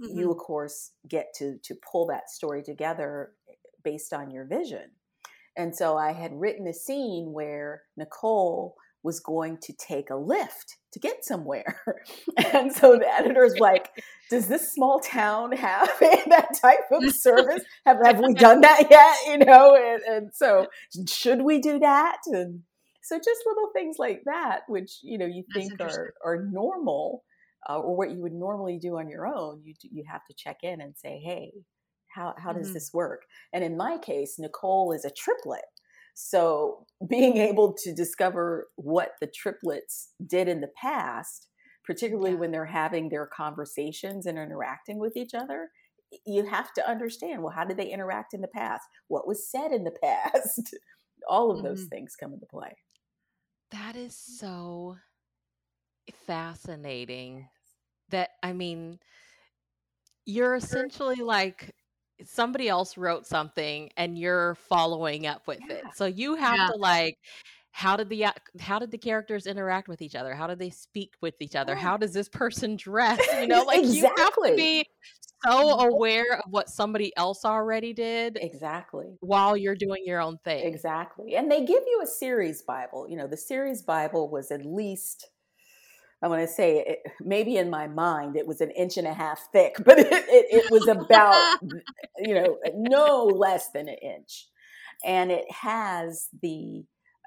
mm-hmm. 0.01 0.19
you 0.19 0.31
of 0.31 0.37
course 0.37 0.93
get 1.09 1.27
to 1.35 1.59
to 1.63 1.75
pull 1.91 2.07
that 2.07 2.31
story 2.31 2.63
together 2.63 3.33
based 3.83 4.13
on 4.13 4.31
your 4.31 4.45
vision 4.45 4.91
and 5.57 5.75
so 5.75 5.97
i 5.97 6.13
had 6.13 6.31
written 6.35 6.67
a 6.67 6.75
scene 6.75 7.33
where 7.33 7.83
nicole 7.97 8.77
was 9.07 9.21
going 9.21 9.57
to 9.63 9.73
take 9.73 10.11
a 10.11 10.17
lift 10.17 10.79
to 10.93 10.99
get 10.99 11.25
somewhere. 11.25 11.81
and 12.53 12.73
so 12.73 12.99
the 12.99 13.07
editor's 13.07 13.57
like, 13.61 13.89
does 14.31 14.49
this 14.49 14.75
small 14.75 14.99
town 14.99 15.53
have 15.53 15.89
that 16.01 16.49
type 16.61 16.91
of 16.91 17.15
service? 17.15 17.63
Have, 17.87 17.99
have 18.05 18.19
we 18.19 18.35
done 18.35 18.63
that 18.63 18.87
yet? 18.91 19.17
You 19.29 19.47
know, 19.47 19.77
and, 19.77 20.03
and 20.03 20.35
so 20.35 20.67
should 21.09 21.43
we 21.43 21.61
do 21.61 21.79
that? 21.79 22.19
And 22.27 22.63
so 23.01 23.17
just 23.17 23.41
little 23.47 23.71
things 23.73 23.97
like 24.01 24.23
that, 24.27 24.63
which, 24.67 24.99
you 25.03 25.19
know, 25.19 25.27
you 25.27 25.45
think 25.55 25.81
are, 25.81 26.13
are 26.25 26.45
normal 26.51 27.23
uh, 27.71 27.79
or 27.79 27.97
what 27.97 28.11
you 28.11 28.21
would 28.23 28.33
normally 28.33 28.77
do 28.77 28.99
on 28.99 29.09
your 29.09 29.29
own, 29.29 29.61
you, 29.65 29.75
you 29.93 30.03
have 30.11 30.25
to 30.27 30.35
check 30.37 30.59
in 30.65 30.81
and 30.81 30.95
say, 30.97 31.21
hey, 31.25 31.53
how, 32.09 32.35
how 32.39 32.53
does 32.53 32.67
mm-hmm. 32.67 32.75
this 32.75 32.91
work? 32.93 33.23
And 33.53 33.63
in 33.63 33.77
my 33.77 33.99
case, 33.99 34.35
Nicole 34.37 34.91
is 34.93 35.05
a 35.05 35.11
triplet. 35.11 35.63
So 36.19 36.87
being 37.11 37.37
able 37.37 37.75
to 37.85 37.95
discover 37.95 38.69
what 38.77 39.12
the 39.21 39.27
triplets 39.27 40.12
did 40.27 40.49
in 40.49 40.62
the 40.62 40.71
past, 40.81 41.49
particularly 41.85 42.31
yeah. 42.33 42.39
when 42.39 42.51
they're 42.51 42.64
having 42.64 43.11
their 43.11 43.27
conversations 43.27 44.25
and 44.25 44.39
interacting 44.39 44.99
with 44.99 45.14
each 45.14 45.35
other, 45.35 45.69
you 46.27 46.47
have 46.47 46.73
to 46.73 46.89
understand 46.89 47.43
well, 47.43 47.53
how 47.55 47.67
did 47.67 47.77
they 47.77 47.93
interact 47.93 48.33
in 48.33 48.41
the 48.41 48.49
past? 48.49 48.85
What 49.09 49.29
was 49.29 49.51
said 49.51 49.73
in 49.73 49.85
the 49.85 49.95
past? 50.03 50.75
All 51.29 51.51
of 51.51 51.62
those 51.62 51.81
mm-hmm. 51.81 51.89
things 51.89 52.17
come 52.19 52.33
into 52.33 52.47
play. 52.47 52.75
That 53.73 53.95
is 53.95 54.17
so 54.17 54.97
fascinating. 56.27 57.49
That, 58.11 58.31
I 58.43 58.55
mean, 58.55 59.01
you're 60.25 60.55
essentially 60.55 61.17
like 61.17 61.75
somebody 62.25 62.69
else 62.69 62.97
wrote 62.97 63.27
something 63.27 63.91
and 63.97 64.19
you're 64.19 64.55
following 64.55 65.27
up 65.27 65.47
with 65.47 65.61
yeah. 65.69 65.77
it. 65.77 65.85
So 65.95 66.07
you 66.07 66.37
have 66.37 66.57
yeah. 66.57 66.69
to 66.69 66.77
like 66.77 67.19
how 67.77 67.95
did 67.95 68.09
the 68.09 68.25
uh, 68.25 68.33
how 68.59 68.79
did 68.79 68.91
the 68.91 68.97
characters 68.97 69.47
interact 69.47 69.87
with 69.87 70.01
each 70.01 70.14
other? 70.14 70.35
How 70.35 70.47
did 70.47 70.59
they 70.59 70.71
speak 70.71 71.12
with 71.21 71.35
each 71.41 71.55
other? 71.55 71.75
Oh. 71.75 71.79
How 71.79 71.99
does 71.99 72.14
this 72.14 72.27
person 72.27 72.77
dress? 72.77 73.21
You 73.39 73.47
know, 73.47 73.62
like 73.67 73.81
exactly. 73.81 73.99
you 73.99 74.07
have 74.17 74.35
to 74.35 74.57
be 74.57 74.87
so 75.45 75.81
aware 75.81 76.39
of 76.39 76.51
what 76.51 76.71
somebody 76.71 77.14
else 77.19 77.45
already 77.45 77.93
did. 77.93 78.39
Exactly. 78.41 79.19
While 79.21 79.59
you're 79.59 79.75
doing 79.75 80.03
your 80.07 80.23
own 80.23 80.39
thing. 80.39 80.67
Exactly. 80.67 81.37
And 81.37 81.51
they 81.51 81.67
give 81.67 81.83
you 81.87 82.01
a 82.03 82.07
series 82.07 82.62
Bible. 82.62 83.07
You 83.11 83.19
know, 83.19 83.27
the 83.27 83.37
series 83.37 83.83
Bible 83.83 84.31
was 84.31 84.51
at 84.51 84.64
least 84.64 85.29
I 86.23 86.29
want 86.29 86.41
to 86.43 86.49
say 86.49 86.79
it, 86.79 86.99
maybe 87.21 87.57
in 87.57 87.69
my 87.71 87.87
mind 87.87 88.37
it 88.37 88.47
was 88.47 88.61
an 88.61 88.71
inch 88.71 88.97
and 88.97 89.07
a 89.07 89.12
half 89.14 89.49
thick, 89.53 89.77
but 89.85 89.99
it, 89.99 90.07
it, 90.11 90.64
it 90.64 90.71
was 90.71 90.89
about, 90.89 91.59
you 92.19 92.35
know, 92.35 92.59
no 92.75 93.25
less 93.25 93.71
than 93.73 93.89
an 93.89 93.97
inch. 94.03 94.49
And 95.05 95.31
it 95.31 95.45
has 95.51 96.29
the 96.43 96.85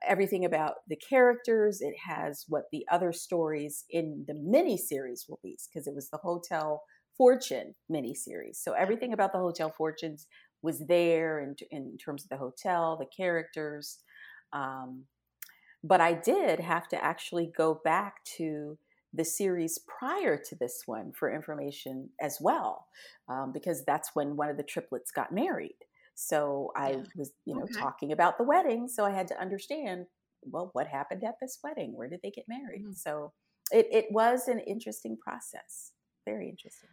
everything 0.08 0.46
about 0.46 0.76
the 0.88 0.96
characters. 0.96 1.82
It 1.82 1.96
has 2.06 2.46
what 2.48 2.64
the 2.72 2.86
other 2.92 3.12
stories 3.12 3.86
in 3.90 4.26
the 4.28 4.34
mini 4.34 4.78
series 4.78 5.26
will 5.28 5.40
be, 5.44 5.58
because 5.72 5.88
it 5.88 5.94
was 5.94 6.10
the 6.10 6.18
Hotel 6.18 6.82
Fortune 7.18 7.76
mini 7.90 8.16
series. 8.16 8.60
So 8.64 8.74
everything 8.74 9.14
about 9.14 9.34
the 9.34 9.40
Hotel 9.40 9.74
Fortunes 9.78 10.26
was 10.62 10.80
there 10.88 11.40
in, 11.40 11.56
in 11.72 11.98
terms 11.98 12.24
of 12.24 12.30
the 12.30 12.38
hotel, 12.38 12.98
the 12.98 13.06
characters. 13.16 14.00
Um, 14.52 15.04
but 15.84 16.02
I 16.02 16.14
did 16.14 16.60
have 16.60 16.88
to 16.90 17.04
actually 17.04 17.52
go 17.56 17.80
back 17.84 18.24
to 18.38 18.78
the 19.14 19.26
series 19.26 19.80
prior 19.88 20.38
to 20.38 20.56
this 20.56 20.84
one 20.86 21.12
for 21.14 21.34
information 21.34 22.10
as 22.22 22.38
well, 22.40 22.86
um, 23.28 23.52
because 23.52 23.84
that's 23.86 24.12
when 24.14 24.36
one 24.36 24.50
of 24.50 24.58
the 24.58 24.64
triplets 24.64 25.12
got 25.12 25.34
married. 25.34 25.78
So 26.16 26.72
I 26.76 26.92
yeah. 26.92 27.04
was, 27.16 27.32
you 27.46 27.56
know, 27.56 27.64
okay. 27.64 27.80
talking 27.80 28.12
about 28.12 28.38
the 28.38 28.44
wedding. 28.44 28.88
So 28.88 29.06
I 29.06 29.12
had 29.12 29.28
to 29.30 29.40
understand, 29.40 30.06
well, 30.44 30.70
what 30.74 30.88
happened 30.88 31.24
at 31.24 31.36
this 31.42 31.60
wedding? 31.64 31.96
Where 31.96 32.10
did 32.10 32.20
they 32.22 32.32
get 32.32 32.46
married? 32.48 32.84
Mm-hmm. 32.84 32.94
So 32.94 33.32
it, 33.72 33.88
it 33.92 34.06
was 34.12 34.48
an 34.48 34.60
interesting 34.60 35.18
process. 35.18 35.94
Very 36.26 36.50
interesting. 36.50 36.90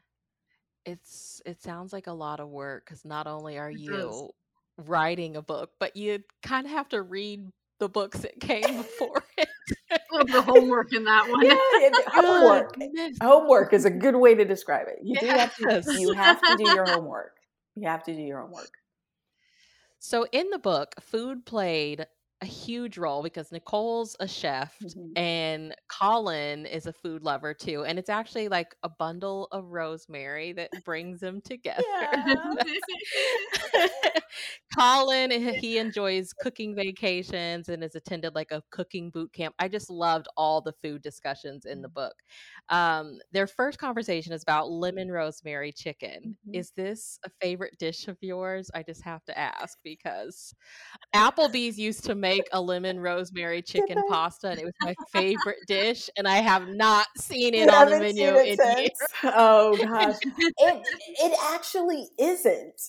It's 0.85 1.43
it 1.45 1.61
sounds 1.61 1.93
like 1.93 2.07
a 2.07 2.13
lot 2.13 2.39
of 2.39 2.49
work 2.49 2.85
because 2.87 3.05
not 3.05 3.27
only 3.27 3.59
are 3.59 3.71
it 3.71 3.81
you 3.81 3.91
does. 3.91 4.31
writing 4.79 5.37
a 5.37 5.43
book, 5.43 5.71
but 5.81 5.97
you 5.97 6.21
kind 6.45 6.65
of 6.65 6.73
have 6.73 6.89
to 6.91 7.03
read 7.03 7.51
the 7.79 7.89
books 7.89 8.21
that 8.21 8.41
came 8.41 8.77
before 8.77 9.23
it. 9.37 9.49
Love 10.13 10.29
the 10.29 10.43
homework 10.43 10.93
in 10.93 11.05
that 11.05 11.29
one. 11.29 11.45
Yeah, 11.45 11.55
oh, 12.15 12.41
homework. 12.41 12.77
homework 13.21 13.73
is 13.73 13.85
a 13.85 13.91
good 13.91 14.17
way 14.17 14.35
to 14.35 14.45
describe 14.45 14.87
it. 14.89 14.99
You 15.03 15.17
yes. 15.21 15.57
do 15.59 15.67
have 15.69 15.85
to 15.85 16.01
you 16.01 16.13
have 16.13 16.41
to 16.43 16.57
do 16.57 16.71
your 16.71 16.87
homework. 16.87 17.37
You 17.75 17.89
have 17.89 18.03
to 18.05 18.15
do 18.15 18.23
your 18.23 18.41
homework. 18.41 18.71
So 19.99 20.27
in 20.33 20.51
the 20.51 20.59
book, 20.59 20.95
food 21.01 21.45
played 21.45 22.07
a 22.43 22.47
huge 22.47 22.99
role 22.99 23.23
because 23.23 23.51
Nicole's 23.51 24.15
a 24.21 24.29
chef 24.29 24.75
mm-hmm. 24.83 25.17
and 25.17 25.75
Colin 25.89 26.67
is 26.67 26.87
a 26.87 26.93
food 26.93 27.23
lover 27.23 27.55
too. 27.55 27.85
And 27.85 27.99
it's 27.99 28.11
actually 28.11 28.49
like 28.49 28.75
a 28.83 28.89
bundle 28.89 29.49
of 29.53 29.71
rosemary 29.71 30.53
that 30.53 30.71
brings 30.85 31.21
them 31.21 31.41
together. 31.41 31.83
Colin, 34.79 35.31
he 35.31 35.79
enjoys 35.79 36.33
cooking 36.33 36.75
vacations 36.75 37.69
and 37.69 37.83
has 37.83 37.95
attended 37.95 38.35
like 38.35 38.51
a 38.51 38.63
cooking 38.71 39.11
boot 39.11 39.33
camp. 39.33 39.55
I 39.59 39.69
just 39.69 39.89
loved 39.89 40.29
all 40.37 40.61
the 40.61 40.75
food 40.83 41.03
discussions 41.03 41.65
in 41.65 41.81
the 41.81 41.89
mm-hmm. 41.89 41.95
book. 41.95 42.15
Um, 42.69 43.19
their 43.33 43.47
first 43.47 43.79
conversation 43.79 44.33
is 44.33 44.43
about 44.43 44.71
lemon 44.71 45.11
rosemary 45.11 45.73
chicken. 45.73 46.37
Mm-hmm. 46.47 46.55
Is 46.55 46.73
this 46.77 47.19
a 47.25 47.31
favorite 47.41 47.79
dish 47.79 48.09
of 48.09 48.19
yours? 48.21 48.71
I 48.75 48.83
just 48.83 49.03
have 49.03 49.25
to 49.25 49.39
ask 49.39 49.79
because 49.83 50.55
Applebee's 51.15 51.79
used 51.79 52.05
to 52.05 52.15
make 52.29 52.49
a 52.53 52.61
lemon 52.61 53.01
rosemary 53.01 53.63
chicken 53.63 54.03
pasta, 54.09 54.49
and 54.49 54.61
it 54.61 54.65
was 54.65 54.75
my 54.81 54.95
favorite 55.13 55.59
dish, 55.67 56.09
and 56.17 56.27
I 56.27 56.37
have 56.37 56.69
not 56.69 57.07
seen 57.17 57.55
it 57.55 57.69
on 57.69 57.91
the 57.91 57.99
menu 57.99 58.37
in 58.37 58.57
years. 58.59 58.91
Oh 59.25 59.77
gosh, 59.77 60.17
it 60.23 60.55
it 61.19 61.39
actually 61.55 62.09
isn't 62.19 62.81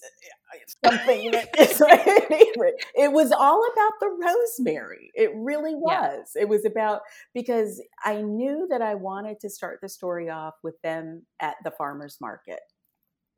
uh, 0.54 0.90
something 0.90 1.32
that 1.32 1.50
is 1.60 1.80
my 1.82 1.98
favorite. 1.98 2.76
It 2.96 3.12
was 3.12 3.32
all 3.32 3.64
about 3.74 3.94
the 4.00 4.10
rosemary. 4.10 5.12
It 5.14 5.32
really 5.36 5.76
was. 5.76 6.32
Yeah. 6.36 6.44
It 6.44 6.50
was 6.50 6.66
about 6.66 7.02
because 7.34 7.82
I 8.04 8.22
knew 8.22 8.68
that 8.70 8.82
I 8.82 8.96
wanted 8.96 9.40
to 9.42 9.50
start 9.50 9.80
the 9.82 9.90
story 9.90 10.30
off 10.30 10.56
with 10.64 10.80
them 10.82 11.26
at 11.40 11.56
the 11.64 11.72
farmers 11.72 12.18
market. 12.22 12.60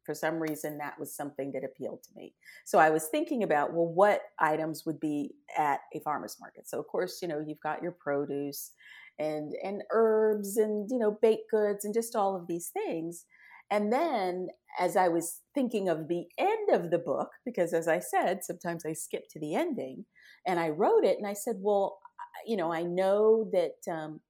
For 0.10 0.16
some 0.16 0.40
reason, 0.40 0.80
that 0.80 1.00
was 1.00 1.16
something 1.16 1.52
that 1.52 1.64
appealed 1.64 2.02
to 2.02 2.10
me. 2.16 2.34
So 2.66 2.80
I 2.80 2.90
was 2.90 3.10
thinking 3.12 3.44
about, 3.44 3.74
well, 3.76 3.86
what 3.86 4.22
items 4.40 4.84
would 4.88 5.00
be 5.00 5.36
at 5.56 5.82
a 5.94 6.00
farmer's 6.00 6.38
market? 6.40 6.68
So, 6.68 6.80
of 6.80 6.88
course, 6.88 7.20
you 7.22 7.28
know, 7.28 7.40
you've 7.46 7.60
got 7.60 7.84
your 7.84 7.92
produce 7.92 8.72
and, 9.20 9.54
and 9.64 9.84
herbs 9.92 10.58
and, 10.58 10.90
you 10.90 10.98
know, 10.98 11.20
baked 11.22 11.52
goods 11.52 11.86
and 11.86 11.94
just 11.94 12.16
all 12.16 12.36
of 12.36 12.48
these 12.48 12.70
things. 12.70 13.26
And 13.70 13.94
then 13.94 14.48
as 14.80 14.98
I 14.98 15.10
was 15.10 15.42
thinking 15.54 15.90
of 15.90 16.08
the 16.08 16.26
end 16.40 16.72
of 16.72 16.90
the 16.90 16.98
book, 16.98 17.30
because 17.46 17.72
as 17.72 17.88
I 17.88 18.00
said, 18.00 18.44
sometimes 18.44 18.88
I 18.88 18.94
skip 18.94 19.30
to 19.30 19.40
the 19.40 19.54
ending, 19.54 20.06
and 20.48 20.60
I 20.60 20.70
wrote 20.70 21.04
it 21.04 21.20
and 21.20 21.28
I 21.28 21.34
said, 21.34 21.58
well, 21.60 22.00
you 22.48 22.58
know, 22.58 22.74
I 22.74 22.82
know 22.82 23.48
that 23.52 23.94
um, 23.94 24.22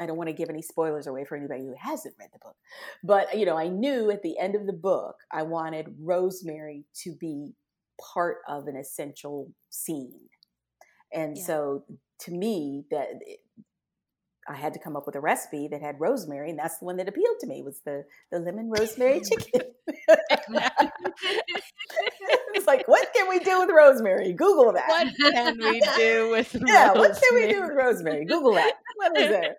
I 0.00 0.06
don't 0.06 0.16
want 0.16 0.28
to 0.28 0.34
give 0.34 0.48
any 0.48 0.62
spoilers 0.62 1.06
away 1.06 1.24
for 1.24 1.36
anybody 1.36 1.64
who 1.64 1.74
hasn't 1.78 2.14
read 2.18 2.30
the 2.32 2.38
book. 2.38 2.56
But, 3.04 3.38
you 3.38 3.44
know, 3.44 3.56
I 3.56 3.68
knew 3.68 4.10
at 4.10 4.22
the 4.22 4.38
end 4.38 4.54
of 4.54 4.66
the 4.66 4.72
book, 4.72 5.16
I 5.30 5.42
wanted 5.42 5.94
Rosemary 6.00 6.86
to 7.04 7.14
be 7.14 7.52
part 8.00 8.38
of 8.48 8.66
an 8.66 8.76
essential 8.76 9.52
scene. 9.68 10.28
And 11.12 11.36
yeah. 11.36 11.44
so 11.44 11.84
to 12.20 12.32
me, 12.32 12.84
that 12.90 13.08
I 14.48 14.56
had 14.56 14.72
to 14.72 14.80
come 14.80 14.96
up 14.96 15.06
with 15.06 15.14
a 15.14 15.20
recipe 15.20 15.68
that 15.68 15.80
had 15.80 16.00
rosemary, 16.00 16.50
and 16.50 16.58
that's 16.58 16.78
the 16.78 16.84
one 16.84 16.96
that 16.96 17.08
appealed 17.08 17.38
to 17.40 17.46
me 17.46 17.62
was 17.62 17.80
the 17.84 18.04
the 18.32 18.38
lemon 18.38 18.68
rosemary 18.70 19.20
chicken. 19.28 19.62
it's 22.54 22.66
like, 22.66 22.88
what 22.88 23.12
can 23.14 23.28
we 23.28 23.38
do 23.38 23.60
with 23.60 23.70
rosemary? 23.70 24.32
Google 24.32 24.72
that. 24.72 24.88
What 24.88 25.08
can 25.32 25.58
we 25.58 25.80
do 25.96 26.30
with 26.30 26.56
yeah? 26.66 26.88
Rosemary? 26.88 26.98
What 26.98 27.22
can 27.22 27.34
we 27.34 27.52
do 27.52 27.60
with 27.60 27.70
rosemary? 27.76 28.24
Google 28.24 28.54
that. 28.54 28.72
What 28.96 29.16
is 29.18 29.28
there? 29.28 29.56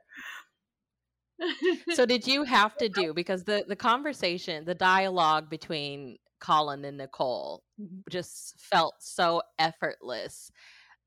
So 1.94 2.06
did 2.06 2.28
you 2.28 2.44
have 2.58 2.76
to 2.78 2.90
do 2.90 3.14
because 3.14 3.44
the 3.44 3.64
the 3.68 3.76
conversation 3.76 4.66
the 4.66 4.76
dialogue 4.76 5.50
between 5.50 6.18
colin 6.40 6.84
and 6.86 6.98
nicole 6.98 7.64
just 8.10 8.60
felt 8.60 8.96
so 9.00 9.42
effortless. 9.60 10.52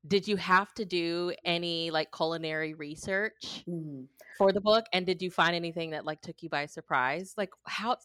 Did 0.07 0.27
you 0.27 0.35
have 0.37 0.73
to 0.75 0.85
do 0.85 1.33
any 1.43 1.89
like 1.89 2.11
culinary 2.11 2.73
research 2.73 3.63
mm-hmm. 3.67 4.03
for 4.37 4.51
the 4.51 4.61
book? 4.61 4.85
And 4.93 5.05
did 5.05 5.21
you 5.21 5.31
find 5.31 5.55
anything 5.55 5.91
that 5.91 6.05
like 6.05 6.21
took 6.21 6.43
you 6.43 6.49
by 6.49 6.67
surprise? 6.67 7.33
Like 7.37 7.49
how 7.65 7.97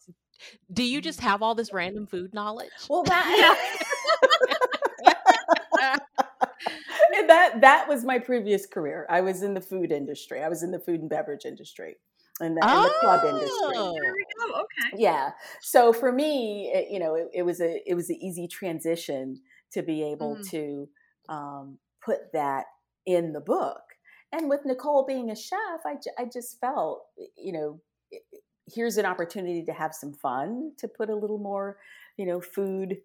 do 0.72 0.82
you 0.82 1.00
just 1.00 1.20
have 1.20 1.42
all 1.42 1.54
this 1.54 1.72
random 1.72 2.06
food 2.06 2.32
knowledge? 2.32 2.70
Well 2.88 3.02
that 3.04 3.58
that 7.26 7.60
that 7.60 7.88
was 7.88 8.04
my 8.04 8.18
previous 8.18 8.66
career. 8.66 9.06
I 9.10 9.20
was 9.20 9.42
in 9.42 9.54
the 9.54 9.60
food 9.60 9.92
industry. 9.92 10.42
I 10.42 10.48
was 10.48 10.62
in 10.62 10.70
the 10.70 10.78
food 10.78 11.00
and 11.00 11.10
beverage 11.10 11.44
industry 11.44 11.96
in 12.40 12.54
the, 12.54 12.60
oh, 12.64 12.82
in 12.82 12.88
the 12.88 12.94
club 13.00 13.24
industry. 13.24 13.76
Oh, 14.40 14.62
okay. 14.62 15.02
Yeah. 15.02 15.30
So 15.60 15.92
for 15.92 16.12
me, 16.12 16.70
it, 16.74 16.88
you 16.90 16.98
know, 16.98 17.14
it, 17.14 17.28
it, 17.34 17.42
was 17.42 17.60
a 17.60 17.82
it 17.86 17.94
was 17.94 18.10
an 18.10 18.16
easy 18.22 18.48
transition 18.48 19.40
to 19.72 19.82
be 19.82 20.02
able 20.02 20.36
mm. 20.36 20.50
to 20.50 20.88
um, 21.28 21.78
put 22.04 22.32
that 22.32 22.64
in 23.06 23.32
the 23.32 23.40
book. 23.40 23.80
and 24.32 24.48
with 24.48 24.60
Nicole 24.64 25.04
being 25.06 25.30
a 25.30 25.36
chef, 25.36 25.80
I, 25.84 25.94
I 26.18 26.24
just 26.32 26.60
felt, 26.60 27.02
you 27.36 27.52
know, 27.52 27.80
here's 28.72 28.96
an 28.96 29.06
opportunity 29.06 29.64
to 29.64 29.72
have 29.72 29.94
some 29.94 30.12
fun, 30.12 30.72
to 30.78 30.88
put 30.88 31.10
a 31.10 31.16
little 31.16 31.38
more, 31.38 31.78
you 32.16 32.26
know, 32.26 32.40
food 32.40 32.98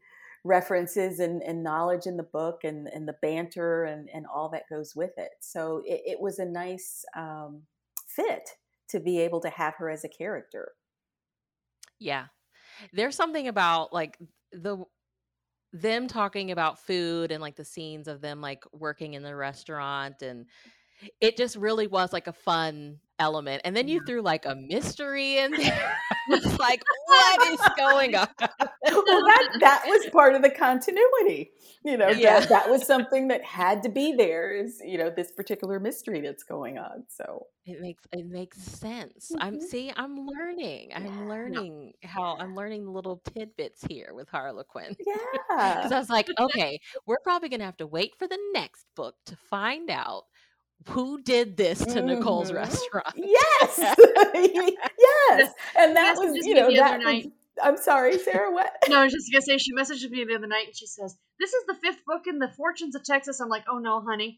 references 0.44 1.20
and, 1.20 1.42
and 1.42 1.64
knowledge 1.64 2.06
in 2.06 2.18
the 2.18 2.24
book 2.24 2.64
and, 2.64 2.88
and 2.88 3.08
the 3.08 3.16
banter 3.22 3.86
and, 3.86 4.10
and 4.14 4.26
all 4.34 4.50
that 4.50 4.70
goes 4.70 4.96
with 4.96 5.12
it. 5.18 5.32
So 5.40 5.82
it, 5.86 6.02
it 6.06 6.20
was 6.20 6.38
a 6.38 6.46
nice 6.46 7.04
um, 7.16 7.64
fit 8.08 8.52
to 8.90 9.00
be 9.00 9.20
able 9.20 9.42
to 9.42 9.50
have 9.50 9.76
her 9.78 9.90
as 9.90 10.04
a 10.04 10.10
character. 10.10 10.72
Yeah. 12.00 12.26
There's 12.94 13.16
something 13.16 13.48
about 13.48 13.94
like 13.94 14.18
the 14.52 14.84
them 15.74 16.08
talking 16.08 16.52
about 16.52 16.80
food 16.80 17.32
and 17.32 17.42
like 17.42 17.56
the 17.56 17.66
scenes 17.66 18.08
of 18.08 18.22
them 18.22 18.40
like 18.40 18.64
working 18.72 19.14
in 19.14 19.24
the 19.24 19.36
restaurant 19.36 20.22
and 20.22 20.46
it 21.20 21.36
just 21.36 21.58
really 21.58 21.88
was 21.88 22.14
like 22.14 22.28
a 22.28 22.34
fun 22.34 23.00
element. 23.20 23.62
And 23.66 23.76
then 23.76 23.88
you 23.88 24.00
mm-hmm. 24.00 24.08
threw 24.08 24.22
like 24.22 24.46
a 24.46 24.56
mystery 24.56 25.38
in 25.38 25.52
there. 25.52 25.98
it's 26.30 26.60
like, 26.60 26.82
what 27.06 27.53
is 27.53 27.60
going 27.78 28.16
on? 28.16 28.28
well, 28.39 28.49
that 28.82 29.58
that 29.60 29.84
was 29.86 30.08
part 30.12 30.36
of 30.36 30.41
the 30.41 30.49
continuity. 30.49 31.51
You 31.84 31.97
know, 31.97 32.10
yeah. 32.10 32.39
that, 32.39 32.49
that 32.49 32.70
was 32.70 32.86
something 32.86 33.28
that 33.28 33.43
had 33.43 33.84
to 33.84 33.89
be 33.89 34.14
there 34.14 34.51
is, 34.51 34.82
you 34.84 34.97
know, 34.97 35.12
this 35.12 35.32
particular 35.32 35.80
mystery 35.80 36.20
that's 36.20 36.43
going 36.43 36.80
on. 36.80 37.03
So 37.10 37.45
it 37.66 37.80
makes 37.80 38.03
it 38.12 38.26
makes 38.26 38.58
sense. 38.62 39.32
Mm-hmm. 39.32 39.43
I'm 39.43 39.62
see, 39.62 39.91
I'm 39.95 40.26
learning. 40.26 40.91
I'm 40.95 41.30
learning 41.30 41.93
how 42.03 42.38
I'm 42.39 42.56
learning 42.56 42.91
little 42.91 43.22
tidbits 43.34 43.84
here 43.88 44.12
with 44.14 44.30
Harlequin. 44.30 44.95
Yeah. 45.06 45.76
Because 45.76 45.91
I 45.91 45.99
was 45.99 46.10
like, 46.10 46.28
okay, 46.39 46.80
we're 47.06 47.20
probably 47.24 47.49
gonna 47.49 47.66
have 47.66 47.78
to 47.78 47.88
wait 47.88 48.14
for 48.18 48.28
the 48.28 48.39
next 48.53 48.86
book 48.95 49.16
to 49.28 49.38
find 49.49 49.89
out 49.89 50.24
who 50.90 51.22
did 51.22 51.58
this 51.58 51.80
to 51.80 51.86
mm-hmm. 51.86 52.08
Nicole's 52.08 52.52
restaurant? 52.52 53.14
Yes, 53.16 53.78
yes, 53.80 55.54
and 55.78 55.96
that 55.96 56.16
was 56.18 56.46
you 56.46 56.56
know 56.56 56.74
that 56.76 57.00
was, 57.00 57.28
I'm 57.62 57.78
sorry, 57.78 58.18
Sarah. 58.20 58.52
What? 58.52 58.72
no, 58.90 59.00
I 59.00 59.04
was 59.06 59.14
just 59.14 59.32
gonna 59.32 59.42
say 59.42 59.58
she 59.58 59.74
messaged 59.74 60.10
me 60.10 60.24
the 60.26 60.36
other 60.36 60.48
night 60.48 60.68
and 60.68 60.76
she 60.76 60.88
says, 60.88 61.18
"This 61.40 61.54
is 61.54 61.64
the 61.68 61.76
fifth 61.76 62.06
book 62.06 62.24
in 62.28 62.40
the 62.40 62.50
Fortunes 62.50 62.96
of 62.96 63.04
Texas." 63.04 63.40
I'm 63.40 63.50
like, 63.50 63.64
"Oh 63.70 63.80
no, 63.80 64.02
honey." 64.02 64.38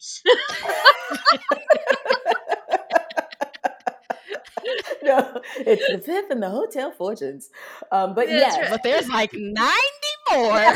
no, 5.03 5.41
it's 5.57 5.87
the 5.91 6.01
fifth 6.03 6.31
in 6.31 6.39
the 6.39 6.49
Hotel 6.49 6.91
Fortunes. 6.91 7.49
Um, 7.91 8.13
but 8.13 8.27
yeah, 8.27 8.35
yes, 8.35 8.57
right. 8.57 8.69
but 8.69 8.83
there's 8.83 9.09
like 9.09 9.33
ninety 9.33 10.06
more. 10.37 10.57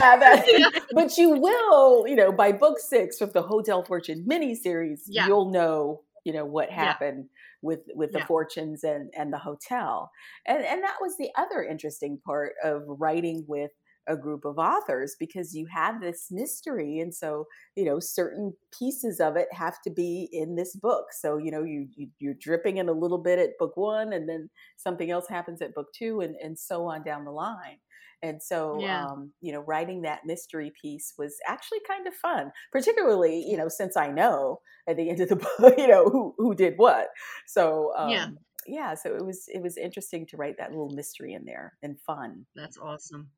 Yeah, 0.47 0.69
but 0.93 1.17
you 1.17 1.31
will, 1.31 2.07
you 2.07 2.15
know, 2.15 2.31
by 2.31 2.51
book 2.51 2.79
six 2.79 3.21
of 3.21 3.33
the 3.33 3.41
Hotel 3.41 3.83
Fortune 3.83 4.25
miniseries, 4.29 5.01
yeah. 5.07 5.27
you'll 5.27 5.51
know, 5.51 6.01
you 6.25 6.33
know, 6.33 6.45
what 6.45 6.69
happened 6.69 7.25
yeah. 7.25 7.39
with 7.61 7.79
with 7.95 8.11
the 8.11 8.19
yeah. 8.19 8.25
fortunes 8.25 8.83
and 8.83 9.09
and 9.17 9.31
the 9.31 9.37
hotel. 9.37 10.11
And 10.45 10.63
and 10.63 10.83
that 10.83 10.95
was 11.01 11.17
the 11.17 11.29
other 11.37 11.63
interesting 11.63 12.19
part 12.25 12.53
of 12.63 12.83
writing 12.87 13.45
with 13.47 13.71
a 14.07 14.17
group 14.17 14.45
of 14.45 14.57
authors 14.57 15.15
because 15.19 15.53
you 15.53 15.67
have 15.71 16.01
this 16.01 16.27
mystery 16.31 16.99
and 16.99 17.13
so 17.13 17.45
you 17.75 17.85
know 17.85 17.99
certain 17.99 18.51
pieces 18.77 19.19
of 19.19 19.35
it 19.35 19.47
have 19.51 19.75
to 19.83 19.91
be 19.91 20.27
in 20.33 20.55
this 20.55 20.75
book 20.75 21.05
so 21.11 21.37
you 21.37 21.51
know 21.51 21.63
you, 21.63 21.87
you 22.17 22.31
are 22.31 22.37
dripping 22.41 22.77
in 22.77 22.89
a 22.89 22.93
little 22.93 23.19
bit 23.19 23.37
at 23.37 23.57
book 23.59 23.77
one 23.77 24.11
and 24.13 24.27
then 24.27 24.49
something 24.75 25.11
else 25.11 25.27
happens 25.27 25.61
at 25.61 25.75
book 25.75 25.87
two 25.95 26.21
and 26.21 26.35
and 26.43 26.57
so 26.57 26.85
on 26.85 27.03
down 27.03 27.25
the 27.25 27.31
line 27.31 27.77
and 28.21 28.41
so, 28.41 28.79
yeah. 28.79 29.05
um, 29.05 29.31
you 29.41 29.51
know, 29.51 29.61
writing 29.61 30.03
that 30.03 30.21
mystery 30.25 30.71
piece 30.79 31.13
was 31.17 31.35
actually 31.47 31.79
kind 31.87 32.07
of 32.07 32.13
fun, 32.13 32.51
particularly, 32.71 33.43
you 33.47 33.57
know, 33.57 33.67
since 33.67 33.97
I 33.97 34.07
know 34.07 34.59
at 34.87 34.97
the 34.97 35.09
end 35.09 35.21
of 35.21 35.29
the 35.29 35.35
book, 35.59 35.75
you 35.77 35.87
know, 35.87 36.09
who, 36.09 36.33
who 36.37 36.55
did 36.55 36.75
what. 36.77 37.07
So, 37.47 37.93
um, 37.97 38.09
yeah. 38.09 38.27
Yeah, 38.67 38.93
so 38.93 39.15
it 39.15 39.25
was 39.25 39.45
it 39.47 39.59
was 39.59 39.75
interesting 39.75 40.27
to 40.27 40.37
write 40.37 40.59
that 40.59 40.69
little 40.69 40.91
mystery 40.91 41.33
in 41.33 41.45
there 41.45 41.73
and 41.81 41.99
fun. 41.99 42.45
That's 42.55 42.77
awesome. 42.77 43.31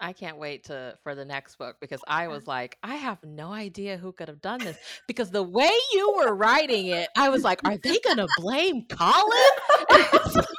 I 0.00 0.12
can't 0.12 0.38
wait 0.38 0.64
to 0.64 0.96
for 1.02 1.14
the 1.14 1.24
next 1.24 1.58
book 1.58 1.76
because 1.80 2.00
I 2.06 2.28
was 2.28 2.46
like, 2.46 2.78
I 2.82 2.94
have 2.94 3.18
no 3.24 3.52
idea 3.52 3.96
who 3.96 4.12
could 4.12 4.28
have 4.28 4.40
done 4.40 4.60
this 4.60 4.76
because 5.06 5.30
the 5.30 5.42
way 5.42 5.70
you 5.92 6.14
were 6.16 6.34
writing 6.34 6.86
it, 6.86 7.08
I 7.16 7.28
was 7.28 7.42
like, 7.42 7.60
are 7.64 7.76
they 7.76 7.98
going 8.04 8.18
to 8.18 8.28
blame 8.38 8.86
Colin? 8.88 10.44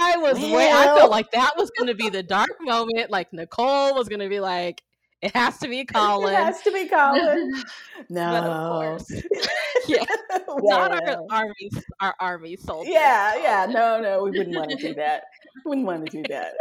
I 0.00 0.16
was 0.16 0.38
well, 0.38 0.54
way, 0.54 0.70
I 0.70 0.84
felt 0.96 1.10
like 1.10 1.30
that 1.32 1.56
was 1.56 1.70
going 1.78 1.88
to 1.88 1.94
be 1.94 2.08
the 2.08 2.22
dark 2.22 2.50
moment. 2.60 3.10
Like 3.10 3.32
Nicole 3.32 3.94
was 3.94 4.08
going 4.08 4.20
to 4.20 4.28
be 4.28 4.40
like, 4.40 4.82
it 5.22 5.34
has 5.36 5.58
to 5.58 5.68
be 5.68 5.84
Colin. 5.86 6.34
It 6.34 6.36
has 6.36 6.60
to 6.62 6.72
be 6.72 6.88
Colin. 6.88 7.52
no. 8.10 8.98
yeah. 9.88 10.04
Well, 10.48 10.90
Not 10.90 11.08
our 11.08 11.26
army, 11.30 11.70
our 12.00 12.14
army 12.18 12.56
soldiers. 12.56 12.92
Yeah, 12.92 13.36
yeah. 13.36 13.66
No, 13.66 14.00
no, 14.00 14.24
we 14.24 14.30
wouldn't 14.30 14.56
want 14.56 14.70
to 14.70 14.76
do 14.76 14.94
that. 14.94 15.24
We 15.64 15.70
wouldn't 15.70 15.86
want 15.86 16.06
to 16.06 16.22
do 16.22 16.24
that. 16.28 16.54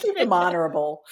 Keep 0.00 0.16
them 0.16 0.32
honorable. 0.32 1.04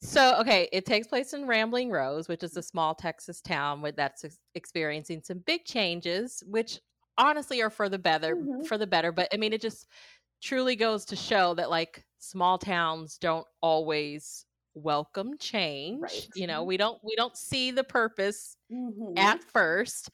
so 0.00 0.36
okay 0.40 0.68
it 0.72 0.86
takes 0.86 1.08
place 1.08 1.32
in 1.32 1.46
rambling 1.46 1.90
rose 1.90 2.28
which 2.28 2.42
is 2.44 2.56
a 2.56 2.62
small 2.62 2.94
texas 2.94 3.40
town 3.40 3.82
with 3.82 3.96
that's 3.96 4.24
experiencing 4.54 5.20
some 5.22 5.38
big 5.46 5.64
changes 5.64 6.42
which 6.46 6.80
honestly 7.18 7.62
are 7.62 7.70
for 7.70 7.88
the 7.88 7.98
better 7.98 8.36
mm-hmm. 8.36 8.62
for 8.64 8.78
the 8.78 8.86
better 8.86 9.12
but 9.12 9.28
i 9.32 9.36
mean 9.36 9.52
it 9.52 9.60
just 9.60 9.86
truly 10.42 10.76
goes 10.76 11.04
to 11.04 11.16
show 11.16 11.54
that 11.54 11.70
like 11.70 12.04
small 12.18 12.58
towns 12.58 13.18
don't 13.18 13.46
always 13.60 14.46
welcome 14.76 15.38
change 15.38 16.02
right. 16.02 16.28
you 16.34 16.46
know 16.46 16.62
we 16.62 16.76
don't 16.76 16.98
we 17.02 17.16
don't 17.16 17.34
see 17.34 17.70
the 17.70 17.82
purpose 17.82 18.58
mm-hmm. 18.70 19.16
at 19.16 19.42
first 19.42 20.10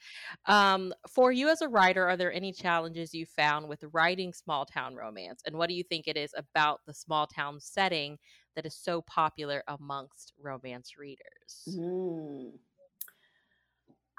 um, 0.46 0.94
for 1.08 1.32
you 1.32 1.48
as 1.48 1.62
a 1.62 1.68
writer 1.68 2.06
are 2.08 2.16
there 2.16 2.32
any 2.32 2.52
challenges 2.52 3.12
you 3.12 3.26
found 3.26 3.68
with 3.68 3.82
writing 3.92 4.32
small 4.32 4.64
town 4.64 4.94
romance 4.94 5.42
and 5.46 5.56
what 5.56 5.68
do 5.68 5.74
you 5.74 5.82
think 5.82 6.06
it 6.06 6.16
is 6.16 6.32
about 6.36 6.78
the 6.86 6.94
small 6.94 7.26
town 7.26 7.58
setting 7.58 8.16
that 8.54 8.64
is 8.64 8.76
so 8.76 9.02
popular 9.02 9.64
amongst 9.66 10.32
romance 10.40 10.92
readers 10.96 11.66
mm. 11.68 12.52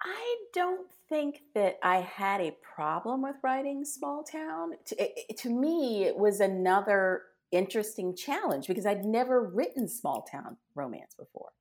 I 0.04 0.36
don't 0.54 0.88
think 1.08 1.42
that 1.56 1.78
I 1.82 1.98
had 1.98 2.42
a 2.42 2.56
problem 2.76 3.22
with 3.22 3.38
writing 3.44 3.86
small 3.86 4.24
town. 4.24 4.72
To, 4.88 4.96
it, 5.00 5.38
to, 5.40 5.50
me, 5.50 6.04
it 6.04 6.18
was 6.18 6.40
another 6.40 7.24
interesting 7.52 8.16
challenge 8.16 8.68
because 8.68 8.86
I'd 8.86 9.06
never 9.06 9.42
written 9.42 9.88
small 9.88 10.24
town 10.30 10.58
romance 10.76 11.16
before. 11.18 11.52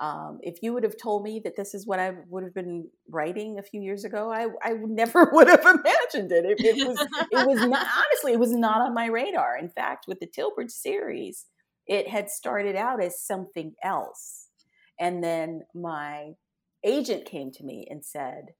Um, 0.00 0.40
if 0.42 0.60
you 0.60 0.72
would 0.72 0.82
have 0.82 0.96
told 1.00 1.22
me 1.22 1.40
that 1.44 1.54
this 1.54 1.72
is 1.72 1.86
what 1.86 2.00
I 2.00 2.14
would 2.28 2.42
have 2.42 2.54
been 2.54 2.88
writing 3.08 3.58
a 3.58 3.62
few 3.62 3.80
years 3.80 4.04
ago, 4.04 4.32
I, 4.32 4.48
I 4.60 4.72
never 4.72 5.24
would 5.32 5.46
have 5.48 5.60
imagined 5.60 6.32
it. 6.32 6.44
It, 6.44 6.60
it 6.60 6.88
was 6.88 7.00
it 7.30 7.46
was 7.46 7.60
not 7.60 7.86
honestly 7.96 8.32
it 8.32 8.40
was 8.40 8.52
not 8.52 8.80
on 8.80 8.92
my 8.92 9.06
radar. 9.06 9.56
In 9.56 9.68
fact, 9.68 10.06
with 10.08 10.18
the 10.18 10.26
Tilbridge 10.26 10.72
series, 10.72 11.46
it 11.86 12.08
had 12.08 12.28
started 12.28 12.74
out 12.74 13.00
as 13.00 13.20
something 13.20 13.74
else, 13.84 14.48
and 14.98 15.22
then 15.22 15.62
my 15.74 16.32
agent 16.84 17.24
came 17.24 17.50
to 17.52 17.64
me 17.64 17.86
and 17.90 18.04
said, 18.04 18.54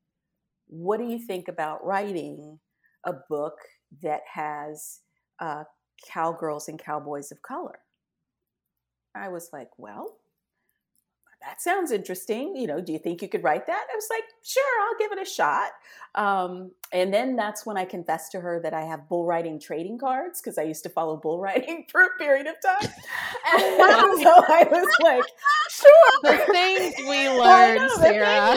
What 0.66 0.98
do 0.98 1.04
you 1.04 1.18
think 1.18 1.48
about 1.48 1.84
writing 1.84 2.58
a 3.04 3.12
book 3.28 3.54
that 4.02 4.22
has 4.32 5.00
uh, 5.40 5.64
cowgirls 6.08 6.68
and 6.68 6.78
cowboys 6.78 7.30
of 7.30 7.42
color? 7.42 7.78
I 9.14 9.28
was 9.28 9.50
like, 9.52 9.68
Well, 9.78 10.16
that 11.46 11.60
sounds 11.60 11.92
interesting. 11.92 12.56
You 12.56 12.66
know, 12.66 12.80
do 12.80 12.92
you 12.92 12.98
think 12.98 13.20
you 13.20 13.28
could 13.28 13.44
write 13.44 13.66
that? 13.66 13.86
I 13.92 13.94
was 13.94 14.08
like, 14.10 14.24
sure, 14.42 14.62
I'll 14.82 14.98
give 14.98 15.12
it 15.12 15.22
a 15.22 15.30
shot. 15.30 15.70
Um, 16.14 16.70
and 16.92 17.12
then 17.12 17.36
that's 17.36 17.66
when 17.66 17.76
I 17.76 17.84
confessed 17.84 18.32
to 18.32 18.40
her 18.40 18.60
that 18.62 18.72
I 18.72 18.82
have 18.82 19.08
bull 19.08 19.26
riding 19.26 19.60
trading 19.60 19.98
cards 19.98 20.40
because 20.40 20.58
I 20.58 20.62
used 20.62 20.82
to 20.84 20.88
follow 20.88 21.16
bull 21.16 21.40
riding 21.40 21.86
for 21.90 22.02
a 22.02 22.08
period 22.18 22.46
of 22.46 22.54
time. 22.62 22.90
And 23.52 23.78
so 24.22 24.30
I 24.48 24.66
was 24.70 24.96
like, 25.02 25.24
sure. 25.70 26.20
The 26.22 26.52
things 26.52 26.94
we 27.08 27.28
learned, 27.28 27.80
know, 27.80 27.96
Sarah. 27.96 28.56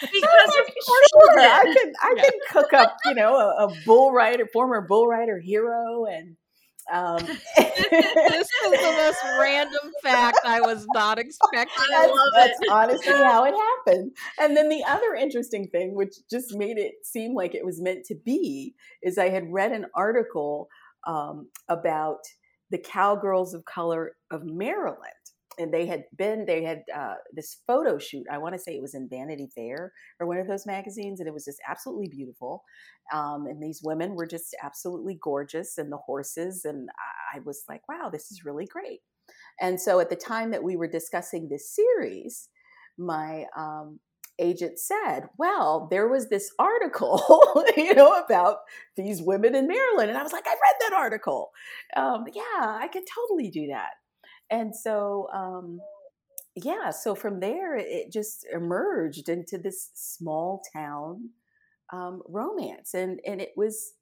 because 0.00 0.48
like, 0.48 0.74
sure, 0.86 1.40
I 1.40 1.74
can 1.76 1.92
I 2.02 2.14
yeah. 2.16 2.22
can 2.22 2.32
cook 2.50 2.72
up, 2.72 2.96
you 3.04 3.14
know, 3.14 3.36
a, 3.36 3.66
a 3.66 3.74
bull 3.84 4.12
rider, 4.12 4.46
former 4.52 4.80
bull 4.80 5.06
rider 5.06 5.38
hero 5.38 6.06
and 6.06 6.36
um, 6.92 7.18
this 7.56 8.48
is 8.48 8.70
the 8.70 8.94
most 8.96 9.18
random 9.40 9.92
fact 10.02 10.38
I 10.44 10.60
was 10.60 10.86
not 10.94 11.18
expecting. 11.18 11.84
That's, 11.90 12.12
that's 12.34 12.58
honestly 12.70 13.12
how 13.12 13.44
it 13.44 13.54
happened. 13.54 14.12
And 14.38 14.56
then 14.56 14.68
the 14.68 14.84
other 14.86 15.14
interesting 15.14 15.68
thing, 15.68 15.94
which 15.94 16.14
just 16.30 16.54
made 16.56 16.78
it 16.78 16.94
seem 17.02 17.34
like 17.34 17.54
it 17.54 17.64
was 17.64 17.80
meant 17.80 18.04
to 18.06 18.14
be, 18.14 18.74
is 19.02 19.18
I 19.18 19.28
had 19.28 19.52
read 19.52 19.72
an 19.72 19.86
article 19.94 20.68
um, 21.06 21.48
about 21.68 22.20
the 22.70 22.78
cowgirls 22.78 23.54
of 23.54 23.64
color 23.64 24.16
of 24.30 24.44
Maryland 24.44 25.12
and 25.58 25.72
they 25.72 25.86
had 25.86 26.04
been 26.16 26.44
they 26.46 26.62
had 26.62 26.82
uh, 26.94 27.14
this 27.32 27.58
photo 27.66 27.98
shoot 27.98 28.24
i 28.30 28.38
want 28.38 28.54
to 28.54 28.58
say 28.58 28.72
it 28.72 28.82
was 28.82 28.94
in 28.94 29.08
vanity 29.08 29.48
fair 29.54 29.92
or 30.20 30.26
one 30.26 30.38
of 30.38 30.46
those 30.46 30.66
magazines 30.66 31.20
and 31.20 31.28
it 31.28 31.34
was 31.34 31.44
just 31.44 31.60
absolutely 31.68 32.08
beautiful 32.08 32.62
um, 33.12 33.46
and 33.46 33.62
these 33.62 33.80
women 33.84 34.14
were 34.14 34.26
just 34.26 34.56
absolutely 34.62 35.18
gorgeous 35.22 35.78
and 35.78 35.90
the 35.90 35.96
horses 35.96 36.64
and 36.64 36.88
i 37.34 37.38
was 37.44 37.64
like 37.68 37.82
wow 37.88 38.08
this 38.10 38.30
is 38.30 38.44
really 38.44 38.66
great 38.66 39.00
and 39.60 39.80
so 39.80 40.00
at 40.00 40.10
the 40.10 40.16
time 40.16 40.50
that 40.50 40.62
we 40.62 40.76
were 40.76 40.88
discussing 40.88 41.48
this 41.48 41.74
series 41.74 42.48
my 42.96 43.44
um, 43.56 43.98
agent 44.38 44.78
said, 44.78 45.28
Well, 45.38 45.88
there 45.90 46.08
was 46.08 46.28
this 46.28 46.50
article, 46.58 47.22
you 47.76 47.94
know, 47.94 48.18
about 48.18 48.58
these 48.96 49.22
women 49.22 49.54
in 49.54 49.66
Maryland. 49.66 50.10
And 50.10 50.18
I 50.18 50.22
was 50.22 50.32
like, 50.32 50.46
I 50.46 50.50
read 50.50 50.76
that 50.80 50.96
article. 50.96 51.50
Um, 51.96 52.24
yeah, 52.32 52.42
I 52.58 52.88
could 52.92 53.04
totally 53.14 53.50
do 53.50 53.68
that. 53.68 53.90
And 54.50 54.74
so, 54.74 55.28
um, 55.32 55.80
yeah, 56.54 56.90
so 56.90 57.14
from 57.14 57.40
there, 57.40 57.76
it 57.76 58.12
just 58.12 58.46
emerged 58.52 59.28
into 59.28 59.58
this 59.58 59.90
small 59.94 60.62
town 60.72 61.30
um, 61.92 62.22
romance. 62.28 62.94
And, 62.94 63.20
and 63.26 63.40
it 63.40 63.52
was 63.56 63.94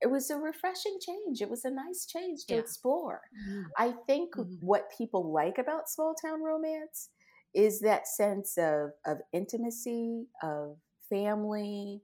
it 0.00 0.10
was 0.10 0.30
a 0.30 0.36
refreshing 0.36 0.98
change. 1.00 1.42
It 1.42 1.50
was 1.50 1.64
a 1.64 1.70
nice 1.70 2.06
change 2.06 2.46
to 2.46 2.54
yeah. 2.54 2.60
explore. 2.60 3.20
Mm-hmm. 3.46 3.62
I 3.76 3.94
think 4.06 4.34
mm-hmm. 4.34 4.54
what 4.66 4.90
people 4.96 5.30
like 5.30 5.58
about 5.58 5.90
small 5.90 6.14
town 6.14 6.42
romance 6.42 7.10
is 7.54 7.80
that 7.80 8.08
sense 8.08 8.56
of 8.56 8.92
of 9.06 9.18
intimacy, 9.32 10.26
of 10.42 10.76
family, 11.08 12.00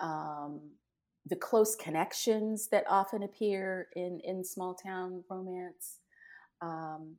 um, 0.00 0.60
the 1.26 1.36
close 1.36 1.76
connections 1.76 2.68
that 2.68 2.84
often 2.88 3.22
appear 3.22 3.88
in 3.94 4.20
in 4.24 4.42
small 4.42 4.74
town 4.74 5.22
romance. 5.30 5.98
Um, 6.60 7.16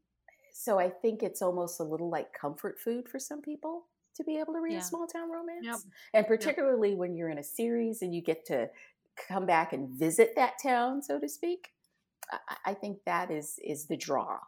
so 0.53 0.79
I 0.79 0.89
think 0.89 1.23
it's 1.23 1.41
almost 1.41 1.79
a 1.79 1.83
little 1.83 2.09
like 2.09 2.33
comfort 2.33 2.79
food 2.79 3.07
for 3.07 3.19
some 3.19 3.41
people 3.41 3.85
to 4.15 4.23
be 4.23 4.37
able 4.37 4.53
to 4.53 4.59
read 4.59 4.73
yeah. 4.73 4.79
a 4.79 4.83
small 4.83 5.05
town 5.07 5.31
romance, 5.31 5.63
yep. 5.63 5.77
and 6.13 6.27
particularly 6.27 6.89
yep. 6.89 6.97
when 6.97 7.15
you're 7.15 7.29
in 7.29 7.37
a 7.37 7.43
series 7.43 8.01
and 8.01 8.13
you 8.13 8.21
get 8.21 8.45
to 8.47 8.69
come 9.27 9.45
back 9.45 9.73
and 9.73 9.89
visit 9.89 10.33
that 10.35 10.53
town, 10.61 11.01
so 11.01 11.19
to 11.19 11.29
speak. 11.29 11.69
I, 12.31 12.71
I 12.71 12.73
think 12.73 12.99
that 13.05 13.29
is 13.29 13.59
is 13.63 13.85
the 13.85 13.97
draw. 13.97 14.39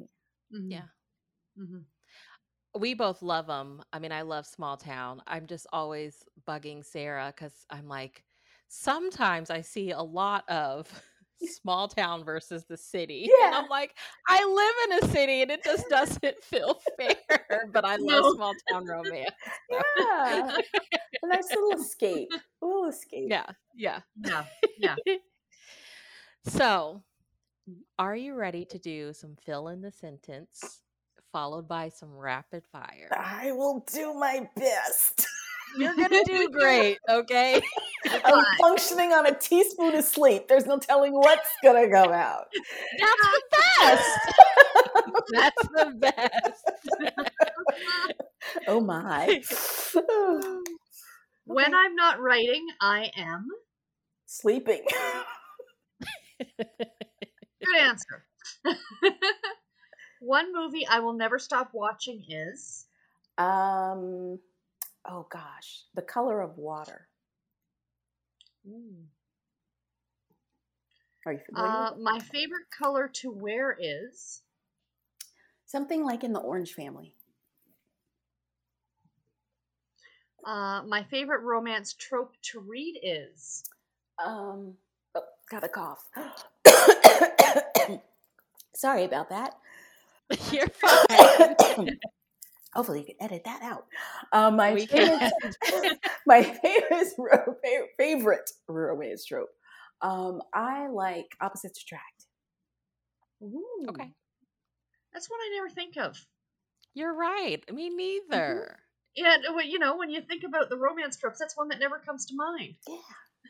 Mm-hmm. 0.00 0.70
Yeah. 0.70 0.82
Mm-hmm 1.58 1.80
we 2.78 2.94
both 2.94 3.22
love 3.22 3.46
them. 3.46 3.82
I 3.92 3.98
mean, 3.98 4.12
I 4.12 4.22
love 4.22 4.46
small 4.46 4.76
town. 4.76 5.22
I'm 5.26 5.46
just 5.46 5.66
always 5.72 6.24
bugging 6.46 6.84
Sarah 6.84 7.32
because 7.34 7.66
I'm 7.70 7.86
like, 7.86 8.24
sometimes 8.68 9.50
I 9.50 9.60
see 9.60 9.90
a 9.90 10.00
lot 10.00 10.48
of 10.48 10.88
small 11.46 11.88
town 11.88 12.24
versus 12.24 12.64
the 12.64 12.76
city. 12.76 13.28
Yeah. 13.28 13.46
And 13.46 13.54
I'm 13.54 13.68
like, 13.68 13.94
I 14.28 14.44
live 14.44 15.02
in 15.02 15.08
a 15.08 15.12
city 15.12 15.42
and 15.42 15.50
it 15.50 15.64
just 15.64 15.88
doesn't 15.88 16.36
feel 16.42 16.80
fair. 16.98 17.68
But 17.72 17.84
I 17.84 17.96
love 17.96 18.22
no. 18.22 18.34
small 18.34 18.52
town 18.70 18.86
romance. 18.86 19.30
Yeah. 19.70 20.56
a 21.22 21.26
nice 21.26 21.48
little 21.50 21.80
escape. 21.80 22.28
A 22.62 22.66
little 22.66 22.86
escape. 22.86 23.28
Yeah. 23.28 23.46
Yeah. 23.74 24.00
Yeah. 24.24 24.44
Yeah. 24.78 24.96
so 26.46 27.02
are 27.98 28.16
you 28.16 28.34
ready 28.34 28.64
to 28.66 28.78
do 28.78 29.12
some 29.12 29.36
fill 29.44 29.68
in 29.68 29.80
the 29.80 29.92
sentence 29.92 30.82
followed 31.32 31.66
by 31.66 31.88
some 31.88 32.14
rapid 32.14 32.62
fire. 32.70 33.08
I 33.16 33.52
will 33.52 33.84
do 33.92 34.12
my 34.14 34.48
best. 34.54 35.26
You're 35.76 35.94
gonna 35.94 36.24
do 36.24 36.48
great, 36.52 36.98
okay? 37.08 37.60
I'm 38.24 38.44
functioning 38.58 39.12
on 39.12 39.26
a 39.26 39.34
teaspoon 39.34 39.94
of 39.94 40.04
sleep. 40.04 40.48
There's 40.48 40.66
no 40.66 40.78
telling 40.78 41.12
what's 41.12 41.48
gonna 41.62 41.88
go 41.88 42.12
out. 42.12 42.46
That's 42.98 43.22
the 43.22 43.42
best. 43.80 44.18
That's 45.32 45.68
the 45.68 45.94
best. 45.98 46.64
oh 48.68 48.80
my. 48.80 49.42
when 51.44 51.74
I'm 51.74 51.94
not 51.94 52.20
writing, 52.20 52.66
I 52.80 53.10
am 53.16 53.48
sleeping. 54.26 54.82
Good 56.58 57.76
answer. 57.80 58.24
One 60.20 60.52
movie 60.52 60.86
I 60.86 61.00
will 61.00 61.14
never 61.14 61.38
stop 61.38 61.70
watching 61.72 62.24
is. 62.28 62.86
Um, 63.38 64.38
oh 65.08 65.26
gosh, 65.30 65.84
The 65.94 66.02
Color 66.02 66.40
of 66.40 66.56
Water. 66.58 67.08
Ooh. 68.66 69.06
Are 71.26 71.32
you 71.32 71.40
familiar? 71.46 71.70
Uh, 71.70 71.90
my 72.00 72.18
favorite 72.18 72.66
color 72.76 73.08
to 73.14 73.30
wear 73.30 73.76
is 73.78 74.42
something 75.66 76.04
like 76.04 76.24
in 76.24 76.32
the 76.32 76.40
orange 76.40 76.72
family. 76.72 77.14
Uh, 80.44 80.82
my 80.86 81.04
favorite 81.04 81.42
romance 81.42 81.94
trope 81.94 82.34
to 82.42 82.58
read 82.58 82.98
is. 83.02 83.62
Um, 84.24 84.74
oh, 85.14 85.22
got 85.50 85.62
a 85.62 85.68
cough. 85.68 86.08
Sorry 88.74 89.04
about 89.04 89.28
that. 89.30 89.56
You're 90.50 90.68
fine. 90.68 91.98
Hopefully, 92.74 93.00
you 93.00 93.06
can 93.06 93.16
edit 93.20 93.42
that 93.44 93.62
out. 93.62 93.86
Um, 94.32 94.56
my 94.56 94.72
we 94.72 94.86
favorite, 94.86 95.32
my 96.26 96.42
favorite, 96.42 97.08
favorite 97.98 98.50
romance 98.68 99.26
trope. 99.26 99.50
Um, 100.00 100.40
I 100.54 100.88
like 100.88 101.26
opposites 101.40 101.82
attract. 101.82 102.26
Ooh. 103.42 103.86
Okay, 103.90 104.12
that's 105.12 105.30
one 105.30 105.40
I 105.40 105.56
never 105.56 105.68
think 105.68 105.96
of. 105.96 106.16
You're 106.94 107.14
right. 107.14 107.62
Me 107.72 107.88
mm-hmm. 107.88 107.96
neither. 107.96 108.78
Mm-hmm. 108.78 108.78
Yeah, 109.14 109.36
you 109.64 109.78
know, 109.78 109.98
when 109.98 110.08
you 110.08 110.22
think 110.22 110.42
about 110.42 110.70
the 110.70 110.78
romance 110.78 111.18
tropes, 111.18 111.38
that's 111.38 111.56
one 111.56 111.68
that 111.68 111.78
never 111.78 111.98
comes 111.98 112.26
to 112.26 112.34
mind. 112.34 112.76
Yeah. 112.88 112.96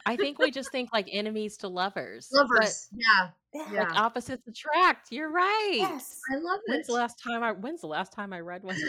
I 0.06 0.16
think 0.16 0.38
we 0.38 0.50
just 0.50 0.72
think 0.72 0.90
like 0.92 1.08
enemies 1.10 1.56
to 1.58 1.68
lovers. 1.68 2.28
Lovers, 2.32 2.88
yeah. 2.92 3.28
yeah. 3.54 3.82
Like 3.82 3.96
opposites 3.96 4.46
attract. 4.48 5.12
You're 5.12 5.30
right. 5.30 5.74
Yes, 5.74 6.18
I 6.32 6.36
love 6.36 6.60
it. 6.66 6.70
When's 6.72 6.86
the 6.86 6.94
last 6.94 7.22
time 7.22 7.42
I? 7.42 7.52
When's 7.52 7.80
the 7.80 7.86
last 7.86 8.12
time 8.12 8.32
I 8.32 8.40
read 8.40 8.64
one? 8.64 8.76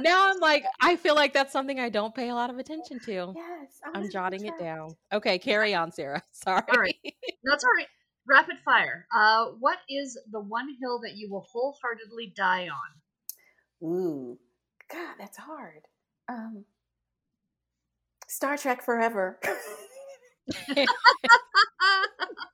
now 0.00 0.30
I'm 0.30 0.40
like, 0.40 0.64
I 0.80 0.96
feel 0.96 1.14
like 1.14 1.32
that's 1.32 1.52
something 1.52 1.78
I 1.80 1.88
don't 1.88 2.14
pay 2.14 2.28
a 2.28 2.34
lot 2.34 2.50
of 2.50 2.58
attention 2.58 2.98
to. 3.00 3.32
Yes, 3.34 3.80
I'm 3.94 4.10
jotting 4.10 4.44
it 4.44 4.58
down. 4.58 4.94
Okay, 5.12 5.38
carry 5.38 5.74
on, 5.74 5.92
Sarah. 5.92 6.22
Sorry. 6.32 6.62
All 6.72 6.80
right, 6.80 6.94
that's 7.44 7.64
all 7.64 7.70
right. 7.76 7.86
Rapid 8.28 8.56
fire. 8.64 9.06
Uh, 9.14 9.46
what 9.58 9.78
is 9.88 10.18
the 10.30 10.40
one 10.40 10.68
hill 10.80 11.00
that 11.02 11.16
you 11.16 11.30
will 11.30 11.46
wholeheartedly 11.50 12.34
die 12.36 12.68
on? 12.68 13.88
Ooh, 13.88 14.38
God, 14.92 15.14
that's 15.18 15.38
hard. 15.38 15.86
Um, 16.28 16.64
Star 18.28 18.56
Trek 18.56 18.82
Forever. 18.82 19.38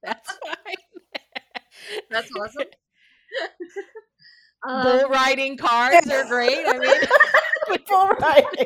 That's 0.03 0.39
fine. 0.39 0.77
That's 2.11 2.31
awesome. 2.39 2.64
Bull 4.64 5.05
um, 5.05 5.11
riding 5.11 5.59
cars 5.59 6.07
are 6.11 6.25
great. 6.27 6.66
I 6.66 6.79
mean, 6.79 6.91
bull 7.87 8.09
riding, 8.09 8.64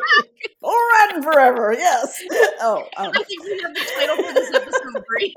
bull 0.60 0.78
riding 0.92 1.22
forever. 1.24 1.74
Yes. 1.76 2.22
Oh, 2.60 2.86
um. 2.96 3.10
I 3.14 3.22
think 3.24 3.42
we 3.42 3.60
have 3.62 3.74
the 3.74 3.80
title 3.96 4.16
for 4.24 4.32
this 4.32 4.54
episode. 4.54 5.04
Great. 5.08 5.34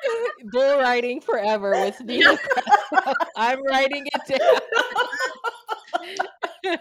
bull 0.50 0.78
riding 0.78 1.20
forever 1.20 1.70
with 1.70 2.00
me. 2.00 2.26
I'm 3.36 3.64
writing 3.64 4.04
it 4.12 4.38
down. 6.64 6.72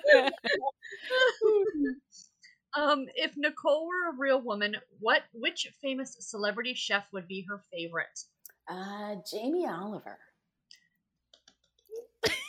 Um, 2.77 3.07
if 3.15 3.35
Nicole 3.35 3.87
were 3.87 4.11
a 4.11 4.17
real 4.17 4.41
woman, 4.41 4.75
what 4.99 5.23
which 5.33 5.67
famous 5.81 6.15
celebrity 6.19 6.73
chef 6.73 7.05
would 7.11 7.27
be 7.27 7.45
her 7.49 7.61
favorite? 7.71 8.19
Uh, 8.67 9.15
Jamie 9.29 9.67
Oliver. 9.67 10.19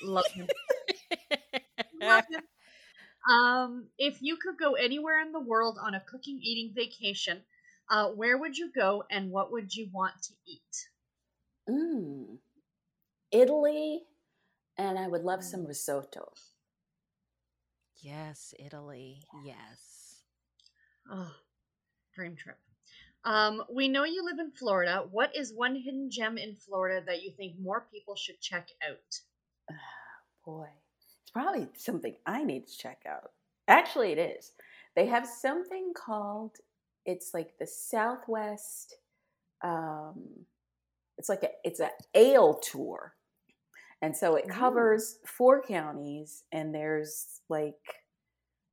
Love 0.02 0.26
him. 0.32 0.48
Love 2.02 2.24
him. 2.30 2.42
Um, 3.30 3.86
if 3.98 4.18
you 4.20 4.36
could 4.36 4.58
go 4.58 4.74
anywhere 4.74 5.20
in 5.20 5.32
the 5.32 5.40
world 5.40 5.78
on 5.82 5.94
a 5.94 6.00
cooking 6.00 6.40
eating 6.42 6.72
vacation, 6.74 7.42
uh, 7.90 8.08
where 8.08 8.38
would 8.38 8.56
you 8.56 8.70
go 8.74 9.04
and 9.10 9.30
what 9.30 9.52
would 9.52 9.74
you 9.74 9.88
want 9.92 10.14
to 10.22 10.32
eat? 10.46 10.88
Mm. 11.68 12.38
Italy, 13.30 14.02
and 14.76 14.98
I 14.98 15.06
would 15.08 15.22
love 15.22 15.44
some 15.44 15.66
risotto. 15.66 16.32
Yes, 18.02 18.54
Italy. 18.58 19.22
Yes. 19.44 19.99
Oh, 21.08 21.34
dream 22.14 22.36
trip. 22.36 22.58
Um, 23.24 23.62
we 23.70 23.88
know 23.88 24.04
you 24.04 24.24
live 24.24 24.38
in 24.38 24.50
Florida. 24.50 25.06
What 25.10 25.36
is 25.36 25.52
one 25.52 25.76
hidden 25.76 26.10
gem 26.10 26.38
in 26.38 26.56
Florida 26.56 27.04
that 27.06 27.22
you 27.22 27.32
think 27.32 27.58
more 27.58 27.86
people 27.92 28.16
should 28.16 28.40
check 28.40 28.68
out? 28.88 29.20
Oh, 29.70 29.74
boy, 30.44 30.68
it's 31.22 31.30
probably 31.30 31.68
something 31.74 32.16
I 32.26 32.44
need 32.44 32.66
to 32.66 32.76
check 32.78 33.02
out. 33.06 33.32
Actually, 33.68 34.12
it 34.12 34.18
is. 34.18 34.52
They 34.96 35.06
have 35.06 35.26
something 35.26 35.92
called 35.94 36.56
it's 37.06 37.32
like 37.34 37.58
the 37.58 37.66
Southwest. 37.66 38.96
Um, 39.62 40.46
it's 41.18 41.28
like 41.28 41.42
a 41.42 41.50
it's 41.64 41.80
a 41.80 41.90
ale 42.14 42.54
tour, 42.54 43.14
and 44.02 44.16
so 44.16 44.36
it 44.36 44.48
covers 44.48 45.16
Ooh. 45.22 45.26
four 45.26 45.62
counties, 45.62 46.44
and 46.52 46.74
there's 46.74 47.40
like 47.48 47.99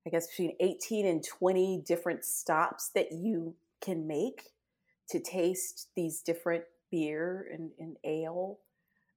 I 0.08 0.10
guess 0.10 0.28
between 0.28 0.55
18 0.62 1.05
and 1.05 1.22
20 1.24 1.84
different 1.86 2.24
stops 2.24 2.89
that 2.95 3.12
you 3.12 3.55
can 3.82 4.08
make 4.08 4.53
to 5.10 5.20
taste 5.20 5.89
these 5.97 6.22
different 6.22 6.64
beer 6.89 7.45
and, 7.53 7.72
and 7.78 7.97
ale 8.05 8.60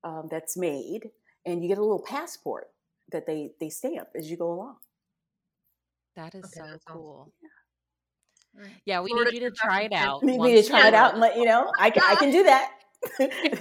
um, 0.03 0.26
that's 0.28 0.57
made. 0.57 1.11
And 1.47 1.62
you 1.62 1.68
get 1.68 1.78
a 1.78 1.82
little 1.82 2.03
passport 2.05 2.68
that 3.12 3.24
they 3.26 3.53
they 3.61 3.68
stamp 3.68 4.09
as 4.16 4.30
you 4.30 4.36
go 4.36 4.53
along. 4.53 4.76
That 6.16 6.34
is 6.34 6.45
Okay, 6.47 6.51
so 6.55 6.66
that's 6.66 6.84
awesome. 6.88 7.01
cool. 7.01 7.32
Right. 8.55 8.66
Yeah, 8.84 9.01
we 9.01 9.11
Florida 9.11 9.30
need 9.30 9.43
you 9.43 9.51
to 9.51 9.55
try 9.55 9.82
it 9.82 9.93
African. 9.93 10.09
out. 10.09 10.24
Need 10.24 10.41
me 10.41 10.61
to 10.61 10.68
try 10.68 10.88
it 10.88 10.95
out 10.95 11.12
and 11.12 11.20
let 11.20 11.36
you 11.36 11.45
know. 11.45 11.70
I 11.78 11.91
can 11.91 12.03
I 12.05 12.16
can 12.16 12.32
do 12.32 12.43
that. 12.45 12.72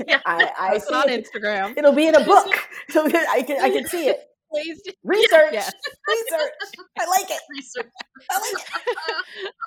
Yeah. 0.08 0.20
I, 0.26 0.52
I 0.60 0.78
see 0.80 0.94
on 0.94 1.10
it. 1.10 1.30
Instagram. 1.32 1.78
It'll 1.78 1.94
be 1.94 2.08
in 2.08 2.16
a 2.16 2.26
book, 2.26 2.54
so 2.90 3.06
I 3.06 3.44
can 3.44 3.62
I 3.62 3.70
can 3.70 3.88
see 3.88 4.10
it. 4.10 4.29
Please 4.52 4.82
do. 4.84 4.92
Research, 5.04 5.54
Yes. 5.54 5.72
research. 6.08 6.52
I 7.00 7.06
like 7.08 7.30
it. 7.30 7.42
Research. 7.56 7.92
I 8.32 8.40
like 8.40 8.64
it. 8.64 9.54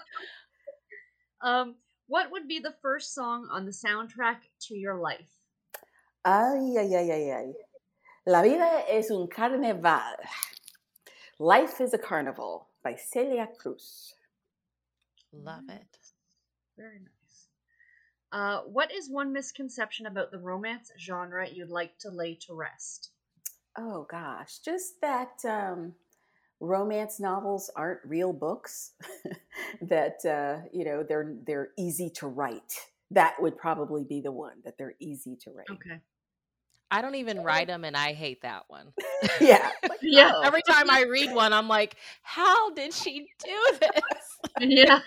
Um, 1.45 1.75
what 2.07 2.31
would 2.31 2.47
be 2.47 2.61
the 2.61 2.75
first 2.83 3.15
song 3.15 3.49
on 3.51 3.65
the 3.67 3.73
soundtrack 3.73 4.37
to 4.69 4.77
your 4.77 4.97
life? 5.01 5.29
Ay, 6.25 6.75
ay, 6.79 6.95
ay, 6.95 7.11
ay, 7.11 7.33
ay. 7.33 7.53
La 8.27 8.43
vida 8.43 8.85
es 8.89 9.11
un 9.11 9.27
carnaval. 9.27 10.15
Life 11.41 11.81
is 11.81 11.95
a 11.95 11.99
carnival 11.99 12.69
by 12.85 12.95
Celia 12.95 13.49
Cruz. 13.59 14.15
Love 15.33 15.65
it. 15.69 15.99
Very 16.79 17.01
nice. 17.01 17.49
Uh, 18.31 18.61
what 18.67 18.93
is 18.93 19.11
one 19.11 19.33
misconception 19.33 20.07
about 20.07 20.31
the 20.31 20.39
romance 20.39 20.93
genre 20.99 21.49
you'd 21.51 21.71
like 21.71 21.99
to 21.99 22.09
lay 22.11 22.37
to 22.47 22.55
rest? 22.55 23.11
Oh 23.77 24.07
gosh, 24.11 24.59
just 24.65 25.01
that 25.01 25.45
um, 25.49 25.95
romance 26.61 27.19
novels 27.19 27.71
aren't 27.75 28.01
real 28.05 28.33
books. 28.33 28.93
that 29.83 30.25
uh, 30.25 30.67
you 30.73 30.85
know 30.85 31.03
they're 31.03 31.35
they're 31.47 31.71
easy 31.79 32.11
to 32.17 32.27
write. 32.27 32.75
That 33.11 33.35
would 33.41 33.57
probably 33.57 34.05
be 34.05 34.21
the 34.21 34.33
one 34.33 34.57
that 34.65 34.79
they're 34.79 34.95
easy 35.01 35.37
to 35.43 35.51
write. 35.51 35.71
Okay. 35.71 36.01
I 36.91 37.01
don't 37.01 37.15
even 37.15 37.43
write 37.43 37.69
them, 37.69 37.85
and 37.85 37.97
I 37.97 38.13
hate 38.13 38.43
that 38.43 38.65
one. 38.69 38.93
yeah, 39.41 39.71
Yeah. 40.03 40.33
Oh. 40.35 40.43
Every 40.43 40.61
time 40.69 40.91
I 40.91 41.05
read 41.05 41.35
one, 41.35 41.55
I'm 41.55 41.67
like, 41.67 41.97
how 42.23 42.71
did 42.75 42.93
she 42.93 43.27
do 43.43 43.79
this? 43.81 44.61
yeah. 44.61 45.01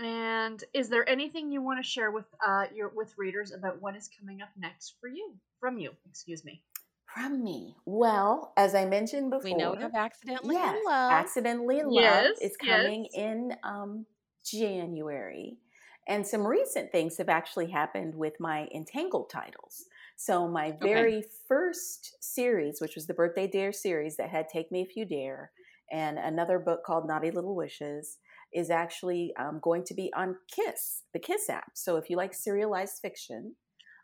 And 0.00 0.62
is 0.74 0.88
there 0.88 1.08
anything 1.08 1.50
you 1.50 1.60
want 1.60 1.82
to 1.82 1.88
share 1.88 2.10
with 2.10 2.26
uh 2.46 2.66
your 2.74 2.90
with 2.94 3.12
readers 3.18 3.52
about 3.52 3.80
what 3.82 3.96
is 3.96 4.08
coming 4.18 4.42
up 4.42 4.50
next 4.56 4.94
for 5.00 5.08
you 5.08 5.34
from 5.60 5.78
you? 5.78 5.90
Excuse 6.08 6.44
me. 6.44 6.62
From 7.06 7.42
me. 7.42 7.74
Well, 7.86 8.52
as 8.56 8.74
I 8.74 8.84
mentioned 8.84 9.30
before, 9.30 9.44
We 9.44 9.54
know 9.54 9.72
we 9.72 9.82
have 9.82 9.94
accidentally 9.94 10.54
yes, 10.54 10.76
in 10.76 10.84
love. 10.84 11.12
accidentally 11.12 11.78
in 11.80 11.88
love 11.88 12.26
is 12.40 12.56
coming 12.56 13.08
yes. 13.12 13.14
in 13.14 13.56
um, 13.64 14.06
January, 14.44 15.58
and 16.06 16.24
some 16.26 16.46
recent 16.46 16.92
things 16.92 17.16
have 17.16 17.30
actually 17.30 17.70
happened 17.70 18.14
with 18.14 18.34
my 18.38 18.68
entangled 18.74 19.30
titles. 19.30 19.86
So 20.16 20.46
my 20.48 20.76
very 20.82 21.24
first 21.48 22.16
series, 22.20 22.80
which 22.80 22.94
was 22.94 23.06
the 23.06 23.14
Birthday 23.14 23.46
Dare 23.46 23.72
series 23.72 24.16
that 24.18 24.28
had 24.28 24.48
Take 24.48 24.70
Me 24.70 24.82
If 24.82 24.94
You 24.94 25.06
Dare, 25.06 25.50
and 25.90 26.18
another 26.18 26.58
book 26.58 26.84
called 26.84 27.08
Naughty 27.08 27.30
Little 27.30 27.54
Wishes, 27.56 28.18
is 28.52 28.70
actually 28.70 29.32
um, 29.38 29.60
going 29.62 29.84
to 29.84 29.94
be 29.94 30.12
on 30.16 30.36
Kiss, 30.50 31.02
the 31.12 31.18
Kiss 31.18 31.48
app. 31.50 31.72
So 31.74 31.96
if 31.96 32.08
you 32.10 32.16
like 32.16 32.32
serialized 32.34 33.00
fiction, 33.02 33.54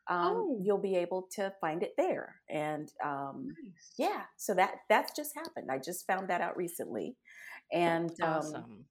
um, 0.09 0.19
Oh. 0.37 0.61
you'll 0.63 0.79
be 0.79 0.97
able 0.97 1.29
to 1.37 1.53
find 1.61 1.83
it 1.83 1.95
there. 1.97 2.37
And 2.51 2.93
um, 3.03 3.49
Nice. 3.65 3.93
yeah, 3.99 4.23
so 4.37 4.53
that 4.55 4.81
that's 4.89 5.17
just 5.17 5.35
happened. 5.35 5.71
I 5.71 5.79
just 5.79 6.07
found 6.07 6.29
that 6.29 6.43
out 6.43 6.57
recently, 6.59 7.17
and 7.73 8.11
um, 8.21 8.29
awesome. 8.29 8.85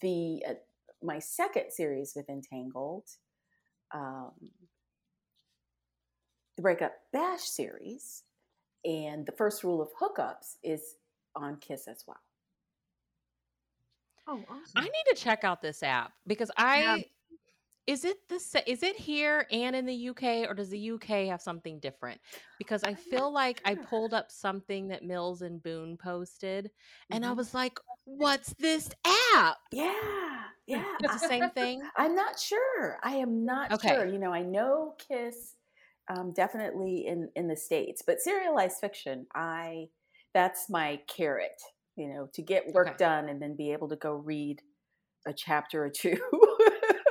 the 0.00 0.42
uh, 0.48 0.54
my 1.02 1.20
second 1.20 1.70
series 1.70 2.14
with 2.16 2.28
Entangled, 2.28 3.04
um, 3.94 4.32
the 6.56 6.62
Breakup 6.62 6.94
Bash 7.12 7.42
series, 7.42 8.24
and 8.84 9.24
the 9.24 9.32
first 9.38 9.62
rule 9.62 9.80
of 9.80 9.88
hookups 10.00 10.56
is 10.64 10.96
on 11.36 11.58
Kiss 11.58 11.86
as 11.86 12.02
well. 12.08 12.16
Oh, 14.26 14.44
awesome. 14.48 14.84
I 14.84 14.88
need 14.88 15.16
to 15.16 15.22
check 15.22 15.44
out 15.44 15.62
this 15.62 15.82
app 15.82 16.12
because 16.26 16.50
I 16.56 17.06
is 17.86 18.04
it 18.04 18.28
the 18.28 18.36
is 18.70 18.82
it 18.82 18.96
here 18.96 19.46
and 19.50 19.76
in 19.76 19.86
the 19.86 19.94
UK 19.94 20.46
or 20.46 20.54
does 20.54 20.70
the 20.70 20.78
UK 20.80 21.26
have 21.28 21.42
something 21.42 21.80
different? 21.80 22.20
Because 22.58 22.84
I 22.84 22.94
feel 22.94 23.32
like 23.32 23.60
I 23.64 23.76
pulled 23.76 24.14
up 24.14 24.30
something 24.32 24.88
that 24.88 25.04
Mills 25.04 25.42
and 25.42 25.62
Boon 25.62 25.96
posted 25.98 26.70
and 27.10 27.24
I 27.26 27.32
Mhm. 27.32 27.34
was 27.34 27.54
like, 27.54 27.78
"What's 28.04 28.54
this 28.54 28.90
app?" 29.34 29.58
Yeah, 29.72 30.48
yeah. 30.66 30.98
It's 30.98 31.14
the 31.14 31.20
same 31.20 31.50
thing. 31.50 31.90
I'm 31.96 32.14
not 32.14 32.38
sure. 32.38 32.98
I 33.02 33.16
am 33.16 33.44
not 33.44 33.72
Okay. 33.72 33.96
sure. 33.96 34.04
You 34.06 34.18
know, 34.18 34.32
I 34.32 34.42
know 34.42 34.94
Kiss 34.98 35.56
um, 36.08 36.32
definitely 36.32 37.06
in 37.06 37.30
in 37.34 37.48
the 37.48 37.56
states, 37.56 38.02
but 38.06 38.20
serialized 38.20 38.78
fiction, 38.80 39.26
I 39.34 39.90
that's 40.34 40.70
my 40.70 41.02
carrot. 41.08 41.60
You 41.96 42.08
know, 42.08 42.28
to 42.34 42.42
get 42.42 42.72
work 42.74 42.88
Okay. 42.88 42.98
done 42.98 43.28
and 43.28 43.40
then 43.40 43.56
be 43.56 43.72
able 43.72 43.88
to 43.88 43.96
go 43.96 44.14
read 44.14 44.62
a 45.26 45.32
chapter 45.34 45.84
or 45.84 45.90
two 45.90 46.18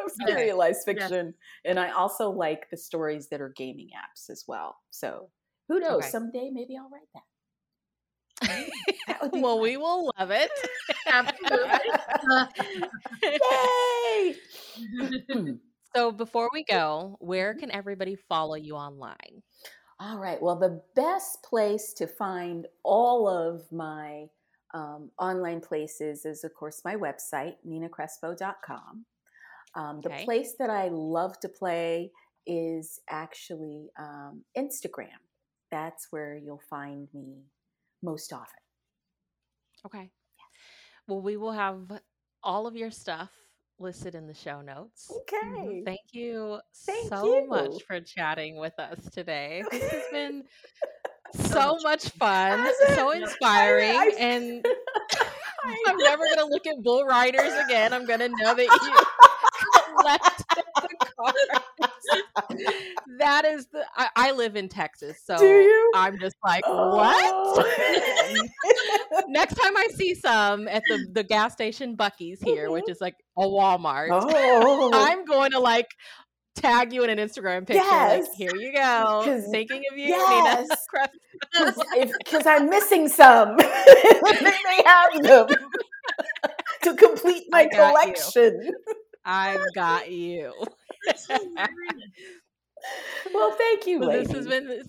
of 0.05 0.11
Okay. 0.23 0.27
serialized 0.27 0.81
Yeah. 0.91 1.09
fiction. 1.09 1.33
And 1.65 1.79
I 1.79 1.91
also 1.91 2.29
like 2.31 2.69
the 2.69 2.77
stories 2.77 3.29
that 3.29 3.41
are 3.41 3.49
gaming 3.49 3.89
apps 3.95 4.29
as 4.29 4.45
well. 4.47 4.77
So 4.91 5.31
who 5.67 5.79
knows? 5.79 6.09
Okay. 6.09 6.11
Someday 6.11 6.51
maybe 6.51 6.77
I'll 6.77 6.89
write 6.89 7.09
that. 7.13 7.23
Well, 9.31 9.59
fun. 9.59 9.61
we 9.61 9.77
will 9.77 10.11
love 10.17 10.31
it. 10.31 10.51
Absolutely. 11.07 11.79
Yay! 13.41 14.41
so 15.95 16.11
before 16.11 16.49
we 16.53 16.63
go, 16.63 17.17
where 17.19 17.53
Mhm. 17.53 17.55
can 17.55 17.71
everybody 17.71 18.15
follow 18.15 18.55
you 18.55 18.75
online? 18.75 19.43
All 19.99 20.17
right. 20.19 20.41
Well, 20.41 20.57
the 20.57 20.83
best 20.95 21.43
place 21.43 21.93
to 21.93 22.07
find 22.07 22.67
all 22.83 23.27
of 23.27 23.71
my 23.71 24.29
um, 24.75 25.09
online 25.17 25.61
places 25.61 26.25
is, 26.25 26.43
of 26.43 26.53
course, 26.53 26.81
my 26.83 26.95
website, 26.95 27.55
ninacrespo.com. 27.67 29.05
Um, 29.75 30.01
the 30.01 30.09
Okay. 30.09 30.25
place 30.25 30.55
that 30.59 30.69
I 30.69 30.89
love 30.89 31.39
to 31.39 31.49
play 31.49 32.11
is 32.45 32.99
actually 33.09 33.89
um, 33.97 34.43
Instagram. 34.57 35.07
That's 35.71 36.07
where 36.11 36.35
you'll 36.35 36.61
find 36.69 37.07
me 37.13 37.43
most 38.03 38.33
often. 38.33 38.59
Okay. 39.85 40.11
Well, 41.07 41.21
we 41.21 41.37
will 41.37 41.51
have 41.53 42.01
all 42.43 42.67
of 42.67 42.75
your 42.75 42.91
stuff 42.91 43.31
listed 43.79 44.13
in 44.15 44.27
the 44.27 44.33
show 44.33 44.61
notes. 44.61 45.11
Okay. 45.21 45.83
Thank 45.85 45.99
you 46.11 46.59
Thank 46.85 47.09
so 47.09 47.25
you. 47.25 47.47
much 47.47 47.83
for 47.87 47.99
chatting 48.01 48.57
with 48.57 48.77
us 48.79 48.99
today. 49.11 49.63
This 49.71 49.89
has 49.91 50.03
been 50.11 50.43
So 51.33 51.77
much 51.83 52.09
fun, 52.09 52.69
so 52.95 53.11
inspiring, 53.11 53.97
I- 53.97 54.15
and 54.19 54.65
I 55.65 55.83
I'm 55.87 55.97
never 55.97 56.23
gonna 56.35 56.49
look 56.49 56.67
at 56.67 56.81
bull 56.83 57.05
riders 57.05 57.53
again. 57.65 57.93
I'm 57.93 58.05
gonna 58.05 58.29
know 58.29 58.53
that 58.53 58.59
you 58.59 58.95
collected 59.97 60.45
the 60.75 60.89
cards. 61.17 61.37
That 63.17 63.45
is 63.45 63.67
the. 63.67 63.83
I, 63.95 64.09
I 64.15 64.31
live 64.31 64.55
in 64.55 64.69
Texas, 64.69 65.19
so 65.23 65.37
Do 65.37 65.45
you? 65.45 65.91
I'm 65.95 66.19
just 66.19 66.35
like, 66.43 66.65
what? 66.67 67.31
Oh. 67.33 68.47
Next 69.27 69.55
time 69.55 69.75
I 69.75 69.87
see 69.95 70.13
some 70.15 70.67
at 70.67 70.83
the 70.87 71.07
the 71.13 71.23
gas 71.23 71.53
station 71.53 71.97
Buc-ee's 71.97 72.41
here, 72.41 72.69
which 72.69 72.83
mm-hmm. 72.83 72.91
is 72.91 73.01
like 73.01 73.15
a 73.37 73.43
Walmart, 73.43 74.09
oh. 74.11 74.91
I'm 74.93 75.25
going 75.25 75.51
to 75.51 75.59
like 75.59 75.87
tag 76.55 76.93
you 76.93 77.03
in 77.03 77.09
an 77.09 77.17
Instagram 77.17 77.67
picture. 77.67 77.83
Like, 77.83 78.21
Yes. 78.21 78.27
here 78.35 78.55
you 78.55 78.73
go. 78.73 79.41
Thinking 79.51 79.83
of 79.91 79.97
you, 79.97 80.07
yes. 80.07 80.67
Because 82.19 82.45
I'm 82.47 82.69
missing 82.69 83.07
some. 83.09 83.57
they 83.57 84.81
have 84.85 85.21
them 85.21 85.47
to 86.83 86.93
complete 86.95 87.45
my 87.49 87.59
I 87.59 87.63
you. 87.63 87.69
collection. 87.71 88.71
I've 89.25 89.61
got 89.75 90.11
you. 90.11 90.53
Well, 93.33 93.51
thank 93.57 93.87
you, 93.87 93.99
Well, 93.99 94.11
this 94.11 94.31
has 94.31 94.47
been 94.47 94.83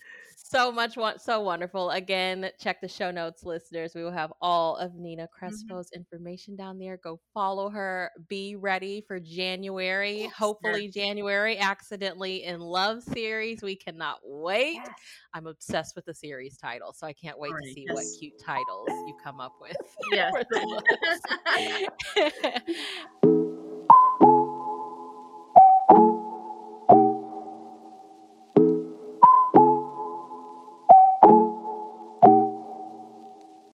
so 0.48 0.70
much 0.70 0.96
so 1.18 1.40
wonderful. 1.40 1.90
Again, 1.90 2.50
check 2.60 2.80
the 2.80 2.88
show 2.88 3.10
notes, 3.10 3.44
listeners. 3.44 3.94
We 3.94 4.02
will 4.02 4.12
have 4.12 4.32
all 4.40 4.76
of 4.76 4.94
Nina 4.94 5.24
mm-hmm. 5.24 5.38
Crespo's 5.38 5.90
information 5.94 6.56
down 6.56 6.78
there. 6.78 6.98
Go 6.98 7.20
follow 7.34 7.68
her. 7.70 8.10
Be 8.28 8.56
ready 8.56 9.04
for 9.06 9.18
January. 9.20 10.22
Yes. 10.22 10.32
Hopefully, 10.34 10.88
January 10.88 11.58
accidentally 11.58 12.44
in 12.44 12.60
love 12.60 13.02
series. 13.02 13.62
We 13.62 13.76
cannot 13.76 14.18
wait. 14.24 14.74
Yes. 14.74 14.88
I'm 15.34 15.46
obsessed 15.46 15.96
with 15.96 16.04
the 16.06 16.14
series 16.14 16.56
title, 16.56 16.92
so 16.92 17.06
I 17.06 17.12
can't 17.12 17.38
wait 17.38 17.48
to 17.48 17.54
Alright, 17.54 17.74
see 17.74 17.86
what 17.90 18.04
cute 18.18 18.38
titles 18.44 18.88
you 18.88 19.14
come 19.22 19.40
up 19.40 19.54
with. 19.60 19.76
Yes. 20.12 20.32
for 20.32 20.44
the 20.50 20.80
books. 23.24 23.32